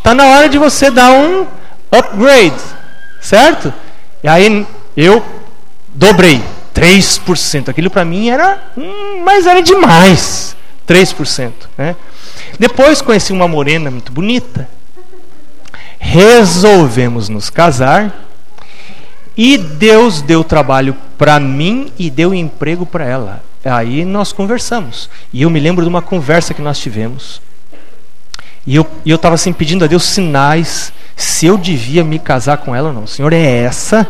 Está 0.00 0.14
na 0.14 0.24
hora 0.24 0.48
de 0.48 0.56
você 0.56 0.90
dar 0.90 1.12
um 1.12 1.46
upgrade, 1.92 2.56
certo? 3.20 3.72
E 4.24 4.28
aí 4.28 4.66
eu 4.96 5.22
dobrei 5.94 6.42
3%. 6.74 7.68
Aquilo 7.68 7.90
para 7.90 8.02
mim 8.02 8.30
era, 8.30 8.72
hum, 8.76 9.22
mas 9.22 9.46
era 9.46 9.60
demais. 9.60 10.56
3%, 10.88 11.52
né? 11.76 11.94
Depois 12.58 13.02
conheci 13.02 13.30
uma 13.30 13.46
morena 13.46 13.90
muito 13.90 14.10
bonita. 14.10 14.66
Resolvemos 15.98 17.28
nos 17.28 17.50
casar. 17.50 18.26
E 19.36 19.58
Deus 19.58 20.22
deu 20.22 20.42
trabalho 20.42 20.96
para 21.18 21.38
mim 21.38 21.92
e 21.98 22.10
deu 22.10 22.34
emprego 22.34 22.86
para 22.86 23.04
ela. 23.04 23.44
Aí 23.62 24.04
nós 24.06 24.32
conversamos. 24.32 25.10
E 25.30 25.42
eu 25.42 25.50
me 25.50 25.60
lembro 25.60 25.84
de 25.84 25.88
uma 25.90 26.00
conversa 26.00 26.54
que 26.54 26.62
nós 26.62 26.78
tivemos. 26.78 27.42
E 28.66 28.76
eu 28.76 28.86
estava 29.06 29.32
eu 29.32 29.34
assim 29.34 29.52
pedindo 29.52 29.84
a 29.84 29.88
Deus 29.88 30.04
sinais 30.04 30.92
se 31.16 31.46
eu 31.46 31.56
devia 31.56 32.04
me 32.04 32.18
casar 32.18 32.58
com 32.58 32.74
ela 32.74 32.88
ou 32.88 32.94
não. 32.94 33.06
Senhor, 33.06 33.32
é 33.32 33.42
essa? 33.42 34.06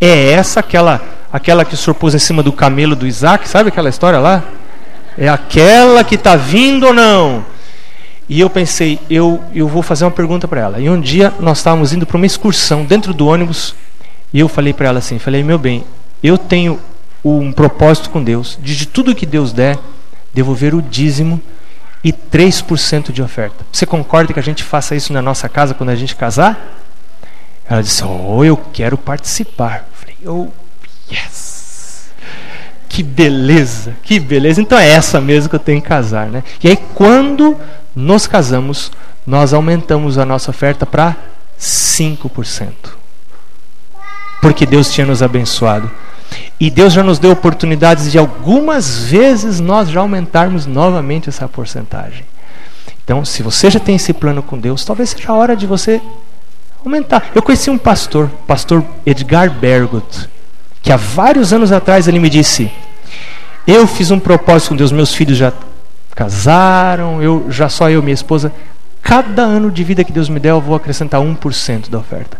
É 0.00 0.32
essa 0.32 0.60
aquela 0.60 1.00
aquela 1.32 1.64
que 1.64 1.74
o 1.74 1.76
Senhor 1.76 1.94
pôs 1.94 2.14
em 2.14 2.18
cima 2.18 2.42
do 2.42 2.52
camelo 2.52 2.94
do 2.94 3.06
Isaac? 3.06 3.48
Sabe 3.48 3.68
aquela 3.68 3.88
história 3.88 4.18
lá? 4.18 4.42
É 5.16 5.28
aquela 5.28 6.02
que 6.04 6.14
está 6.14 6.36
vindo 6.36 6.86
ou 6.86 6.92
não? 6.92 7.44
E 8.28 8.40
eu 8.40 8.48
pensei, 8.48 8.98
eu, 9.10 9.42
eu 9.54 9.68
vou 9.68 9.82
fazer 9.82 10.04
uma 10.04 10.10
pergunta 10.10 10.48
para 10.48 10.60
ela. 10.60 10.80
E 10.80 10.88
um 10.88 11.00
dia 11.00 11.32
nós 11.40 11.58
estávamos 11.58 11.92
indo 11.92 12.06
para 12.06 12.16
uma 12.16 12.26
excursão 12.26 12.84
dentro 12.84 13.12
do 13.12 13.26
ônibus. 13.26 13.74
E 14.32 14.40
eu 14.40 14.48
falei 14.48 14.72
para 14.72 14.88
ela 14.88 14.98
assim: 14.98 15.18
falei, 15.18 15.42
meu 15.42 15.58
bem, 15.58 15.84
eu 16.22 16.38
tenho 16.38 16.80
um 17.24 17.52
propósito 17.52 18.10
com 18.10 18.22
Deus, 18.22 18.58
de, 18.62 18.76
de 18.76 18.86
tudo 18.86 19.14
que 19.14 19.24
Deus 19.24 19.52
der, 19.52 19.78
devolver 20.32 20.74
o 20.74 20.82
dízimo 20.82 21.40
e 22.04 22.12
3% 22.12 23.10
de 23.10 23.22
oferta. 23.22 23.64
Você 23.72 23.86
concorda 23.86 24.34
que 24.34 24.38
a 24.38 24.42
gente 24.42 24.62
faça 24.62 24.94
isso 24.94 25.12
na 25.12 25.22
nossa 25.22 25.48
casa 25.48 25.72
quando 25.72 25.88
a 25.88 25.96
gente 25.96 26.14
casar? 26.14 26.78
Ela 27.68 27.82
disse: 27.82 28.04
Oh, 28.04 28.44
eu 28.44 28.56
quero 28.56 28.98
participar. 28.98 29.86
Eu 29.88 29.94
falei: 29.94 30.16
Oh, 30.26 30.48
yes. 31.10 32.10
Que 32.88 33.02
beleza, 33.02 33.96
que 34.02 34.20
beleza. 34.20 34.60
Então 34.60 34.78
é 34.78 34.88
essa 34.88 35.20
mesmo 35.20 35.48
que 35.48 35.56
eu 35.56 35.60
tenho 35.60 35.80
que 35.80 35.88
casar, 35.88 36.28
né? 36.28 36.44
E 36.62 36.68
aí 36.68 36.76
quando 36.76 37.58
nos 37.96 38.26
casamos, 38.26 38.92
nós 39.26 39.54
aumentamos 39.54 40.18
a 40.18 40.26
nossa 40.26 40.50
oferta 40.50 40.84
para 40.84 41.16
5%. 41.58 42.72
Porque 44.40 44.66
Deus 44.66 44.92
tinha 44.92 45.06
nos 45.06 45.22
abençoado. 45.22 45.90
E 46.58 46.70
Deus 46.70 46.92
já 46.92 47.02
nos 47.02 47.18
deu 47.18 47.32
oportunidades 47.32 48.12
de 48.12 48.18
algumas 48.18 49.04
vezes 49.04 49.60
nós 49.60 49.88
já 49.88 50.00
aumentarmos 50.00 50.66
novamente 50.66 51.28
essa 51.28 51.48
porcentagem. 51.48 52.24
Então, 53.04 53.24
se 53.24 53.42
você 53.42 53.70
já 53.70 53.80
tem 53.80 53.96
esse 53.96 54.12
plano 54.12 54.42
com 54.42 54.58
Deus, 54.58 54.84
talvez 54.84 55.10
seja 55.10 55.30
a 55.30 55.34
hora 55.34 55.56
de 55.56 55.66
você 55.66 56.00
aumentar. 56.84 57.30
Eu 57.34 57.42
conheci 57.42 57.70
um 57.70 57.76
pastor, 57.76 58.30
pastor 58.46 58.84
Edgar 59.04 59.50
Bergot, 59.50 60.28
que 60.82 60.92
há 60.92 60.96
vários 60.96 61.52
anos 61.52 61.72
atrás 61.72 62.08
ele 62.08 62.18
me 62.18 62.30
disse: 62.30 62.70
Eu 63.66 63.86
fiz 63.86 64.10
um 64.10 64.18
propósito 64.18 64.70
com 64.70 64.76
Deus, 64.76 64.92
meus 64.92 65.12
filhos 65.12 65.36
já 65.36 65.52
casaram, 66.14 67.20
eu 67.20 67.46
já 67.50 67.68
só 67.68 67.90
eu 67.90 68.00
e 68.00 68.04
minha 68.04 68.14
esposa. 68.14 68.52
Cada 69.02 69.42
ano 69.42 69.70
de 69.70 69.84
vida 69.84 70.02
que 70.02 70.12
Deus 70.12 70.30
me 70.30 70.40
der, 70.40 70.50
eu 70.50 70.60
vou 70.60 70.74
acrescentar 70.74 71.20
1% 71.20 71.90
da 71.90 71.98
oferta. 71.98 72.38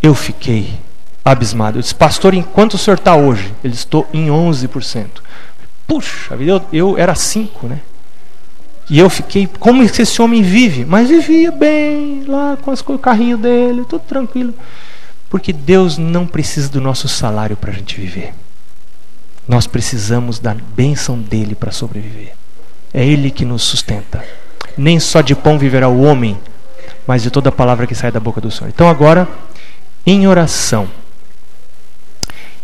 Eu 0.00 0.14
fiquei 0.14 0.78
abismado. 1.24 1.78
Eu 1.78 1.82
disse, 1.82 1.94
pastor, 1.94 2.34
enquanto 2.34 2.74
o 2.74 2.78
senhor 2.78 2.96
está 2.96 3.14
hoje? 3.14 3.52
Ele 3.62 3.74
estou 3.74 4.08
em 4.12 4.26
11%. 4.28 5.06
Puxa, 5.86 6.34
eu, 6.36 6.62
eu 6.72 6.98
era 6.98 7.14
5%, 7.14 7.64
né? 7.64 7.80
E 8.90 8.98
eu 8.98 9.08
fiquei, 9.08 9.48
como 9.58 9.82
esse 9.82 10.20
homem 10.20 10.42
vive? 10.42 10.84
Mas 10.84 11.08
vivia 11.08 11.50
bem, 11.50 12.24
lá 12.26 12.58
com, 12.60 12.70
as, 12.70 12.82
com 12.82 12.94
o 12.94 12.98
carrinho 12.98 13.38
dele, 13.38 13.84
tudo 13.88 14.02
tranquilo. 14.02 14.52
Porque 15.30 15.52
Deus 15.52 15.96
não 15.96 16.26
precisa 16.26 16.68
do 16.68 16.80
nosso 16.80 17.08
salário 17.08 17.56
para 17.56 17.70
a 17.70 17.74
gente 17.74 17.98
viver. 17.98 18.34
Nós 19.48 19.66
precisamos 19.66 20.38
da 20.38 20.54
bênção 20.54 21.18
dele 21.18 21.54
para 21.54 21.72
sobreviver. 21.72 22.34
É 22.92 23.04
ele 23.04 23.30
que 23.30 23.44
nos 23.44 23.62
sustenta. 23.62 24.22
Nem 24.76 25.00
só 25.00 25.20
de 25.20 25.34
pão 25.34 25.58
viverá 25.58 25.88
o 25.88 26.02
homem, 26.02 26.38
mas 27.06 27.22
de 27.22 27.30
toda 27.30 27.48
a 27.48 27.52
palavra 27.52 27.86
que 27.86 27.94
sai 27.94 28.12
da 28.12 28.20
boca 28.20 28.40
do 28.40 28.50
Senhor. 28.50 28.68
Então 28.68 28.88
agora, 28.88 29.28
em 30.06 30.26
oração. 30.26 30.88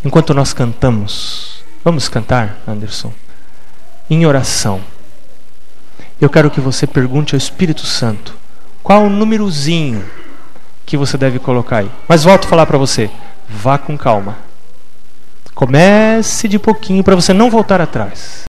Enquanto 0.05 0.33
nós 0.33 0.53
cantamos, 0.53 1.65
vamos 1.85 2.09
cantar, 2.09 2.59
Anderson? 2.67 3.13
Em 4.09 4.25
oração. 4.25 4.81
Eu 6.21 6.31
quero 6.31 6.51
que 6.51 6.61
você 6.61 6.87
pergunte 6.87 7.35
ao 7.35 7.39
Espírito 7.39 7.85
Santo 7.85 8.37
qual 8.83 9.05
o 9.05 9.11
númerozinho 9.11 10.05
que 10.87 10.97
você 10.97 11.19
deve 11.19 11.39
colocar 11.39 11.79
aí. 11.79 11.91
Mas 12.09 12.25
volto 12.25 12.47
a 12.47 12.49
falar 12.49 12.67
para 12.67 12.79
você, 12.79 13.11
vá 13.49 13.77
com 13.77 13.99
calma. 13.99 14.37
Comece 15.55 16.47
de 16.49 16.59
pouquinho 16.59 17.03
para 17.03 17.17
você 17.17 17.33
não 17.33 17.51
voltar 17.51 17.81
atrás. 17.81 18.37